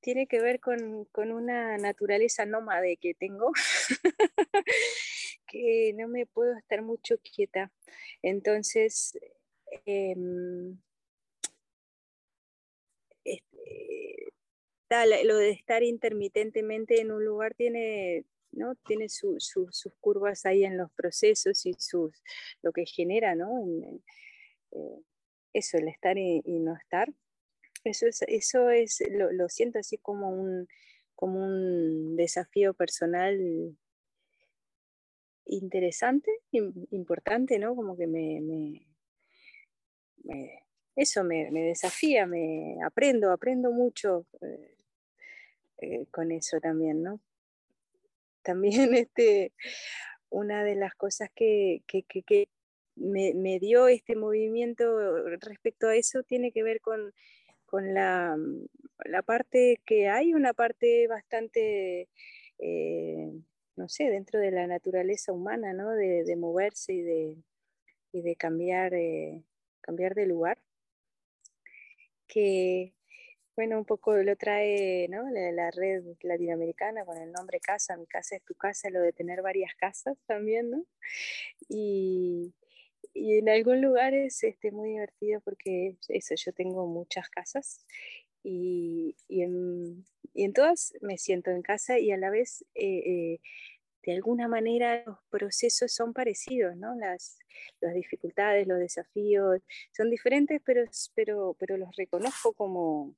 tiene 0.00 0.28
que 0.28 0.40
ver 0.40 0.60
con, 0.60 1.08
una 1.16 1.76
naturaleza 1.76 2.46
nómade 2.46 2.98
que 2.98 3.14
tengo, 3.14 3.50
que 5.48 5.92
no 5.96 6.06
me 6.06 6.26
puedo 6.26 6.56
estar 6.56 6.82
mucho 6.82 7.16
quieta. 7.18 7.72
Entonces, 8.22 9.18
em, 9.86 10.78
este, 13.24 14.32
lo 15.24 15.36
de 15.36 15.50
estar 15.50 15.82
intermitentemente 15.82 17.00
en 17.00 17.10
un 17.10 17.24
lugar 17.24 17.54
tiene, 17.54 18.24
¿no? 18.52 18.76
tiene 18.86 19.08
sus 19.08 19.52
curvas 20.00 20.46
ahí 20.46 20.64
en 20.64 20.76
los 20.78 20.92
procesos 20.92 21.66
y 21.66 21.74
sus, 21.74 22.22
lo 22.62 22.72
que 22.72 22.86
genera, 22.86 23.34
¿no? 23.34 23.50
Eh, 24.72 25.02
eso, 25.54 25.78
el 25.78 25.88
estar 25.88 26.18
y, 26.18 26.42
no 26.44 26.76
estar, 26.76 27.08
eso 27.84 28.06
es, 28.06 28.22
eso 28.28 28.70
es 28.70 29.02
lo, 29.10 29.48
siento 29.48 29.78
así 29.78 29.96
como 29.98 30.30
un, 30.30 30.68
como 31.14 31.42
un 31.42 32.16
desafío 32.16 32.74
personal 32.74 33.76
interesante, 35.46 36.30
importante, 36.90 37.58
¿no? 37.58 37.74
Como 37.74 37.96
que 37.96 38.06
me, 38.06 38.86
eso 40.96 41.24
me, 41.24 41.50
desafía, 41.50 42.26
me 42.26 42.78
aprendo, 42.84 43.30
aprendo 43.32 43.72
mucho 43.72 44.26
eh, 44.40 44.74
eh, 45.78 46.06
con 46.10 46.30
eso 46.32 46.60
también, 46.60 47.02
¿no? 47.02 47.20
También 48.42 48.94
este, 48.94 49.52
una 50.30 50.64
de 50.64 50.76
las 50.76 50.94
cosas 50.94 51.30
que, 51.34 51.82
me, 52.96 53.58
dio 53.58 53.88
este 53.88 54.16
movimiento 54.16 55.28
respecto 55.40 55.88
a 55.88 55.96
eso 55.96 56.22
tiene 56.22 56.52
que 56.52 56.62
ver 56.62 56.80
con, 56.80 57.12
la, 57.72 58.36
parte 59.26 59.80
que 59.84 60.08
hay, 60.08 60.34
una 60.34 60.52
parte 60.52 61.06
bastante, 61.08 62.08
eh, 62.58 63.32
no 63.76 63.88
sé, 63.88 64.10
dentro 64.10 64.38
de 64.40 64.50
la 64.50 64.66
naturaleza 64.66 65.32
humana, 65.32 65.72
¿no? 65.72 65.90
De, 65.90 66.36
moverse 66.36 66.92
y 66.92 67.02
de, 67.02 67.36
de 68.12 68.36
cambiar, 68.36 68.92
cambiar 69.80 70.14
de 70.14 70.26
lugar 70.26 70.58
que, 72.26 72.94
bueno, 73.56 73.78
un 73.78 73.84
poco 73.84 74.16
lo 74.16 74.36
trae 74.36 75.06
¿no? 75.08 75.22
la, 75.30 75.70
red 75.70 76.02
latinoamericana 76.22 77.04
con 77.04 77.16
el 77.16 77.32
nombre 77.32 77.60
casa, 77.60 77.96
mi 77.96 78.06
casa 78.06 78.36
es 78.36 78.42
tu 78.42 78.54
casa, 78.54 78.90
lo 78.90 79.00
de 79.00 79.12
tener 79.12 79.42
varias 79.42 79.74
casas 79.76 80.16
también, 80.26 80.70
¿no? 80.70 80.84
Y, 81.68 82.33
y 83.14 83.38
en 83.38 83.48
algún 83.48 83.80
lugar 83.80 84.12
es 84.12 84.42
este, 84.42 84.72
muy 84.72 84.90
divertido 84.90 85.40
porque 85.40 85.96
eso, 86.08 86.34
yo 86.36 86.52
tengo 86.52 86.86
muchas 86.86 87.30
casas 87.30 87.86
y, 88.42 89.16
y, 89.28 89.42
en, 89.42 90.52
todas 90.52 90.94
me 91.00 91.16
siento 91.16 91.50
en 91.50 91.62
casa 91.62 91.98
y 91.98 92.10
a 92.10 92.16
la 92.18 92.30
vez 92.30 92.64
eh, 92.74 92.98
eh, 93.06 93.40
de 94.02 94.12
alguna 94.12 94.48
manera 94.48 95.02
los 95.06 95.18
procesos 95.30 95.92
son 95.92 96.12
parecidos, 96.12 96.76
¿no? 96.76 96.94
Las, 96.96 97.38
las 97.80 97.94
dificultades, 97.94 98.66
los 98.66 98.78
desafíos 98.78 99.62
son 99.92 100.10
diferentes, 100.10 100.60
pero, 100.64 100.84
pero, 101.14 101.56
pero 101.58 101.76
los 101.78 101.94
reconozco 101.96 102.52
como, 102.52 103.14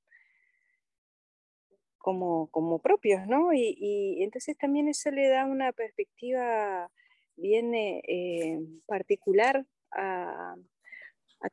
como, 1.99 2.49
como 2.51 2.79
propios, 2.81 3.27
¿no? 3.27 3.53
Y, 3.53 4.23
entonces 4.23 4.57
también 4.57 4.89
eso 4.89 5.11
le 5.11 5.29
da 5.29 5.47
una 5.47 5.73
perspectiva 5.73 6.91
bien 7.37 7.75
eh, 7.75 8.61
particular 8.87 9.67
a, 9.93 10.57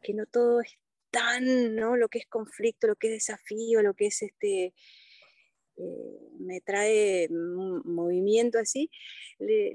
que 0.01 0.13
no 0.13 0.25
todo 0.25 0.61
es 0.61 0.77
tan, 1.11 1.75
¿no? 1.75 1.95
Lo 1.95 2.09
que 2.09 2.19
es 2.19 2.27
conflicto, 2.27 2.87
lo 2.87 2.95
que 2.95 3.07
es 3.07 3.13
desafío, 3.25 3.81
lo 3.81 3.93
que 3.93 4.07
es 4.07 4.21
este, 4.23 4.73
eh, 5.77 6.19
me 6.39 6.61
trae 6.61 7.27
movimiento 7.29 8.59
así, 8.59 8.89
le, 9.39 9.73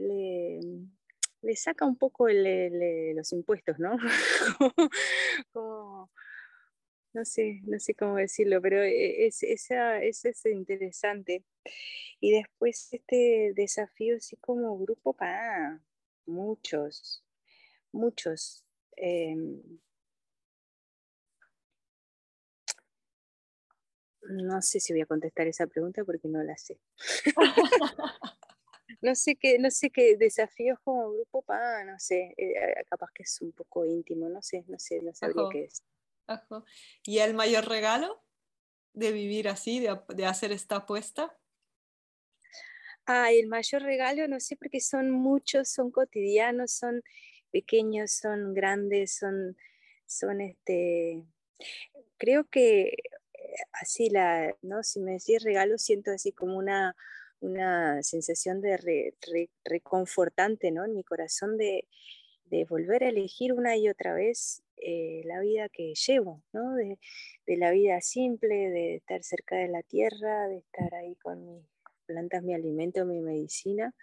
le, 1.43 1.57
saca 1.57 1.87
un 1.87 1.97
poco 1.97 2.29
los 2.29 3.33
impuestos, 3.33 3.79
¿no? 3.79 3.97
no 7.13 7.25
sé, 7.25 7.61
no 7.65 7.79
sé 7.79 7.95
cómo 7.95 8.17
decirlo, 8.17 8.61
pero 8.63 8.83
e, 8.83 9.27
es, 9.27 9.43
esa, 9.43 10.03
es 10.03 10.25
interesante. 10.47 11.45
Y 12.21 12.33
después 12.33 12.89
este 12.93 13.53
desafío 13.55 14.17
así 14.17 14.37
como 14.37 14.79
grupo 14.79 15.15
para 15.15 15.81
muchos, 16.27 17.25
muchos. 17.93 18.65
Em, 18.97 19.61
No 24.29 24.61
sé 24.61 24.79
si 24.79 24.93
voy 24.93 25.03
a 25.03 25.07
contestar 25.07 25.47
esa 25.47 25.67
pregunta 25.67 26.05
porque 26.05 26.29
no 26.29 26.43
la 26.43 26.57
sé. 26.57 26.79
no 29.01 29.15
sé 29.15 29.37
qué, 29.37 29.59
no 29.59 29.71
sé 29.71 29.91
qué 29.91 30.17
desafíos 30.17 30.79
como 30.85 31.11
grupo 31.13 31.43
pa, 31.43 31.85
no 31.85 31.99
sé, 31.99 32.35
eh, 32.37 32.85
capaz 32.91 33.11
que 33.15 33.23
es 33.23 33.41
un 33.41 33.53
poco 33.53 33.87
íntimo, 33.87 34.29
no 34.29 34.43
sé, 34.43 34.65
no 34.69 34.79
sé, 34.79 35.01
no 35.03 35.15
sabría 35.15 35.45
qué 35.51 35.65
es. 35.65 35.83
¿Y 37.05 37.19
el 37.19 37.33
mayor 37.35 37.69
regalo 37.69 38.23
de 38.93 39.13
vivir 39.13 39.49
así, 39.49 39.81
de, 39.81 40.27
hacer 40.27 40.53
esta 40.53 40.77
apuesta? 40.77 41.35
Ah, 43.07 43.33
el 43.33 43.47
mayor 43.47 43.83
regalo, 43.83 44.29
no 44.29 44.41
sé, 44.41 44.57
porque 44.57 44.81
son 44.81 45.11
muchos, 45.11 45.71
son 45.71 45.91
cotidianos, 45.91 46.73
son 46.73 47.03
pequeños, 47.51 48.13
son 48.13 48.55
grandes, 48.55 49.17
son, 49.17 49.57
son 50.07 50.41
este, 50.41 51.23
creo 52.17 52.45
que 52.45 52.97
así, 53.73 54.11
la, 54.11 54.55
¿no? 54.63 54.83
si 54.83 55.01
me 55.01 55.13
decís 55.13 55.43
regalo, 55.43 55.79
siento 55.79 56.11
así 56.11 56.33
como 56.33 56.57
una, 56.57 56.97
una 57.41 58.03
sensación 58.03 58.61
de 58.61 59.15
reconfortante 59.65 60.71
¿no? 60.71 60.85
en 60.85 60.95
mi 60.95 61.05
corazón 61.05 61.57
de, 61.57 61.87
de, 62.47 62.65
volver 62.65 63.05
a 63.05 63.09
elegir 63.09 63.53
una 63.53 63.77
y 63.77 63.89
otra 63.89 64.15
vez 64.15 64.63
eh, 64.77 65.23
la 65.25 65.41
vida 65.41 65.69
que 65.69 65.95
llevo, 65.95 66.43
¿no? 66.53 66.75
de, 66.75 66.99
de, 67.47 67.57
la 67.57 67.71
vida 67.71 68.01
simple, 68.01 68.71
de 68.71 68.97
estar 68.97 69.23
cerca 69.23 69.57
de 69.57 69.69
la 69.69 69.83
tierra, 69.83 70.49
de 70.49 70.59
estar 70.59 70.95
ahí 70.95 71.17
con 71.17 71.45
mis 71.47 71.65
plantas, 72.07 72.43
mi 72.43 72.55
alimento, 72.55 73.05
mi 73.05 73.21
medicina 73.21 73.95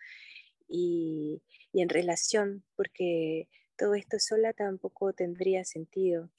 y, 0.68 1.42
en 1.74 1.90
relación, 1.90 2.64
porque 2.76 3.50
todo 3.78 3.96
esto 3.96 4.18
sola 4.20 4.54
tampoco 4.54 5.14
tendría 5.14 5.66
sentido, 5.66 6.30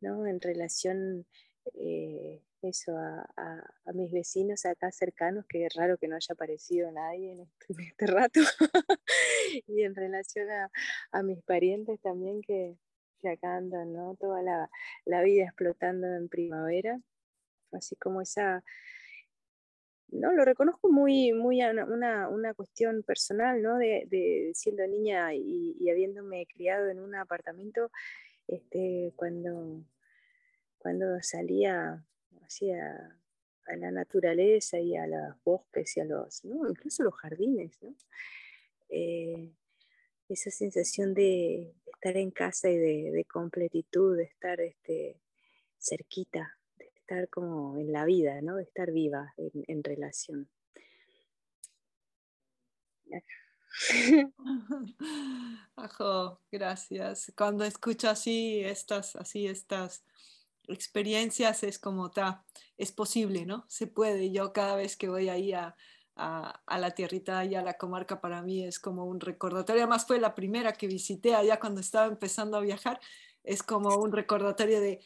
¿no? 0.00 0.26
En 0.26 0.40
relación 0.40 1.26
eh, 1.74 2.42
eso 2.62 2.96
a, 2.96 3.92
mis 3.94 4.10
vecinos 4.12 4.64
acá 4.64 4.90
cercanos, 4.92 5.44
que 5.46 5.66
es 5.66 5.74
raro 5.74 5.98
que 5.98 6.08
no 6.08 6.16
haya 6.16 6.32
aparecido 6.32 6.90
nadie 6.90 7.32
en 7.32 7.40
este, 7.40 7.66
este 7.82 8.06
rato, 8.06 8.40
y 9.66 9.82
en 9.82 9.94
relación 9.94 10.48
a, 11.12 11.22
mis 11.22 11.42
parientes 11.42 12.00
también 12.00 12.40
que, 12.42 12.76
acá 13.24 13.56
andan, 13.56 13.92
¿no? 13.92 14.16
Toda 14.16 14.42
la, 14.42 15.22
vida 15.22 15.44
explotando 15.44 16.06
en 16.06 16.28
primavera, 16.28 17.00
así 17.72 17.96
como 17.96 18.20
esa, 18.20 18.64
no, 20.12 20.32
lo 20.32 20.44
reconozco 20.44 20.90
muy, 20.90 21.32
muy 21.32 21.62
una, 21.62 22.28
una 22.28 22.54
cuestión 22.54 23.02
personal, 23.02 23.62
¿no? 23.62 23.78
De, 23.78 24.52
siendo 24.54 24.86
niña 24.86 25.34
y, 25.34 25.88
habiéndome 25.90 26.46
criado 26.46 26.88
en 26.88 27.00
un 27.00 27.14
apartamento, 27.14 27.90
este, 28.46 29.12
cuando 29.16 29.84
cuando 30.78 31.22
salía 31.22 32.04
hacia 32.40 33.16
a 33.66 33.76
la 33.76 33.92
naturaleza 33.92 34.80
y 34.80 34.96
a 34.96 35.06
los 35.06 35.42
bosques 35.44 35.96
y 35.96 36.00
a 36.00 36.04
los, 36.04 36.44
¿no? 36.44 36.68
incluso 36.68 37.04
los 37.04 37.14
jardines, 37.14 37.80
¿no? 37.80 37.94
Eh, 38.88 39.54
esa 40.28 40.50
sensación 40.50 41.14
de 41.14 41.74
estar 41.86 42.16
en 42.16 42.30
casa 42.32 42.68
y 42.68 42.76
de, 42.76 43.24
completitud, 43.30 44.16
de 44.16 44.24
estar 44.24 44.60
este, 44.60 45.20
cerquita, 45.78 46.58
de 46.58 46.61
estar 47.12 47.28
como 47.28 47.76
en 47.78 47.92
la 47.92 48.04
vida, 48.04 48.40
¿no? 48.40 48.56
de 48.56 48.62
estar 48.62 48.90
viva 48.90 49.34
en, 49.36 49.64
en 49.68 49.84
relación. 49.84 50.48
Ajo, 55.76 56.40
gracias. 56.50 57.32
Cuando 57.36 57.64
escucho 57.64 58.08
así 58.08 58.60
estas, 58.60 59.16
así 59.16 59.46
estas 59.46 60.04
experiencias 60.68 61.62
es 61.62 61.78
como, 61.78 62.10
ta, 62.10 62.44
es 62.78 62.92
posible, 62.92 63.44
¿no? 63.44 63.66
Se 63.68 63.86
puede. 63.86 64.30
Yo 64.30 64.52
cada 64.52 64.76
vez 64.76 64.96
que 64.96 65.08
voy 65.08 65.28
ahí 65.28 65.52
a, 65.52 65.76
a, 66.16 66.78
la 66.78 66.92
tierrita 66.92 67.44
y 67.44 67.54
a 67.54 67.62
la 67.62 67.74
comarca, 67.74 68.20
para 68.20 68.42
mí 68.42 68.64
es 68.64 68.78
como 68.78 69.04
un 69.04 69.20
recordatorio. 69.20 69.82
Además 69.82 70.06
fue 70.06 70.18
la 70.20 70.34
primera 70.34 70.72
que 70.72 70.86
visité 70.86 71.34
allá 71.34 71.60
cuando 71.60 71.80
estaba 71.80 72.06
empezando 72.06 72.56
a 72.56 72.60
viajar. 72.60 73.00
Es 73.44 73.62
como 73.62 73.96
un 73.96 74.12
recordatorio 74.12 74.80
de, 74.80 75.00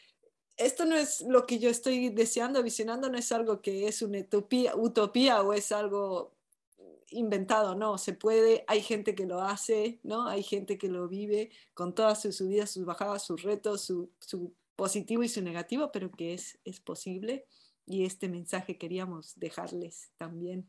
esto 0.57 0.84
no 0.84 0.96
es 0.96 1.20
lo 1.22 1.46
que 1.46 1.59
yo 1.59 1.70
estoy 1.70 2.09
deseando, 2.09 2.62
visionando, 2.62 3.11
no 3.11 3.18
es 3.18 3.30
algo 3.32 3.61
que 3.61 3.88
es 3.88 4.02
una 4.02 4.18
utopía, 4.18 4.74
utopía 4.76 5.42
o 5.42 5.52
es 5.52 5.72
algo 5.72 6.36
inventado, 7.11 7.74
no, 7.74 7.98
se 7.98 8.14
puede, 8.14 8.64
hay 8.66 8.82
gente 8.82 9.14
que 9.14 9.26
lo 9.26 9.40
hace, 9.40 10.00
¿no? 10.02 10.26
Hay 10.26 10.42
gente 10.42 10.76
que 10.76 10.88
lo 10.88 11.09
vive 11.09 11.50
con 11.74 11.94
todas 11.94 12.20
sus 12.22 12.36
subidas, 12.36 12.70
sus 12.70 12.84
bajadas, 12.84 13.24
sus 13.24 13.42
retos, 13.42 13.82
su, 13.82 14.11
su 14.20 14.52
positivo 14.74 15.22
y 15.22 15.28
su 15.28 15.42
negativo, 15.42 15.90
pero 15.92 16.11
que 16.11 16.34
es, 16.34 16.59
es 16.64 16.80
posible 16.80 17.46
y 17.86 18.04
este 18.04 18.28
mensaje 18.28 18.76
queríamos 18.76 19.38
dejarles 19.38 20.11
también. 20.16 20.68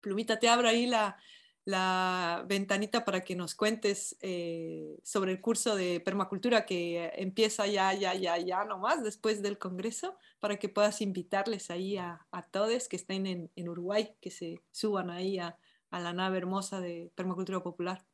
Plumita, 0.00 0.38
te 0.38 0.48
abro 0.48 0.68
ahí 0.68 0.86
la, 0.86 1.18
la 1.64 2.44
ventanita 2.48 3.04
para 3.04 3.22
que 3.22 3.36
nos 3.36 3.54
cuentes 3.54 4.16
eh, 4.20 4.98
sobre 5.02 5.32
el 5.32 5.40
curso 5.40 5.76
de 5.76 6.00
permacultura 6.00 6.66
que 6.66 7.12
empieza 7.16 7.66
ya, 7.66 7.92
ya, 7.94 8.14
ya, 8.14 8.38
ya 8.38 8.64
nomás 8.64 9.02
después 9.02 9.42
del 9.42 9.58
Congreso, 9.58 10.16
para 10.40 10.58
que 10.58 10.68
puedas 10.68 11.00
invitarles 11.00 11.70
ahí 11.70 11.96
a, 11.96 12.26
todos 12.50 12.88
que 12.88 12.96
estén 12.96 13.26
en, 13.26 13.50
en, 13.56 13.68
Uruguay, 13.68 14.14
que 14.20 14.30
se 14.30 14.60
suban 14.70 15.10
ahí 15.10 15.38
a, 15.38 15.58
a 15.90 16.00
la 16.00 16.12
nave 16.12 16.38
hermosa 16.38 16.80
de 16.80 17.10
permacultura 17.14 17.62
popular. 17.62 18.04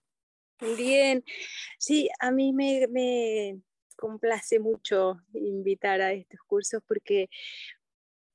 Bien, 0.76 1.22
sí, 1.78 2.08
a 2.18 2.30
mí 2.30 2.52
me, 2.52 2.86
me, 2.88 3.60
complace 3.96 4.58
mucho 4.58 5.16
invitar 5.32 6.00
a 6.00 6.12
estos 6.12 6.40
cursos 6.46 6.82
porque, 6.86 7.28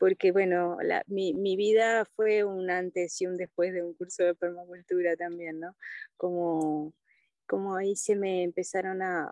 porque 0.01 0.31
bueno, 0.31 0.79
mi, 1.05 1.55
vida 1.55 2.05
fue 2.15 2.43
un 2.43 2.71
antes 2.71 3.21
y 3.21 3.27
un 3.27 3.37
después 3.37 3.71
de 3.71 3.83
un 3.83 3.93
curso 3.93 4.23
de 4.23 4.33
permacultura 4.33 5.15
también, 5.15 5.59
¿no? 5.59 5.75
Como, 6.17 6.91
como 7.45 7.75
ahí 7.75 7.95
se 7.95 8.15
me 8.15 8.41
empezaron 8.41 9.03
a, 9.03 9.29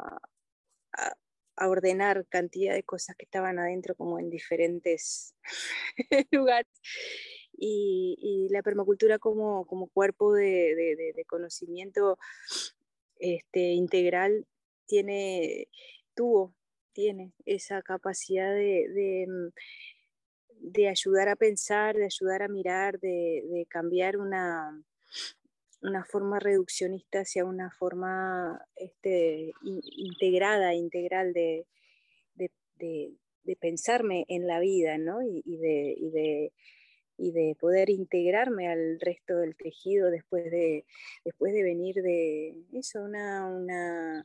a, 0.94 1.68
ordenar 1.68 2.28
cantidad 2.28 2.76
de 2.76 2.84
cosas 2.84 3.16
que 3.16 3.26
estaban 3.26 3.58
adentro 3.58 3.96
como 3.96 4.20
en 4.20 4.30
diferentes 4.30 5.34
lugares. 6.32 6.70
Y, 7.58 8.48
la 8.52 8.62
permacultura 8.62 9.18
como, 9.18 9.66
como 9.66 9.88
cuerpo 9.88 10.36
de, 10.36 10.76
de, 11.16 11.26
conocimiento 11.26 12.20
este, 13.18 13.72
integral 13.72 14.46
tiene, 14.86 15.68
tuvo, 16.14 16.54
tiene 16.94 17.34
esa 17.46 17.82
capacidad 17.82 18.54
de, 18.54 19.26
mm, 19.28 19.50
de, 20.60 20.88
ayudar 20.88 21.30
a 21.30 21.36
pensar, 21.36 21.96
de 21.96 22.06
ayudar 22.06 22.44
a 22.44 22.48
mirar, 22.48 23.00
de, 23.00 23.66
cambiar 23.70 24.18
una, 24.18 24.82
una 25.82 26.06
forma 26.06 26.40
reduccionista 26.40 27.20
hacia 27.20 27.46
una 27.46 27.72
forma 27.72 28.62
este, 28.76 29.52
integrada, 29.64 30.74
integral 30.74 31.34
de, 31.34 31.66
pensarme 33.60 34.26
en 34.28 34.46
la 34.46 34.60
vida, 34.60 34.98
¿no? 35.00 35.24
Y, 35.24 35.58
de, 35.58 36.52
y 37.18 37.32
de 37.32 37.56
poder 37.60 37.90
integrarme 37.90 38.70
al 38.70 39.00
resto 39.00 39.38
del 39.38 39.56
tejido 39.56 40.10
después 40.10 40.50
de, 40.52 40.86
después 41.26 41.52
de 41.54 41.64
venir 41.64 41.96
de 41.96 42.56
eso, 42.74 43.02
una, 43.02 43.46
una 43.48 44.24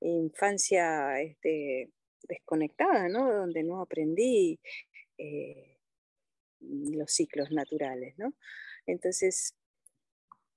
infancia 0.00 1.20
este, 1.20 1.90
desconectada, 2.28 3.08
¿no? 3.08 3.32
Donde 3.32 3.62
no 3.62 3.80
aprendí 3.80 4.58
eh, 5.18 5.71
los 6.62 7.12
ciclos 7.12 7.50
naturales, 7.50 8.14
¿no? 8.18 8.34
Entonces, 8.86 9.54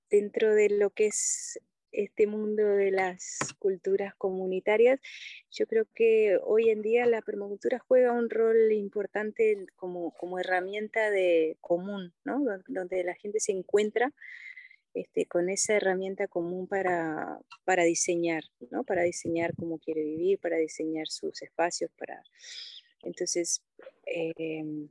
dentro 0.10 0.54
de 0.54 0.70
lo 0.70 0.90
que 0.92 1.08
es 1.08 1.60
este 1.92 2.28
mundo 2.28 2.64
de 2.64 2.92
las 2.92 3.38
culturas 3.60 4.14
comunitarias, 4.16 5.00
yo 5.52 5.66
creo 5.66 5.86
que 5.94 6.38
hoy 6.44 6.70
en 6.70 6.82
día 6.82 7.06
la 7.06 7.22
permacultura 7.22 7.80
juega 7.80 8.12
un 8.12 8.30
rol 8.30 8.72
importante 8.74 9.66
como, 9.76 10.12
como 10.12 10.40
herramienta 10.40 11.10
de 11.10 11.58
común, 11.62 12.14
¿no? 12.24 12.44
donde 12.68 13.04
la 13.04 13.16
gente 13.16 13.40
se 13.40 13.54
encuentra 13.54 14.14
este, 14.94 15.26
con 15.26 15.50
esa 15.50 15.76
herramienta 15.76 16.28
común 16.28 16.68
para, 16.68 17.40
para 17.64 17.84
diseñar, 17.84 18.44
¿no? 18.72 18.84
para 18.84 19.04
diseñar 19.04 19.54
cómo 19.56 19.80
quiere 19.80 20.04
vivir, 20.04 20.40
para 20.40 20.58
diseñar 20.58 21.08
sus 21.08 21.42
espacios, 21.42 21.92
para... 21.98 22.22
Entonces, 23.04 23.62
em, 24.06 24.90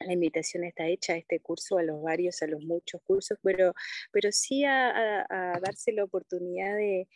la 0.00 0.12
invitación 0.12 0.64
está 0.64 0.86
hecha 0.86 1.14
a 1.14 1.16
este 1.16 1.40
curso, 1.40 1.78
a 1.78 1.82
los 1.82 2.00
varios, 2.02 2.42
a 2.42 2.46
los 2.46 2.62
muchos 2.62 3.00
cursos, 3.02 3.38
pero, 3.42 3.74
pero 4.12 4.32
sí 4.32 4.64
a, 4.64 5.26
darse 5.62 5.92
la 5.92 6.04
oportunidad 6.04 6.76
de, 6.76 7.06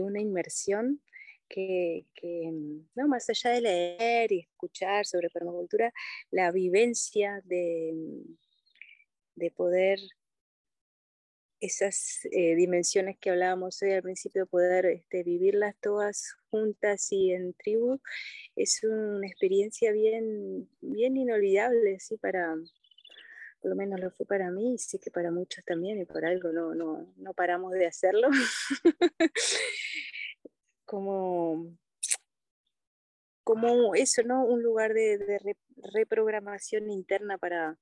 una 0.00 0.20
inmersión 0.20 1.02
que, 1.48 2.06
no, 2.94 3.08
más 3.08 3.28
allá 3.28 3.50
de 3.50 3.60
leer 3.60 4.32
y 4.32 4.40
escuchar 4.40 5.04
sobre 5.04 5.30
permacultura, 5.30 5.92
la 6.30 6.52
vivencia 6.52 7.42
de, 7.44 7.92
de 9.34 9.50
poder 9.50 9.98
esas 11.60 12.20
eh, 12.32 12.54
dimensiones 12.54 13.18
que 13.18 13.30
hablábamos 13.30 13.82
hoy 13.82 13.92
al 13.92 14.02
principio, 14.02 14.46
poder 14.46 14.86
este, 14.86 15.22
vivirlas 15.22 15.76
todas 15.80 16.36
juntas 16.50 17.12
y 17.12 17.32
en 17.32 17.52
tribu, 17.54 18.00
es 18.56 18.82
una 18.82 19.26
experiencia 19.26 19.92
bien, 19.92 20.68
bien 20.80 21.16
inolvidable, 21.16 22.00
¿sí? 22.00 22.16
para, 22.16 22.54
por 23.60 23.70
lo 23.70 23.76
menos 23.76 24.00
lo 24.00 24.10
fue 24.10 24.26
para 24.26 24.50
mí, 24.50 24.74
y 24.74 24.78
sí 24.78 24.98
que 24.98 25.10
para 25.10 25.30
muchos 25.30 25.64
también, 25.64 26.00
y 26.00 26.06
por 26.06 26.24
algo 26.24 26.50
no, 26.50 26.74
no, 26.74 27.12
no 27.16 27.34
paramos 27.34 27.72
de 27.72 27.86
hacerlo. 27.86 28.28
como, 30.86 31.76
como 33.44 33.94
eso, 33.94 34.22
¿no? 34.24 34.44
Un 34.44 34.62
lugar 34.62 34.94
de, 34.94 35.18
de 35.18 35.56
reprogramación 35.92 36.90
interna 36.90 37.38
para, 37.38 37.78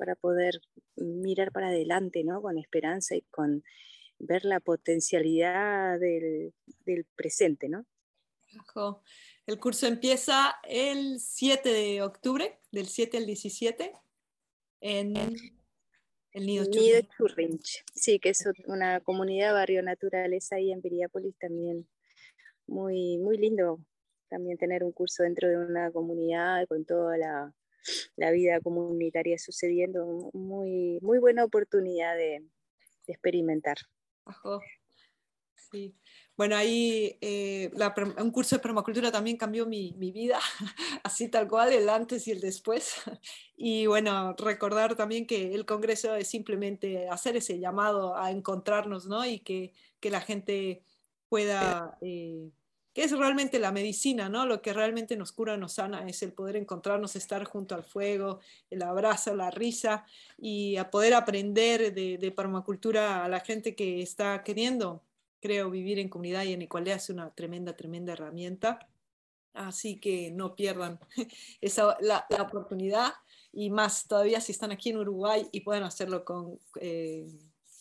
para 0.00 0.14
poder 0.16 0.62
mirar 0.96 1.52
para 1.52 1.68
adelante, 1.68 2.24
¿no? 2.24 2.40
Con 2.40 2.56
esperanza 2.56 3.14
y 3.14 3.20
con 3.30 3.62
ver 4.18 4.46
la 4.46 4.58
potencialidad 4.58 6.00
del, 6.00 6.54
presente, 7.14 7.68
¿no? 7.68 7.84
El 9.46 9.60
curso 9.60 9.86
empieza 9.86 10.58
el 10.64 11.20
7 11.20 11.68
de 11.68 12.00
octubre, 12.00 12.58
del 12.72 12.86
7 12.86 13.18
al 13.18 13.26
17, 13.26 13.92
en 14.80 15.16
el 16.32 16.46
Nido, 16.46 16.64
Churrinch. 17.18 17.84
Sí, 17.94 18.18
que 18.18 18.30
es 18.30 18.42
una 18.64 19.00
comunidad 19.00 19.52
barrio 19.52 19.82
naturaleza 19.82 20.56
ahí 20.56 20.72
en 20.72 20.80
Piriápolis 20.80 21.36
también. 21.36 21.86
Muy, 22.66 23.18
muy 23.18 23.36
lindo 23.36 23.80
también 24.30 24.56
tener 24.56 24.82
un 24.82 24.92
curso 24.92 25.24
dentro 25.24 25.46
de 25.46 25.58
una 25.58 25.90
comunidad 25.92 26.66
con 26.68 26.86
toda 26.86 27.18
la, 27.18 27.54
la 28.16 28.30
vida 28.30 28.60
comunitaria 28.60 29.38
sucediendo, 29.38 30.30
muy, 30.32 30.98
muy 31.02 31.18
buena 31.18 31.44
oportunidad 31.44 32.16
de, 32.16 32.44
experimentar. 33.06 33.76
Sí. 35.70 35.96
Bueno, 36.36 36.56
ahí 36.56 37.18
eh, 37.20 37.70
un 38.18 38.30
curso 38.30 38.56
de 38.56 38.62
permacultura 38.62 39.10
también 39.10 39.36
cambió 39.36 39.66
mi, 39.66 39.92
mi, 39.98 40.10
vida, 40.10 40.38
así 41.04 41.28
tal 41.28 41.48
cual, 41.48 41.72
el 41.72 41.88
antes 41.88 42.26
y 42.28 42.30
el 42.30 42.40
después. 42.40 42.94
Y 43.62 43.84
bueno, 43.84 44.34
recordar 44.38 44.96
también 44.96 45.26
que 45.26 45.54
el 45.54 45.66
Congreso 45.66 46.14
es 46.14 46.28
simplemente 46.28 47.10
hacer 47.10 47.36
ese 47.36 47.58
llamado 47.58 48.16
a 48.16 48.30
encontrarnos, 48.30 49.04
¿no? 49.04 49.26
Y 49.26 49.40
que, 49.40 49.74
que 50.00 50.08
la 50.08 50.22
gente 50.22 50.82
pueda 51.28 51.98
eh, 52.00 52.50
que 52.92 53.04
es 53.04 53.16
realmente 53.16 53.58
la 53.58 53.72
medicina, 53.72 54.28
¿no? 54.28 54.46
Lo 54.46 54.62
que 54.62 54.72
realmente 54.72 55.16
nos 55.16 55.32
cura, 55.32 55.56
nos 55.56 55.74
sana, 55.74 56.08
es 56.08 56.22
el 56.22 56.32
poder 56.32 56.56
encontrarnos, 56.56 57.16
estar 57.16 57.44
junto 57.44 57.74
al 57.74 57.84
fuego, 57.84 58.40
el 58.70 58.82
abrazo, 58.82 59.34
la 59.34 59.50
risa 59.50 60.04
y 60.38 60.76
a 60.76 60.90
poder 60.90 61.14
aprender 61.14 61.94
de, 61.94 62.18
de 62.18 62.32
permacultura 62.32 63.24
a 63.24 63.28
la 63.28 63.40
gente 63.40 63.74
que 63.74 64.02
está 64.02 64.42
queriendo, 64.42 65.04
creo, 65.40 65.70
vivir 65.70 65.98
en 65.98 66.08
comunidad 66.08 66.44
y 66.44 66.52
en 66.52 66.62
igualdad 66.62 66.96
es 66.96 67.10
una 67.10 67.30
tremenda, 67.34 67.76
tremenda 67.76 68.12
herramienta. 68.12 68.88
Así 69.52 69.98
que 69.98 70.30
no 70.30 70.54
pierdan 70.54 70.98
esa, 71.60 71.96
la, 72.00 72.26
oportunidad 72.40 73.12
y 73.52 73.70
más 73.70 74.06
todavía 74.06 74.40
si 74.40 74.52
están 74.52 74.70
aquí 74.70 74.90
en 74.90 74.98
Uruguay 74.98 75.48
y 75.50 75.60
pueden 75.60 75.82
hacerlo 75.82 76.24
con 76.24 76.58
eh, 76.80 77.26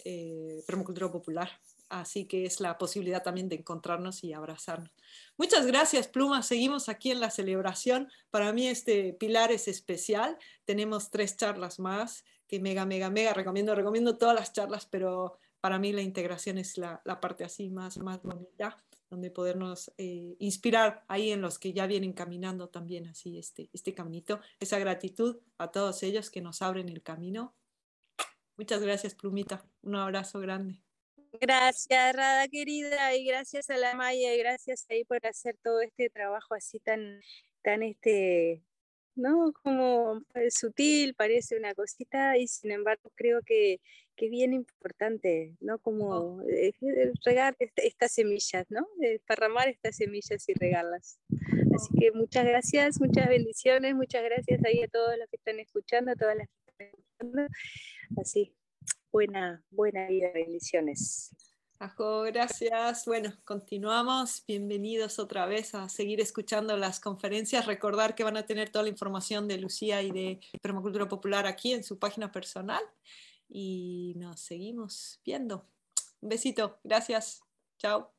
eh, 0.04 0.64
permacultura 0.66 1.12
popular. 1.12 1.50
Así 1.90 2.26
que 2.26 2.46
es 2.46 2.60
la 2.60 2.78
posibilidad 2.78 3.24
también 3.24 3.50
de 3.50 3.56
encontrarnos 3.56 4.24
y 4.24 4.34
abrazarnos. 4.34 4.92
Muchas 5.38 5.66
gracias, 5.66 6.08
Pluma. 6.08 6.44
Seguimos 6.44 6.88
aquí 6.88 7.10
en 7.10 7.20
la 7.20 7.32
celebración. 7.32 8.10
Para 8.30 8.54
mí 8.54 8.68
este 8.68 9.14
pilar 9.14 9.52
es 9.52 9.68
especial. 9.68 10.38
Tenemos 10.66 11.10
tres 11.10 11.36
charlas 11.36 11.80
más 11.80 12.24
que 12.48 12.60
mega, 12.60 12.86
mega, 12.86 13.10
mega 13.10 13.34
recomiendo. 13.34 13.74
Recomiendo 13.74 14.18
todas 14.18 14.36
las 14.36 14.54
charlas, 14.54 14.86
pero 14.86 15.40
para 15.62 15.80
mí 15.80 15.92
la 15.92 16.04
integración 16.04 16.60
es 16.60 16.78
la, 16.78 17.02
parte 17.20 17.44
así 17.44 17.70
más, 17.70 17.98
más 17.98 18.22
bonita, 18.22 18.84
donde 19.10 19.32
podernos 19.32 19.92
eh, 19.98 20.36
inspirar 20.40 21.04
ahí 21.08 21.32
en 21.32 21.42
los 21.42 21.58
que 21.58 21.74
ya 21.74 21.88
vienen 21.88 22.14
caminando 22.14 22.70
también 22.70 23.08
así 23.08 23.40
este, 23.40 23.70
este 23.74 23.96
caminito. 23.96 24.40
Esa 24.60 24.78
gratitud 24.78 25.38
a 25.58 25.72
todos 25.72 26.04
ellos 26.04 26.30
que 26.30 26.42
nos 26.42 26.62
abren 26.62 26.88
el 26.88 27.02
camino. 27.02 27.56
Muchas 28.58 28.82
gracias, 28.82 29.16
Plumita. 29.16 29.66
Un 29.82 29.96
abrazo 29.96 30.40
grande. 30.40 30.82
Gracias, 31.34 32.16
Rada 32.16 32.48
querida, 32.48 33.16
y 33.16 33.26
gracias 33.26 33.70
a 33.70 33.78
la 33.78 33.94
Maya, 33.94 34.34
y 34.34 34.40
gracias 34.40 34.86
ahí 34.90 35.04
por 35.04 35.26
hacer 35.26 35.56
todo 35.62 35.82
este 35.82 36.10
trabajo 36.10 36.56
así 36.56 36.80
tan, 36.80 37.22
tan 37.62 37.84
este, 37.84 38.64
¿no? 39.16 39.54
Como 39.64 40.24
sutil, 40.50 41.14
parece 41.14 41.56
una 41.56 41.76
cosita, 41.76 42.38
y 42.38 42.48
sin 42.48 42.72
embargo 42.72 43.12
creo 43.16 43.42
que, 43.46 43.80
que 44.16 44.28
bien 44.28 44.54
importante, 44.54 45.56
¿no? 45.60 45.78
Como 45.78 46.42
eh, 46.50 46.74
eh, 46.82 47.12
regar 47.24 47.56
estas 47.60 48.12
semillas, 48.12 48.66
¿no? 48.70 48.88
Parramar 49.28 49.70
estas 49.70 49.98
semillas 49.98 50.50
y 50.50 50.54
regarlas. 50.54 51.20
Así 51.76 51.90
que 52.00 52.12
muchas 52.12 52.46
gracias, 52.46 53.00
muchas 53.00 53.30
bendiciones, 53.30 53.94
muchas 53.94 54.24
gracias 54.24 54.66
ahí 54.66 54.82
a 54.82 54.88
todos 54.88 55.16
los 55.18 55.30
que 55.30 55.38
están 55.38 55.60
escuchando, 55.60 56.12
a 56.12 56.16
todas 56.16 56.36
las 56.36 56.48
que 56.48 56.72
están 56.72 56.88
escuchando. 56.88 57.48
Así, 58.18 58.54
buena, 59.12 59.64
buena 59.72 60.08
vida, 60.08 60.30
bendiciones. 60.34 61.36
Ajo, 61.80 62.24
gracias. 62.24 63.06
Bueno, 63.06 63.34
continuamos. 63.46 64.44
Bienvenidos 64.46 65.18
otra 65.18 65.46
vez 65.46 65.74
a 65.76 65.88
seguir 65.88 66.20
escuchando 66.20 66.76
las 66.76 67.00
conferencias. 67.00 67.66
Recordar 67.66 68.16
que 68.16 68.26
van 68.26 68.36
a 68.36 68.46
tener 68.46 68.70
toda 68.70 68.84
la 68.84 68.90
información 68.90 69.48
de 69.48 69.58
Lucía 69.58 70.02
y 70.02 70.12
de 70.12 70.42
Permacultura 70.62 71.08
Popular 71.08 71.48
aquí 71.48 71.72
en 71.72 71.84
su 71.84 71.98
página 71.98 72.32
personal. 72.34 72.84
Y 73.48 74.14
nos 74.18 74.42
seguimos 74.42 75.22
viendo. 75.24 75.66
Un 76.20 76.30
besito. 76.30 76.80
Gracias. 76.84 77.42
Chao. 77.78 78.19